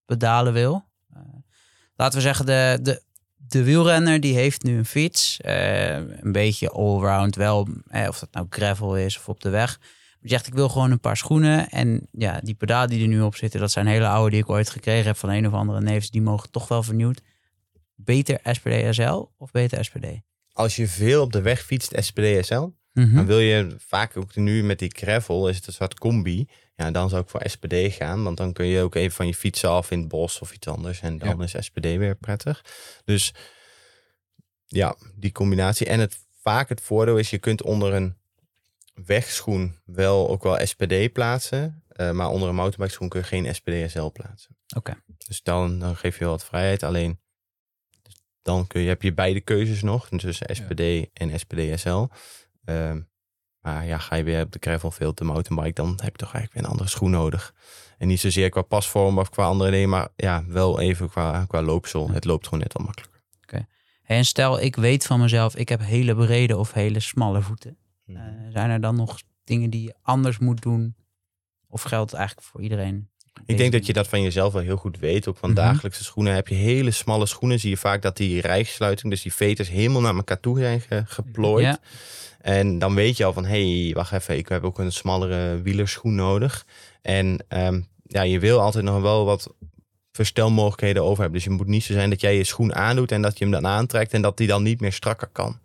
pedalen 0.07 0.53
wil. 0.53 0.87
Laten 1.97 2.19
we 2.19 2.25
zeggen, 2.25 2.47
de, 2.47 2.79
de, 2.83 3.03
de 3.37 3.65
wielrenner 3.65 4.21
die 4.21 4.35
heeft 4.35 4.63
nu 4.63 4.79
een 4.79 4.85
fiets. 4.85 5.39
een 5.43 6.33
beetje 6.33 6.71
allround 6.71 7.37
wel, 7.37 7.69
eh, 7.89 8.09
of 8.09 8.19
dat 8.19 8.33
nou 8.33 8.47
gravel 8.51 8.97
is 8.97 9.17
of 9.19 9.29
op 9.29 9.41
de 9.41 9.51
weg. 9.51 9.79
Die 10.21 10.31
zegt, 10.31 10.47
ik 10.47 10.55
wil 10.55 10.69
gewoon 10.69 10.91
een 10.91 11.01
paar 11.01 11.17
schoenen. 11.17 11.69
En 11.69 12.09
ja, 12.13 12.41
die 12.43 12.55
pedalen 12.55 12.89
die 12.89 13.03
er 13.03 13.09
nu 13.09 13.21
op 13.21 13.37
zitten, 13.37 13.61
dat 13.61 13.71
zijn 13.71 13.87
hele 13.87 14.09
oude 14.09 14.31
die 14.31 14.41
ik 14.41 14.51
ooit 14.51 14.71
gekregen 14.71 15.07
heb 15.07 15.17
van 15.17 15.29
een 15.31 15.47
of 15.47 15.53
andere 15.53 15.81
neefs. 15.81 16.11
Die 16.11 16.23
mogen 16.23 16.51
toch 16.51 16.69
wel 16.69 16.83
vernieuwd. 16.83 17.21
Beter 17.95 18.39
SPD 18.43 18.95
SL 18.95 19.25
of 19.37 19.51
beter 19.51 19.85
SPD? 19.85 20.07
Als 20.59 20.77
je 20.77 20.89
veel 20.89 21.23
op 21.23 21.33
de 21.33 21.41
weg 21.43 21.63
fietst, 21.65 21.93
SPD 21.97 22.47
SL, 22.47 22.67
Mhm. 22.93 23.15
dan 23.15 23.27
wil 23.27 23.39
je 23.39 23.75
vaak 23.79 24.17
ook 24.17 24.35
nu 24.37 24.63
met 24.65 24.79
die 24.79 24.93
gravel, 24.97 25.49
is 25.49 25.57
het 25.57 25.67
een 25.67 25.73
soort 25.73 25.99
combi. 25.99 26.49
Ja, 26.77 26.91
dan 26.91 27.09
zou 27.09 27.23
ik 27.23 27.29
voor 27.29 27.43
SPD 27.45 27.75
gaan, 27.95 28.23
want 28.25 28.37
dan 28.37 28.53
kun 28.53 28.67
je 28.67 28.83
ook 28.83 28.95
even 28.95 29.17
van 29.17 29.27
je 29.27 29.35
fiets 29.35 29.65
af 29.65 29.91
in 29.91 29.99
het 29.99 30.09
bos 30.09 30.39
of 30.41 30.53
iets 30.53 30.67
anders. 30.67 31.01
En 31.01 31.19
dan 31.19 31.43
is 31.43 31.55
SPD 31.59 31.85
weer 31.85 32.15
prettig. 32.17 32.65
Dus 33.05 33.35
ja, 34.67 34.97
die 35.15 35.33
combinatie. 35.33 35.87
En 35.87 36.01
het, 36.01 36.19
vaak 36.43 36.69
het 36.69 36.81
voordeel 36.81 37.17
is, 37.19 37.31
je 37.31 37.39
kunt 37.39 37.63
onder 37.63 37.95
een 37.95 38.17
wegschoen 38.95 39.79
wel 39.85 40.29
ook 40.29 40.43
wel 40.43 40.67
SPD 40.67 41.13
plaatsen. 41.13 41.83
eh, 41.89 42.11
maar 42.11 42.29
onder 42.29 42.49
een 42.49 42.55
mountainbike 42.55 42.93
schoen 42.93 43.09
kun 43.09 43.21
je 43.21 43.27
geen 43.27 43.55
SPD 43.55 43.91
SL 43.91 44.07
plaatsen. 44.13 44.57
Oké. 44.77 45.03
Dus 45.27 45.43
dan, 45.43 45.79
dan 45.79 45.97
geef 45.97 46.15
je 46.19 46.25
wel 46.25 46.33
wat 46.33 46.45
vrijheid. 46.45 46.83
Alleen 46.83 47.21
dan 48.43 48.67
kun 48.67 48.81
je, 48.81 48.89
heb 48.89 49.03
je 49.03 49.13
beide 49.13 49.41
keuzes 49.41 49.83
nog. 49.83 50.09
Tussen 50.09 50.57
SPD 50.57 51.09
en 51.13 51.39
SPD 51.41 51.81
SL. 51.81 52.07
Ehm, 52.65 53.01
maar 53.61 53.87
ja, 53.87 53.99
ga 53.99 54.17
je 54.17 54.23
weer 54.23 54.43
op 54.43 54.53
de 54.53 54.59
gravel 54.61 54.91
veel 54.91 55.15
de 55.15 55.25
mountainbike, 55.25 55.83
dan 55.83 55.89
heb 55.89 56.13
je 56.13 56.25
toch 56.25 56.35
eigenlijk 56.35 56.53
weer 56.53 56.63
een 56.63 56.71
andere 56.71 56.89
schoen 56.89 57.11
nodig. 57.11 57.55
En 57.99 58.09
niet 58.09 58.21
zozeer 58.21 58.49
qua 58.49 58.63
pasvorm 58.63 59.19
of 59.19 59.31
qua 59.31 59.45
andere 59.45 59.71
dingen, 59.71 59.89
maar 59.89 60.09
ja, 60.17 60.45
wel 60.47 60.81
even 60.81 61.09
qua, 61.09 61.45
qua 61.45 61.63
loopsel. 61.63 62.11
Het 62.11 62.25
loopt 62.25 62.45
gewoon 62.45 62.61
net 62.61 62.73
wat 62.73 62.83
makkelijker. 62.83 63.19
En 64.09 64.25
stel, 64.25 64.61
ik 64.61 64.77
weet 64.77 65.07
van 65.07 65.21
mezelf, 65.21 65.57
ik 65.57 65.69
heb 65.69 65.81
hele 65.81 66.15
brede 66.15 66.57
of 66.57 66.73
hele 66.73 67.01
smalle 67.01 67.43
voeten. 67.43 67.77
Mhm. 68.05 68.19
Eh, 68.19 68.53
zijn 68.53 68.71
er 68.71 68.81
dan 68.81 68.97
nog 68.97 69.21
dingen 69.45 69.71
die 69.71 69.83
je 69.83 69.95
anders 70.03 70.39
moet 70.39 70.63
doen? 70.63 70.95
Of 71.69 71.83
geldt 71.83 72.11
het 72.11 72.19
eigenlijk 72.19 72.49
voor 72.49 72.63
iedereen? 72.63 73.11
Ik 73.47 73.57
denk 73.57 73.73
dat 73.73 73.87
je 73.87 73.93
dat 73.93 74.09
van 74.09 74.23
jezelf 74.23 74.53
wel 74.53 74.63
heel 74.63 74.77
goed 74.77 74.99
weet. 74.99 75.29
Ook 75.29 75.37
van 75.37 75.51
Mhm. 75.51 75.59
dagelijkse 75.59 76.05
schoenen 76.05 76.35
heb 76.35 76.49
je 76.49 76.55
hele 76.55 76.91
smalle 76.91 77.27
schoenen. 77.27 77.59
Zie 77.61 77.71
je 77.71 77.77
vaak 77.77 78.03
dat 78.03 78.17
die 78.17 78.41
rijgsluiting, 78.41 79.11
dus 79.13 79.23
die 79.23 79.35
veters 79.35 79.69
helemaal 79.69 80.01
naar 80.01 80.15
elkaar 80.15 80.41
toe 80.41 80.59
zijn 80.59 80.81
ge- 80.81 81.03
geplooid. 81.07 81.65
Ja. 81.65 81.79
En 82.41 82.79
dan 82.79 82.95
weet 82.95 83.17
je 83.17 83.25
al 83.25 83.33
van, 83.33 83.45
hé, 83.45 83.83
hey, 83.85 83.95
wacht 83.95 84.13
even, 84.13 84.37
ik 84.37 84.49
heb 84.49 84.65
ook 84.65 84.79
een 84.79 84.93
smallere 84.93 85.63
wielerschoen 85.63 86.15
nodig. 86.15 86.67
En 87.03 87.45
ehm, 87.49 87.81
ja, 88.07 88.23
je 88.23 88.39
wil 88.39 88.61
altijd 88.61 88.85
nog 88.85 89.01
wel 89.03 89.25
wat 89.25 89.55
verstelmogelijkheden 90.13 91.03
over 91.03 91.17
hebben. 91.21 91.33
Dus 91.41 91.45
je 91.45 91.51
moet 91.57 91.67
niet 91.67 91.85
zo 91.85 91.93
zijn 91.93 92.11
dat 92.11 92.21
jij 92.21 92.37
je 92.37 92.45
schoen 92.45 92.75
aandoet 92.75 93.13
en 93.13 93.23
dat 93.23 93.39
je 93.39 93.45
hem 93.45 93.53
dan 93.53 93.67
aantrekt 93.67 94.13
en 94.13 94.23
dat 94.23 94.37
die 94.37 94.47
dan 94.47 94.63
niet 94.63 94.81
meer 94.81 94.93
strakker 94.93 95.29
kan. 95.33 95.59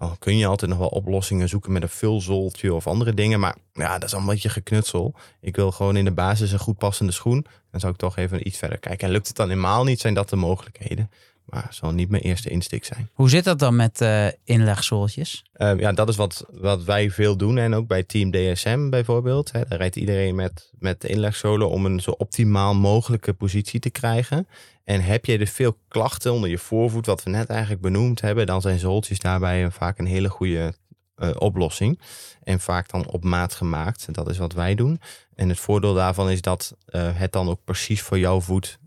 Dan 0.00 0.18
kun 0.18 0.36
je 0.36 0.46
altijd 0.46 0.70
nog 0.70 0.80
wel 0.80 0.88
oplossingen 0.88 1.48
zoeken 1.48 1.72
met 1.72 1.82
een 1.82 1.88
vulzoltje 1.88 2.74
of 2.74 2.86
andere 2.86 3.14
dingen. 3.14 3.40
Maar 3.40 3.56
ja, 3.72 3.92
dat 3.92 4.04
is 4.04 4.12
allemaal 4.12 4.28
een 4.28 4.34
beetje 4.34 4.48
geknutsel. 4.48 5.14
Ik 5.40 5.56
wil 5.56 5.72
gewoon 5.72 5.96
in 5.96 6.04
de 6.04 6.12
basis 6.12 6.52
een 6.52 6.58
goed 6.58 6.78
passende 6.78 7.12
schoen. 7.12 7.46
Dan 7.70 7.80
zou 7.80 7.92
ik 7.92 7.98
toch 7.98 8.16
even 8.16 8.46
iets 8.46 8.58
verder 8.58 8.78
kijken. 8.78 9.06
En 9.06 9.12
lukt 9.12 9.26
het 9.26 9.36
dan 9.36 9.48
helemaal 9.48 9.84
niet, 9.84 10.00
zijn 10.00 10.14
dat 10.14 10.28
de 10.28 10.36
mogelijkheden. 10.36 11.10
Maar 11.50 11.64
het 11.64 11.74
zal 11.74 11.92
niet 11.92 12.10
mijn 12.10 12.22
eerste 12.22 12.50
insteek 12.50 12.84
zijn. 12.84 13.08
Hoe 13.12 13.28
zit 13.28 13.44
dat 13.44 13.58
dan 13.58 13.76
met 13.76 14.04
inlegzooltjes? 14.44 15.44
Ehm, 15.52 15.78
ja, 15.78 15.92
dat 15.92 16.08
is 16.08 16.16
wat, 16.16 16.44
wat 16.50 16.84
wij 16.84 17.10
veel 17.10 17.36
doen. 17.36 17.58
En 17.58 17.74
ook 17.74 17.86
bij 17.86 18.02
Team 18.02 18.30
DSM 18.30 18.88
bijvoorbeeld. 18.88 19.52
Hè, 19.52 19.60
daar 19.68 19.78
rijdt 19.78 19.96
iedereen 19.96 20.34
met, 20.34 20.70
met 20.78 21.04
inlegzolen 21.04 21.70
om 21.70 21.86
een 21.86 22.00
zo 22.00 22.10
optimaal 22.10 22.74
mogelijke 22.74 23.32
positie 23.32 23.80
te 23.80 23.90
krijgen. 23.90 24.48
En 24.84 25.00
heb 25.00 25.24
je 25.24 25.38
dus 25.38 25.50
veel 25.50 25.78
klachten 25.88 26.32
onder 26.32 26.50
je 26.50 26.58
voorvoet, 26.58 27.06
wat 27.06 27.22
we 27.22 27.30
net 27.30 27.48
eigenlijk 27.48 27.80
benoemd 27.80 28.20
hebben, 28.20 28.46
dan 28.46 28.60
zijn 28.60 28.78
zooltjes 28.78 29.18
daarbij 29.18 29.70
vaak 29.70 29.98
een 29.98 30.06
hele 30.06 30.28
goede 30.28 30.74
eh, 31.14 31.30
oplossing. 31.38 32.00
En 32.42 32.60
vaak 32.60 32.90
dan 32.90 33.06
op 33.06 33.24
maat 33.24 33.54
gemaakt. 33.54 34.14
Dat 34.14 34.28
is 34.28 34.38
wat 34.38 34.52
wij 34.52 34.74
doen. 34.74 35.00
En 35.34 35.48
het 35.48 35.58
voordeel 35.58 35.94
daarvan 35.94 36.30
is 36.30 36.40
dat 36.40 36.76
eh, 36.86 37.16
het 37.18 37.32
dan 37.32 37.48
ook 37.48 37.64
precies 37.64 38.02
voor 38.02 38.18
jouw 38.18 38.40
voet 38.40 38.78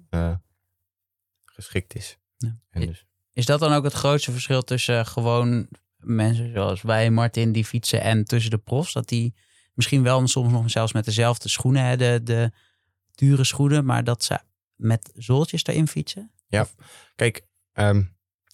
geschikt 1.45 1.95
is. 1.95 2.17
Ja. 2.43 2.57
En 2.69 2.87
dus, 2.87 3.05
Is 3.33 3.45
dat 3.45 3.59
dan 3.59 3.73
ook 3.73 3.83
het 3.83 3.93
grootste 3.93 4.31
verschil 4.31 4.61
tussen 4.61 5.05
gewoon 5.05 5.67
mensen 5.97 6.51
zoals 6.51 6.81
wij, 6.81 7.09
Martin, 7.09 7.51
die 7.51 7.65
fietsen 7.65 8.01
en 8.01 8.25
tussen 8.25 8.51
de 8.51 8.57
profs? 8.57 8.93
Dat 8.93 9.07
die 9.07 9.33
misschien 9.73 10.03
wel 10.03 10.27
soms 10.27 10.51
nog 10.51 10.69
zelfs 10.71 10.93
met 10.93 11.05
dezelfde 11.05 11.49
schoenen, 11.49 11.85
hè, 11.85 11.97
de, 11.97 12.21
de 12.23 12.51
dure 13.15 13.43
schoenen, 13.43 13.85
maar 13.85 14.03
dat 14.03 14.23
ze 14.23 14.39
met 14.75 15.11
zooltjes 15.15 15.63
daarin 15.63 15.87
fietsen? 15.87 16.31
Kijk, 17.15 17.41
ehm, 17.73 18.03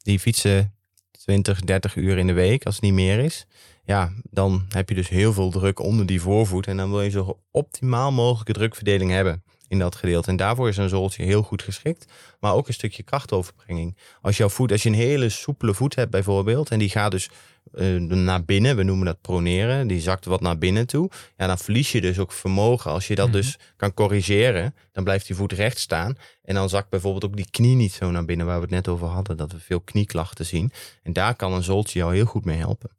die 0.02 0.20
fietsen 0.20 0.74
20, 1.12 1.62
30 1.62 1.96
uur 1.96 2.18
in 2.18 2.28
de 2.28 2.34
week, 2.34 2.66
als 2.66 2.76
het 2.76 2.84
niet 2.84 2.94
meer 2.94 3.20
is. 3.20 3.46
Ja, 3.84 4.14
dan 4.24 4.66
heb 4.70 4.90
je 4.90 4.96
dus 4.96 5.10
heel 5.10 5.34
veel 5.34 5.52
druk 5.52 5.80
onder 5.80 6.06
die 6.06 6.22
voorvoet. 6.22 6.68
En 6.68 6.78
dan 6.78 6.90
wil 6.90 7.02
je 7.02 7.10
zo 7.10 7.42
optimaal 7.52 8.12
mogelijke 8.12 8.54
drukverdeling 8.54 9.12
hebben 9.12 9.44
in 9.70 9.80
dat 9.80 9.96
gedeelte. 9.96 10.30
En 10.30 10.36
daarvoor 10.36 10.68
is 10.68 10.78
een 10.78 10.90
zooltje 10.90 11.24
heel 11.24 11.42
goed 11.42 11.62
geschikt. 11.62 12.14
Maar 12.40 12.54
ook 12.54 12.68
een 12.68 12.74
stukje 12.74 13.04
krachtoverbrenging. 13.04 13.98
Als 14.22 14.38
jouw 14.38 14.50
voet, 14.50 14.72
als 14.72 14.84
je 14.84 14.90
een 14.90 14.96
hele 14.96 15.30
soepele 15.30 15.74
voet 15.74 15.96
hebt 15.96 16.12
bijvoorbeeld. 16.12 16.70
En 16.70 16.80
die 16.80 16.90
gaat 16.90 17.12
dus 17.12 17.30
eh, 17.74 17.96
naar 17.96 18.46
binnen, 18.46 18.76
we 18.76 18.84
noemen 18.84 19.06
dat 19.06 19.22
proneren. 19.22 19.88
Die 19.88 20.02
zakt 20.02 20.26
wat 20.26 20.42
naar 20.42 20.58
binnen 20.58 20.88
toe. 20.88 21.10
Ja, 21.38 21.48
dan 21.48 21.58
verlies 21.58 21.92
je 21.92 22.02
dus 22.02 22.20
ook 22.20 22.32
vermogen. 22.32 22.92
Als 22.92 23.08
je 23.08 23.16
dat 23.16 23.28
Mhm. 23.28 23.36
dus 23.36 23.58
kan 23.76 23.94
corrigeren, 23.94 24.76
dan 24.92 25.04
blijft 25.04 25.28
die 25.28 25.36
voet 25.36 25.52
recht 25.52 25.80
staan. 25.80 26.18
En 26.44 26.56
dan 26.56 26.70
zakt 26.70 26.90
bijvoorbeeld 26.90 27.26
ook 27.26 27.36
die 27.36 27.50
knie 27.50 27.76
niet 27.76 27.92
zo 27.94 28.12
naar 28.12 28.26
binnen, 28.26 28.46
waar 28.46 28.56
we 28.56 28.62
het 28.62 28.72
net 28.72 28.88
over 28.88 29.08
hadden. 29.08 29.38
Dat 29.38 29.52
we 29.52 29.60
veel 29.60 29.82
knieklachten 29.82 30.46
zien. 30.46 30.72
En 31.04 31.14
daar 31.14 31.36
kan 31.36 31.54
een 31.54 31.64
zooltje 31.64 32.00
jou 32.00 32.14
heel 32.16 32.26
goed 32.26 32.46
mee 32.46 32.58
helpen. 32.58 32.90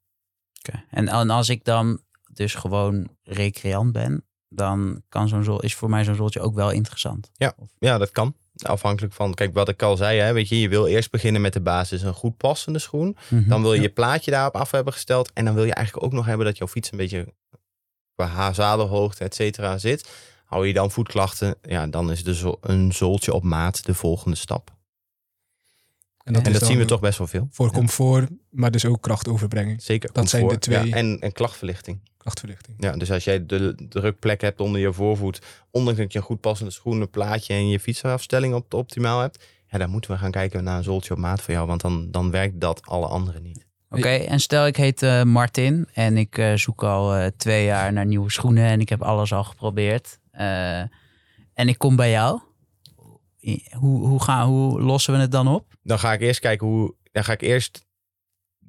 Oké. 0.59 0.85
En, 0.91 1.09
en 1.09 1.31
als 1.31 1.49
ik 1.49 1.65
dan 1.65 2.01
dus 2.33 2.55
gewoon 2.55 3.09
recreant 3.23 3.93
ben, 3.93 4.25
dan 4.53 5.03
kan 5.09 5.29
zo'n 5.29 5.45
zool, 5.45 5.61
is 5.63 5.75
voor 5.75 5.91
mij 5.91 6.05
zo'n 6.05 6.15
zooltje 6.15 6.41
ook 6.41 6.55
wel 6.55 6.71
interessant. 6.71 7.31
Ja, 7.79 7.99
dat 7.99 8.11
kan. 8.11 8.35
Afhankelijk 8.63 9.13
van, 9.15 9.35
kijk 9.35 9.55
wat 9.55 9.69
ik 9.69 9.83
al 9.83 9.97
zei, 9.97 10.19
hè, 10.19 10.33
weet 10.33 10.49
je, 10.49 10.61
je 10.61 10.69
wil 10.69 10.87
eerst 10.87 11.11
beginnen 11.11 11.41
met 11.41 11.53
de 11.53 11.61
basis 11.61 12.03
een 12.03 12.15
goed 12.15 12.37
passende 12.37 12.79
schoen. 12.79 13.17
Dan 13.29 13.63
wil 13.63 13.71
je 13.73 13.77
Ja. 13.77 13.83
je 13.83 13.93
plaatje 13.93 14.31
daarop 14.31 14.55
af 14.57 14.71
hebben 14.71 14.93
gesteld. 14.93 15.31
En 15.33 15.45
dan 15.45 15.55
wil 15.55 15.65
je 15.65 15.75
eigenlijk 15.75 16.07
ook 16.07 16.13
nog 16.13 16.27
hebben 16.27 16.47
dat 16.47 16.59
jouw 16.59 16.67
fiets 16.67 16.93
een 16.93 16.99
beetje 16.99 17.35
qua 18.15 18.27
ha- 18.27 18.53
zadelhoogte, 18.53 19.25
et 19.25 19.35
cetera, 19.35 19.79
zit. 19.79 20.11
Hou 20.45 20.67
je 20.67 20.73
dan 20.73 20.91
voetklachten, 20.91 21.55
ja, 21.63 21.87
dan 21.87 22.11
is 22.11 22.25
de 22.25 22.35
zo- 22.35 22.59
een 22.61 22.93
zooltje 22.93 23.33
op 23.33 23.43
maat 23.43 23.85
de 23.85 23.95
volgende 23.95 24.37
stap. 24.37 24.71
En 26.25 26.33
dat 26.53 26.63
zien 26.65 26.79
we 26.79 26.85
toch 26.85 27.01
best 27.01 27.19
wel 27.19 27.27
veel. 27.27 27.49
Voor 27.51 27.67
Ja, 27.67 27.73
comfort, 27.73 28.31
maar 28.51 28.71
dus 28.71 28.85
ook 28.85 29.03
krachtoverbrenging, 29.03 29.83
zeker. 29.83 30.13
dat 30.13 30.29
zijn 30.29 30.49
de 30.49 30.59
twee- 30.59 30.87
Ja, 30.89 30.97
en, 30.97 31.21
en 31.21 31.33
klachtverlichting. 31.33 32.01
Krachtverlichting. 32.21 32.77
Ja, 32.79 32.93
dus 32.93 33.11
als 33.11 33.25
jij 33.25 33.47
de 33.47 33.75
drukplek 33.89 34.41
hebt 34.41 34.61
onder 34.61 34.81
je 34.81 34.93
voorvoet, 34.93 35.41
ondanks 35.71 36.01
dat 36.01 36.13
je 36.13 36.19
een 36.19 36.25
goed 36.25 36.41
passende 36.41 36.73
schoen, 36.73 37.01
een 37.01 37.11
plaatje 37.11 37.55
en 37.55 37.69
je 37.69 37.81
fietsafstelling 37.81 38.55
op 38.55 38.75
optimaal 38.75 39.21
hebt, 39.21 39.45
ja, 39.67 39.79
dan 39.79 39.91
moeten 39.91 40.11
we 40.11 40.19
gaan 40.19 40.31
kijken 40.31 40.65
naar 40.65 40.77
een 40.77 40.85
zooltje 40.85 41.13
op 41.13 41.19
maat 41.19 41.43
voor 41.43 41.55
jou, 41.55 41.67
want 41.67 41.81
dan, 41.81 42.11
dan 42.11 42.31
werkt 42.31 42.61
dat 42.61 42.87
alle 42.87 43.07
anderen 43.07 43.43
niet. 43.43 43.69
Oké, 43.91 44.09
en 44.09 44.41
stel 44.41 44.67
ik 44.67 44.77
heet 44.77 45.03
eh, 45.03 45.23
Martin 45.23 45.89
en 45.93 46.17
ik 46.17 46.39
eh, 46.39 46.55
zoek 46.55 46.83
al 46.83 47.15
eh, 47.15 47.27
twee 47.37 47.65
jaar 47.65 47.93
naar 47.93 48.07
nieuwe 48.07 48.31
schoenen 48.31 48.65
en 48.65 48.81
ik 48.81 48.89
heb 48.89 49.03
alles 49.03 49.33
al 49.33 49.45
geprobeerd. 49.45 50.19
Eh, 50.31 50.81
en 51.55 51.69
ik 51.69 51.79
kom 51.79 51.97
bij 51.97 52.11
jou. 52.11 52.41
Hoe, 53.71 54.07
hoe, 54.07 54.23
gaan, 54.23 54.49
hoe 54.49 54.81
lossen 54.81 55.15
we 55.15 55.21
het 55.21 55.33
dan 55.33 55.49
op? 55.49 55.75
Dan 55.83 55.99
ga 55.99 56.13
ik 56.13 56.21
eerst 56.21 56.41
kijken 56.41 56.67
hoe, 56.67 56.95
dan 57.13 57.25
ga 57.25 57.33
ik 57.33 57.41
eerst 57.41 57.87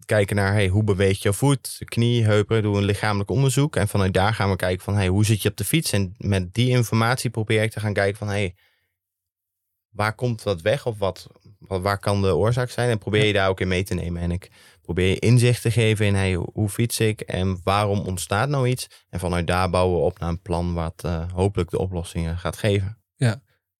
kijken 0.05 0.35
naar 0.35 0.53
hey, 0.53 0.67
hoe 0.67 0.83
beweegt 0.83 1.21
je 1.21 1.33
voet, 1.33 1.81
knie, 1.85 2.23
heupen, 2.23 2.61
doe 2.61 2.77
een 2.77 2.83
lichamelijk 2.83 3.29
onderzoek. 3.29 3.75
En 3.75 3.87
vanuit 3.87 4.13
daar 4.13 4.33
gaan 4.33 4.49
we 4.49 4.55
kijken 4.55 4.83
van 4.83 4.95
hey, 4.95 5.07
hoe 5.07 5.25
zit 5.25 5.41
je 5.41 5.49
op 5.49 5.57
de 5.57 5.63
fiets? 5.63 5.91
En 5.91 6.15
met 6.17 6.53
die 6.53 6.69
informatie 6.69 7.29
probeer 7.29 7.63
ik 7.63 7.71
te 7.71 7.79
gaan 7.79 7.93
kijken 7.93 8.17
van 8.17 8.27
hey, 8.27 8.55
waar 9.89 10.15
komt 10.15 10.43
wat 10.43 10.61
weg? 10.61 10.85
Of 10.85 10.97
wat, 10.97 11.27
wat, 11.59 11.81
waar 11.81 11.99
kan 11.99 12.21
de 12.21 12.35
oorzaak 12.35 12.69
zijn? 12.69 12.89
En 12.89 12.97
probeer 12.97 13.25
je 13.25 13.33
daar 13.33 13.49
ook 13.49 13.59
in 13.59 13.67
mee 13.67 13.83
te 13.83 13.93
nemen. 13.93 14.21
En 14.21 14.31
ik 14.31 14.51
probeer 14.81 15.07
je 15.07 15.19
inzicht 15.19 15.61
te 15.61 15.71
geven 15.71 16.05
in 16.05 16.15
hey, 16.15 16.33
hoe 16.33 16.69
fiets 16.69 16.99
ik 16.99 17.21
en 17.21 17.59
waarom 17.63 17.99
ontstaat 17.99 18.49
nou 18.49 18.67
iets? 18.67 18.87
En 19.09 19.19
vanuit 19.19 19.47
daar 19.47 19.69
bouwen 19.69 19.97
we 19.99 20.05
op 20.05 20.19
naar 20.19 20.29
een 20.29 20.41
plan 20.41 20.73
wat 20.73 21.03
eh, 21.03 21.31
hopelijk 21.33 21.69
de 21.69 21.79
oplossingen 21.79 22.37
gaat 22.37 22.57
geven. 22.57 23.01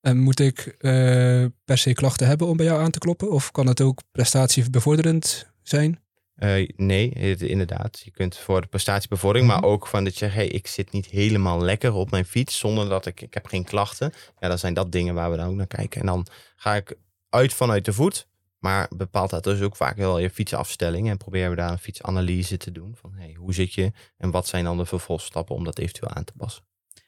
En 0.01 0.19
moet 0.19 0.39
ik 0.39 0.75
eh, 0.77 1.45
per 1.65 1.77
se 1.77 1.93
klachten 1.93 2.27
hebben 2.27 2.47
om 2.47 2.57
bij 2.57 2.65
jou 2.65 2.81
aan 2.81 2.91
te 2.91 2.99
kloppen? 2.99 3.31
Of 3.31 3.51
kan 3.51 3.67
het 3.67 3.81
ook 3.81 4.01
prestatiebevorderend 4.11 5.51
zijn? 5.61 5.99
Eh, 6.41 6.69
nee, 6.75 7.11
het- 7.19 7.41
inderdaad. 7.41 7.99
Je 8.03 8.11
kunt 8.11 8.37
voor 8.37 8.61
de 8.61 8.67
prestatiebevordering, 8.67 9.51
Mhm. 9.51 9.59
maar 9.61 9.69
ook 9.69 9.87
van 9.87 10.03
dat 10.03 10.13
je 10.13 10.19
zegt, 10.19 10.33
hey, 10.35 10.47
ik 10.47 10.67
zit 10.67 10.91
niet 10.91 11.05
helemaal 11.05 11.61
lekker 11.61 11.93
op 11.93 12.11
mijn 12.11 12.25
fiets 12.25 12.57
zonder 12.57 12.89
dat 12.89 13.05
ik, 13.05 13.21
ik 13.21 13.33
heb 13.33 13.45
geen 13.45 13.63
klachten. 13.63 14.13
Ja, 14.39 14.47
dan 14.47 14.57
zijn 14.59 14.73
dat 14.73 14.91
dingen 14.91 15.13
waar 15.13 15.31
we 15.31 15.37
dan 15.37 15.47
ook 15.49 15.55
naar 15.55 15.67
kijken. 15.67 15.99
En 16.01 16.07
dan 16.07 16.25
ga 16.55 16.75
ik 16.75 16.95
uit 17.29 17.53
vanuit 17.53 17.85
de 17.85 17.93
voet. 17.93 18.27
Maar 18.59 18.87
bepaalt 18.95 19.29
dat 19.29 19.43
dus 19.43 19.61
ook 19.61 19.75
vaak 19.75 19.97
wel 19.97 20.19
je 20.19 20.29
fietsafstelling. 20.29 21.09
En 21.09 21.17
proberen 21.17 21.49
we 21.49 21.55
daar 21.55 21.71
een 21.71 21.77
fietsanalyse 21.77 22.57
te 22.57 22.71
doen. 22.71 22.95
Van 22.95 23.13
hey, 23.15 23.33
hoe 23.33 23.53
zit 23.53 23.73
je 23.73 23.91
en 24.17 24.31
wat 24.31 24.47
zijn 24.47 24.63
dan 24.63 24.77
de 24.77 24.85
vervolgstappen 24.85 25.55
om 25.55 25.63
dat 25.63 25.77
eventueel 25.79 26.09
aan 26.13 26.23
te 26.23 26.33
passen. 26.37 26.63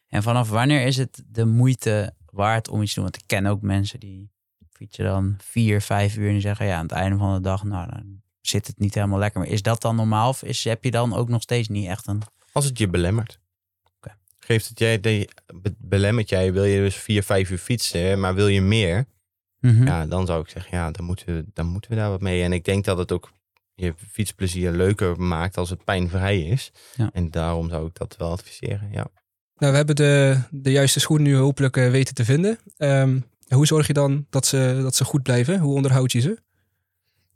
En 0.08 0.24
vanaf 0.24 0.50
wanneer 0.50 0.86
is 0.86 0.98
het 0.98 1.24
de 1.28 1.46
moeite 1.46 2.14
waard 2.30 2.68
om 2.68 2.82
iets 2.82 2.94
te 2.94 3.00
doen? 3.02 3.10
Want 3.12 3.22
ik 3.22 3.28
ken 3.28 3.46
ook 3.46 3.62
mensen 3.62 4.00
die 4.00 4.32
fietsen 4.72 5.06
dan 5.06 5.36
vier, 5.38 5.82
vijf 5.82 6.16
uur 6.18 6.30
en 6.30 6.42
zeggen 6.42 6.66
ja, 6.66 6.76
aan 6.78 6.84
het 6.84 6.92
einde 6.92 7.18
van 7.18 7.34
de 7.34 7.42
dag, 7.42 7.64
nou 7.64 7.90
dan 7.92 8.22
zit 8.48 8.68
het 8.68 8.80
niet 8.80 8.94
helemaal 8.94 9.20
lekker. 9.20 9.40
Maar 9.40 9.50
is 9.50 9.62
dat 9.62 9.82
dan 9.82 9.96
normaal 9.96 10.30
of 10.30 10.44
is, 10.44 10.64
heb 10.64 10.84
je 10.84 10.92
dan 10.92 11.14
ook 11.16 11.30
nog 11.30 11.42
steeds 11.42 11.68
niet 11.68 11.88
echt 11.88 12.08
een... 12.08 12.22
Als 12.52 12.66
het 12.66 12.78
je 12.78 12.88
belemmert. 12.88 13.40
Oké. 13.98 14.16
Geeft 14.40 14.68
het 14.70 14.80
jij, 14.80 15.00
de, 15.00 15.30
be- 15.62 15.76
belemmert 15.78 16.30
jij, 16.30 16.54
wil 16.54 16.64
je 16.64 16.82
dus 16.82 16.96
vier, 16.96 17.24
vijf 17.24 17.50
uur 17.50 17.58
fietsen, 17.58 18.20
maar 18.20 18.36
wil 18.36 18.48
je 18.48 18.62
meer? 18.62 19.06
Mhm. 19.60 19.86
Ja, 19.86 20.06
dan 20.06 20.26
zou 20.26 20.42
ik 20.42 20.50
zeggen, 20.50 20.78
ja, 20.78 20.92
dan 20.92 21.06
moeten, 21.06 21.26
we, 21.36 21.46
dan 21.54 21.66
moeten 21.66 21.90
we 21.92 21.96
daar 21.98 22.10
wat 22.10 22.22
mee. 22.22 22.44
En 22.44 22.54
ik 22.54 22.66
denk 22.66 22.86
dat 22.86 22.98
het 22.98 23.12
ook 23.12 23.32
je 23.76 23.94
fietsplezier 24.12 24.72
leuker 24.72 25.20
maakt 25.22 25.58
als 25.58 25.70
het 25.70 25.84
pijnvrij 25.84 26.42
is. 26.42 26.72
Ja. 26.96 27.10
En 27.14 27.32
daarom 27.32 27.70
zou 27.70 27.88
ik 27.88 27.96
dat 27.96 28.16
wel 28.18 28.32
adviseren, 28.32 28.90
ja. 28.92 29.08
Nou, 29.58 29.72
we 29.72 29.78
hebben 29.78 29.96
de, 29.96 30.40
de 30.52 30.72
juiste 30.72 31.00
schoen 31.00 31.22
nu 31.22 31.36
hopelijk 31.36 31.78
eh, 31.78 31.90
weten 31.90 32.16
te 32.16 32.26
vinden. 32.26 32.58
Ehm, 32.78 33.20
hoe 33.48 33.66
zorg 33.68 33.88
je 33.88 33.94
dan 33.94 34.26
dat 34.30 34.46
ze, 34.46 34.80
dat 34.82 34.96
ze 34.96 35.04
goed 35.04 35.24
blijven? 35.24 35.60
Hoe 35.60 35.76
onderhoud 35.76 36.12
je 36.12 36.20
ze? 36.20 36.38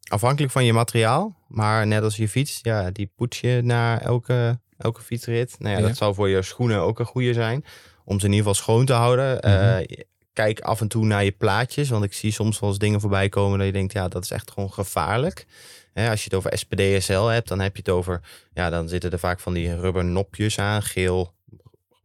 Afhankelijk 0.07 0.51
van 0.51 0.65
je 0.65 0.73
materiaal, 0.73 1.35
maar 1.47 1.87
net 1.87 2.03
als 2.03 2.15
je 2.15 2.29
fiets, 2.29 2.59
ja, 2.61 2.91
die 2.91 3.11
poets 3.15 3.39
je 3.39 3.61
na 3.63 4.01
elke, 4.01 4.59
elke 4.77 5.01
fietsrit. 5.01 5.55
Nou 5.59 5.71
ja, 5.75 5.79
Ja. 5.79 5.87
dat 5.87 5.97
zou 5.97 6.13
voor 6.13 6.29
je 6.29 6.41
schoenen 6.41 6.79
ook 6.81 6.99
een 6.99 7.05
goede 7.05 7.33
zijn. 7.33 7.65
Om 8.05 8.19
ze 8.19 8.25
in 8.25 8.31
ieder 8.31 8.47
geval 8.47 8.63
schoon 8.63 8.85
te 8.85 8.93
houden. 8.93 9.41
Eh, 9.41 9.97
kijk 10.33 10.59
af 10.59 10.81
en 10.81 10.87
toe 10.87 11.05
naar 11.05 11.23
je 11.23 11.31
plaatjes, 11.31 11.89
want 11.89 12.03
ik 12.03 12.13
zie 12.13 12.31
soms 12.31 12.59
wel 12.59 12.69
eens 12.69 12.77
dingen 12.79 12.99
voorbij 13.01 13.29
komen 13.29 13.57
dat 13.57 13.67
je 13.67 13.73
denkt, 13.73 13.93
ja, 13.93 14.07
dat 14.07 14.23
is 14.23 14.31
echt 14.31 14.51
gewoon 14.51 14.73
gevaarlijk. 14.73 15.45
Hè, 15.93 16.09
als 16.09 16.19
je 16.23 16.29
het 16.29 16.33
over 16.33 16.57
SPD-SL 16.57 17.21
hebt, 17.25 17.47
dan 17.47 17.59
heb 17.59 17.75
je 17.75 17.81
het 17.85 17.89
over, 17.91 18.21
ja, 18.53 18.69
dan 18.69 18.89
zitten 18.89 19.11
er 19.11 19.19
vaak 19.19 19.39
van 19.39 19.53
die 19.53 19.75
rubber 19.79 20.05
nopjes 20.05 20.59
aan, 20.59 20.81
geel, 20.83 21.33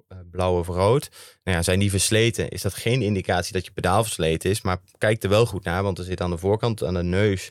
eh, 0.08 0.18
blauw 0.30 0.58
of 0.58 0.66
rood. 0.66 1.08
Nou 1.44 1.56
ja, 1.56 1.62
zijn 1.62 1.78
die 1.78 1.90
versleten, 1.90 2.48
is 2.48 2.62
dat 2.62 2.74
geen 2.74 3.02
indicatie 3.02 3.52
dat 3.52 3.64
je 3.64 3.70
pedaal 3.72 4.02
versleten 4.02 4.50
is, 4.50 4.62
maar 4.62 4.78
kijk 4.98 5.22
er 5.22 5.28
wel 5.28 5.46
goed 5.46 5.64
naar, 5.64 5.82
want 5.82 5.98
er 5.98 6.04
zit 6.04 6.20
aan 6.20 6.30
de 6.30 6.38
voorkant, 6.38 6.84
aan 6.84 6.94
de 6.94 7.02
neus, 7.02 7.50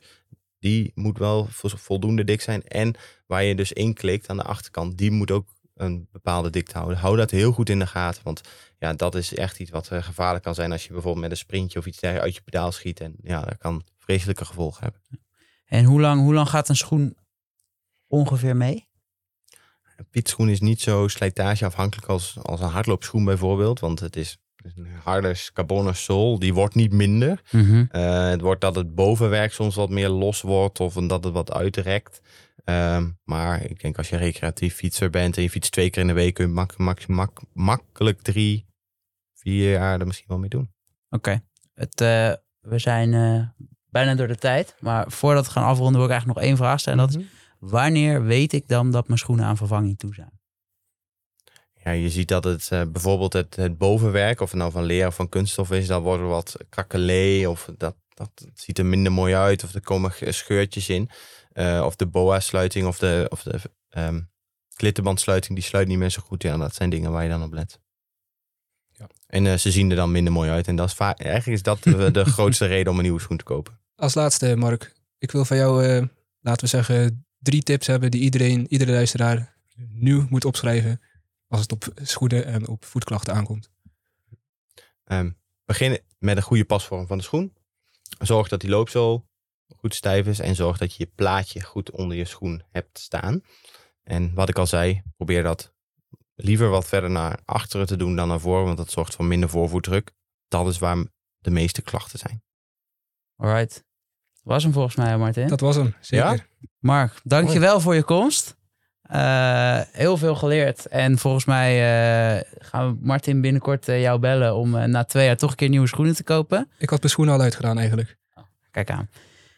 die 0.62 0.92
moet 0.96 1.18
wel 1.18 1.46
vo- 1.50 1.78
voldoende 1.78 2.24
dik 2.24 2.42
zijn. 2.42 2.64
En 2.64 2.96
waar 3.26 3.44
je 3.44 3.56
dus 3.56 3.72
inklikt 3.72 4.30
aan 4.30 4.38
de 4.38 4.44
achterkant, 4.44 4.98
die 4.98 5.12
moet 5.12 5.32
ook 5.32 5.48
een 5.76 6.08
bepaalde 6.12 6.50
dikte 6.50 6.78
houden. 6.78 6.98
Hou 6.98 7.18
dat 7.18 7.32
heel 7.32 7.52
goed 7.52 7.70
in 7.70 7.80
de 7.80 7.88
gaten, 7.88 8.24
want 8.24 8.42
ja, 8.80 8.94
dat 8.94 9.16
is 9.16 9.34
echt 9.34 9.60
iets 9.60 9.72
wat 9.72 9.88
eh, 9.88 10.04
gevaarlijk 10.04 10.44
kan 10.44 10.56
zijn 10.56 10.72
als 10.72 10.84
je 10.84 10.94
bijvoorbeeld 10.94 11.24
met 11.24 11.32
een 11.32 11.38
sprintje 11.38 11.80
of 11.80 11.86
iets 11.86 12.00
dergelijks 12.00 12.26
uit 12.28 12.36
je 12.36 12.52
pedaal 12.52 12.72
schiet. 12.72 13.00
En 13.00 13.16
ja, 13.24 13.42
dat 13.42 13.58
kan 13.58 13.84
vreselijke 13.98 14.46
gevolgen 14.46 14.84
hebben. 14.84 15.02
En 15.66 15.84
hoe 15.84 16.02
lang, 16.02 16.22
hoe 16.22 16.34
lang 16.34 16.50
gaat 16.50 16.70
een 16.70 16.76
schoen 16.76 17.18
ongeveer 18.08 18.56
mee? 18.56 18.90
Een 19.96 20.08
fietsschoen 20.12 20.50
is 20.50 20.60
niet 20.60 20.82
zo 20.82 21.08
slijtageafhankelijk 21.08 22.08
als, 22.08 22.38
als 22.42 22.60
een 22.60 22.70
hardloopschoen 22.70 23.26
bijvoorbeeld, 23.26 23.80
want 23.80 24.00
het 24.00 24.16
is 24.16 24.38
harde 25.04 25.36
carbonen 25.54 25.96
zool, 25.96 26.40
die 26.40 26.54
wordt 26.54 26.76
niet 26.76 26.94
minder. 26.94 27.42
Eh, 27.92 28.30
het 28.30 28.42
wordt 28.42 28.62
dat 28.62 28.76
het 28.76 28.96
bovenwerk 28.96 29.54
soms 29.54 29.76
wat 29.76 29.90
meer 29.90 30.10
los 30.10 30.42
wordt 30.42 30.80
of 30.80 30.94
dat 30.94 31.24
het 31.24 31.34
wat 31.34 31.52
uitrekt. 31.54 32.22
Ehm, 32.64 33.10
maar 33.24 33.64
ik 33.64 33.82
denk 33.82 33.98
als 33.98 34.10
je 34.10 34.18
recreatief 34.18 34.76
fietser 34.76 35.10
bent 35.10 35.38
en 35.38 35.44
je 35.44 35.50
fietst 35.50 35.72
twee 35.72 35.90
keer 35.90 36.02
in 36.02 36.08
de 36.08 36.14
week, 36.14 36.34
kun 36.34 36.46
je 36.46 36.52
mak 36.52 36.78
mak 36.78 37.08
mak- 37.08 37.42
makkelijk 37.54 38.22
drie, 38.22 38.66
vier 39.34 39.72
jaar 39.72 40.00
er 40.00 40.06
misschien 40.06 40.28
wel 40.28 40.38
mee 40.40 40.50
doen. 40.50 40.72
Oké. 41.10 41.42
Eh, 41.74 42.34
we 42.62 42.80
zijn 42.80 43.14
eh, 43.14 43.66
bijna 43.90 44.16
door 44.16 44.28
de 44.28 44.36
tijd. 44.38 44.76
Maar 44.80 45.12
voordat 45.12 45.46
we 45.46 45.52
gaan 45.52 45.64
afronden 45.64 45.96
wil 45.96 46.04
ik 46.06 46.10
eigenlijk 46.10 46.40
nog 46.40 46.48
één 46.48 46.58
vraag 46.58 46.80
stellen. 46.80 47.00
En 47.00 47.08
dat 47.08 47.22
is, 47.22 47.26
wanneer 47.60 48.24
weet 48.24 48.54
ik 48.54 48.68
dan 48.68 48.92
dat 48.92 49.08
mijn 49.08 49.20
schoenen 49.20 49.46
aan 49.46 49.58
vervanging 49.58 49.98
toe 49.98 50.14
zijn? 50.14 50.40
Ja, 51.84 51.92
je 51.92 52.10
ziet 52.10 52.28
dat 52.28 52.44
het 52.44 52.68
eh, 52.72 52.82
bijvoorbeeld 52.88 53.34
het, 53.34 53.56
het 53.56 53.78
bovenwerk, 53.78 54.42
of 54.42 54.50
het 54.52 54.60
nou 54.60 54.72
van 54.72 54.84
leer 54.84 55.08
of 55.08 55.16
van 55.16 55.30
kunststof 55.30 55.72
is, 55.72 55.88
dan 55.88 56.02
wordt 56.02 56.22
er 56.22 56.28
wat 56.28 56.56
krakelee 56.70 57.50
of 57.50 57.70
dat, 57.78 57.96
dat 58.14 58.30
ziet 58.54 58.78
er 58.78 58.86
minder 58.86 59.12
mooi 59.12 59.36
uit 59.36 59.64
of 59.64 59.74
er 59.74 59.82
komen 59.82 60.14
scheurtjes 60.20 60.90
in. 60.90 61.10
Eh, 61.52 61.84
of 61.86 61.96
de 61.96 62.06
boa-sluiting 62.06 62.88
of 62.88 62.98
de, 62.98 63.26
of 63.30 63.44
de 63.44 63.60
ehm, 63.90 64.22
klittenbandsluiting, 64.76 65.56
die 65.56 65.68
sluit 65.68 65.88
niet 65.88 65.98
meer 65.98 66.10
zo 66.10 66.22
goed. 66.22 66.44
Ja, 66.44 66.58
dat 66.58 66.76
zijn 66.76 66.90
dingen 66.90 67.12
waar 67.12 67.24
je 67.24 67.30
dan 67.30 67.44
op 67.44 67.54
let. 67.54 67.80
Ja. 68.92 69.08
En 69.28 69.48
eh, 69.48 69.58
ze 69.58 69.72
zien 69.72 69.90
er 69.90 69.96
dan 69.96 70.12
minder 70.12 70.34
mooi 70.34 70.50
uit. 70.50 70.68
En 70.68 70.76
dat 70.76 70.88
is 70.88 70.94
vaak, 70.94 71.20
eigenlijk 71.20 71.58
is 71.58 71.64
dat 71.64 71.84
de, 71.84 72.12
de 72.22 72.26
grootste 72.26 72.66
reden 72.66 72.92
om 72.92 72.98
een 72.98 73.04
nieuwe 73.04 73.22
schoen 73.22 73.38
te 73.38 73.44
kopen. 73.44 73.80
Als 73.96 74.14
laatste, 74.14 74.56
Mark. 74.56 74.94
Ik 75.18 75.32
wil 75.32 75.46
van 75.46 75.58
jou, 75.58 75.84
laten 76.42 76.64
we 76.64 76.68
zeggen, 76.68 77.26
drie 77.40 77.64
tips 77.64 77.88
hebben 77.88 78.12
die 78.12 78.22
iedereen, 78.22 78.66
iedere 78.70 78.92
luisteraar 78.92 79.56
nu 79.90 80.26
moet 80.30 80.46
opschrijven 80.46 81.02
als 81.52 81.62
het 81.62 81.72
op 81.72 81.88
schoenen 82.02 82.46
en 82.46 82.68
op 82.68 82.86
voetklachten 82.86 83.34
aankomt. 83.34 83.70
Ehm, 85.04 85.32
begin 85.66 86.00
met 86.18 86.38
een 86.38 86.44
goede 86.44 86.66
pasvorm 86.66 87.08
van 87.08 87.18
de 87.18 87.24
schoen. 87.24 87.54
Zorg 88.20 88.48
dat 88.48 88.62
die 88.62 88.70
loopzool 88.70 89.30
goed 89.78 89.96
stijf 89.96 90.28
is 90.28 90.40
en 90.40 90.56
zorg 90.56 90.78
dat 90.78 90.96
je 90.96 91.04
je 91.04 91.12
plaatje 91.16 91.62
goed 91.62 91.92
onder 91.92 92.18
je 92.18 92.26
schoen 92.26 92.64
hebt 92.70 93.00
staan. 93.00 93.42
En 94.04 94.34
wat 94.34 94.50
ik 94.50 94.58
al 94.58 94.68
zei, 94.68 95.02
probeer 95.16 95.44
dat 95.44 95.74
liever 96.36 96.70
wat 96.70 96.88
verder 96.88 97.10
naar 97.10 97.40
achteren 97.46 97.86
te 97.86 97.98
doen 97.98 98.16
dan 98.16 98.28
naar 98.28 98.40
voren, 98.40 98.66
want 98.66 98.78
dat 98.78 98.92
zorgt 98.92 99.16
voor 99.16 99.26
minder 99.26 99.50
voorvoetdruk. 99.50 100.12
Dat 100.48 100.68
is 100.68 100.80
waar 100.80 101.06
de 101.38 101.52
meeste 101.52 101.82
klachten 101.82 102.20
zijn. 102.20 102.44
Alright. 103.36 103.84
Was 104.44 104.64
hem 104.64 104.74
volgens 104.74 104.96
mij, 104.96 105.18
Martin. 105.18 105.48
Dat 105.48 105.60
was 105.60 105.76
hem, 105.76 105.96
zeker. 106.00 106.26
Ja? 106.60 106.68
Mark, 106.80 107.20
dankjewel 107.24 107.80
voor 107.80 107.96
je 107.96 108.04
komst. 108.04 108.60
Eh, 109.12 109.80
heel 109.92 110.18
veel 110.18 110.36
geleerd. 110.36 110.88
En 110.88 111.18
volgens 111.18 111.46
mij 111.46 111.72
eh, 111.72 112.42
gaan 112.60 112.92
we 112.92 112.98
Martin 113.02 113.42
binnenkort 113.42 113.88
eh, 113.88 114.02
jou 114.02 114.20
bellen 114.20 114.56
om 114.56 114.90
na 114.90 115.04
twee 115.04 115.26
jaar 115.26 115.38
toch 115.38 115.50
een 115.50 115.56
keer 115.56 115.70
nieuwe 115.70 115.88
schoenen 115.88 116.16
te 116.16 116.24
kopen. 116.24 116.70
Ik 116.78 116.90
had 116.90 117.00
mijn 117.00 117.12
schoenen 117.12 117.34
al 117.34 117.42
uitgedaan 117.42 117.78
eigenlijk. 117.78 118.18
Kijk 118.72 118.92
aan. 118.92 119.10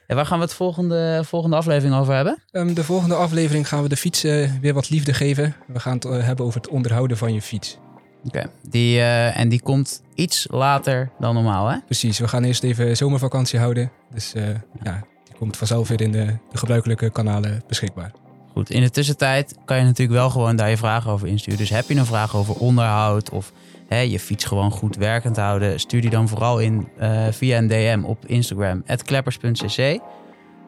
En 0.07 0.15
waar 0.15 0.25
gaan 0.25 0.37
we 0.37 0.43
het 0.43 0.53
volgende, 0.53 1.21
volgende 1.25 1.55
aflevering 1.55 1.95
over 1.95 2.15
hebben? 2.15 2.37
Ehm, 2.51 2.73
de 2.73 2.83
volgende 2.83 3.15
aflevering 3.15 3.67
gaan 3.67 3.83
we 3.83 3.89
de 3.89 3.97
fiets 3.97 4.21
weer 4.61 4.73
wat 4.73 4.89
liefde 4.89 5.13
geven. 5.13 5.55
We 5.67 5.79
gaan 5.79 5.93
het 5.93 6.03
hebben 6.03 6.45
over 6.45 6.61
het 6.61 6.69
onderhouden 6.69 7.17
van 7.17 7.33
je 7.33 7.41
fiets. 7.41 7.77
Oké. 8.25 8.49
Die, 8.69 9.01
en 9.01 9.49
die 9.49 9.61
komt 9.61 10.01
iets 10.15 10.47
later 10.49 11.11
dan 11.19 11.33
normaal, 11.33 11.67
hè? 11.67 11.77
Precies, 11.85 12.19
we 12.19 12.27
gaan 12.27 12.43
eerst 12.43 12.63
even 12.63 12.97
zomervakantie 12.97 13.59
houden. 13.59 13.91
Dus 14.13 14.33
eh, 14.33 14.43
ja, 14.83 15.03
die 15.23 15.35
komt 15.37 15.57
vanzelf 15.57 15.87
weer 15.87 16.01
in 16.01 16.11
de, 16.11 16.25
de 16.51 16.57
gebruikelijke 16.57 17.09
kanalen 17.09 17.63
beschikbaar. 17.67 18.11
Goed, 18.53 18.69
in 18.69 18.81
de 18.81 18.89
tussentijd 18.89 19.55
kan 19.65 19.77
je 19.77 19.83
natuurlijk 19.83 20.19
wel 20.19 20.29
gewoon 20.29 20.55
daar 20.55 20.69
je 20.69 20.77
vragen 20.77 21.11
over 21.11 21.27
insturen. 21.27 21.59
Dus 21.59 21.69
heb 21.69 21.87
je 21.87 21.95
een 21.95 22.05
vraag 22.05 22.35
over 22.35 22.55
onderhoud 22.55 23.29
of 23.29 23.51
hè, 23.87 23.99
je 23.99 24.19
fiets 24.19 24.45
gewoon 24.45 24.71
goed 24.71 24.95
werkend 24.95 25.37
houden, 25.37 25.79
stuur 25.79 26.01
die 26.01 26.09
dan 26.09 26.27
vooral 26.27 26.59
in 26.59 26.87
eh, 26.97 27.27
via 27.31 27.57
een 27.57 27.67
DM 27.67 28.01
op 28.03 28.25
Instagram, 28.25 28.83
kleppers.cc. 29.05 29.99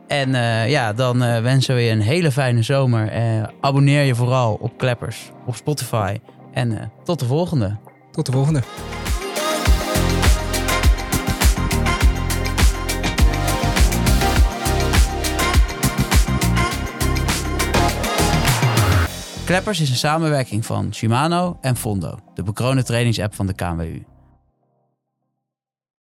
En 0.08 0.36
eh, 0.36 0.70
ja, 0.70 0.94
dan 0.94 1.24
eh, 1.24 1.42
wensen 1.42 1.76
we 1.76 1.82
je 1.82 1.92
een 1.92 2.02
hele 2.02 2.32
fijne 2.32 2.62
zomer. 2.62 3.12
Abonneer 3.62 4.04
je 4.04 4.16
vooral 4.16 4.58
op 4.62 4.78
Kleppers 4.78 5.32
op 5.46 5.56
Spotify. 5.56 6.18
En 6.54 6.92
tot 7.04 7.20
de 7.20 7.26
volgende. 7.26 7.78
Tot 8.12 8.26
de 8.26 8.32
volgende. 8.32 8.62
Kleppers 19.46 19.82
is 19.82 19.90
een 19.90 19.96
samenwerking 19.96 20.66
van 20.66 20.94
Shimano 20.94 21.58
en 21.62 21.76
Fondo, 21.76 22.20
de 22.34 22.44
bekroonde 22.44 22.84
trainingsapp 22.84 23.36
van 23.36 23.48
de 23.48 23.54
KNWU. 23.54 24.15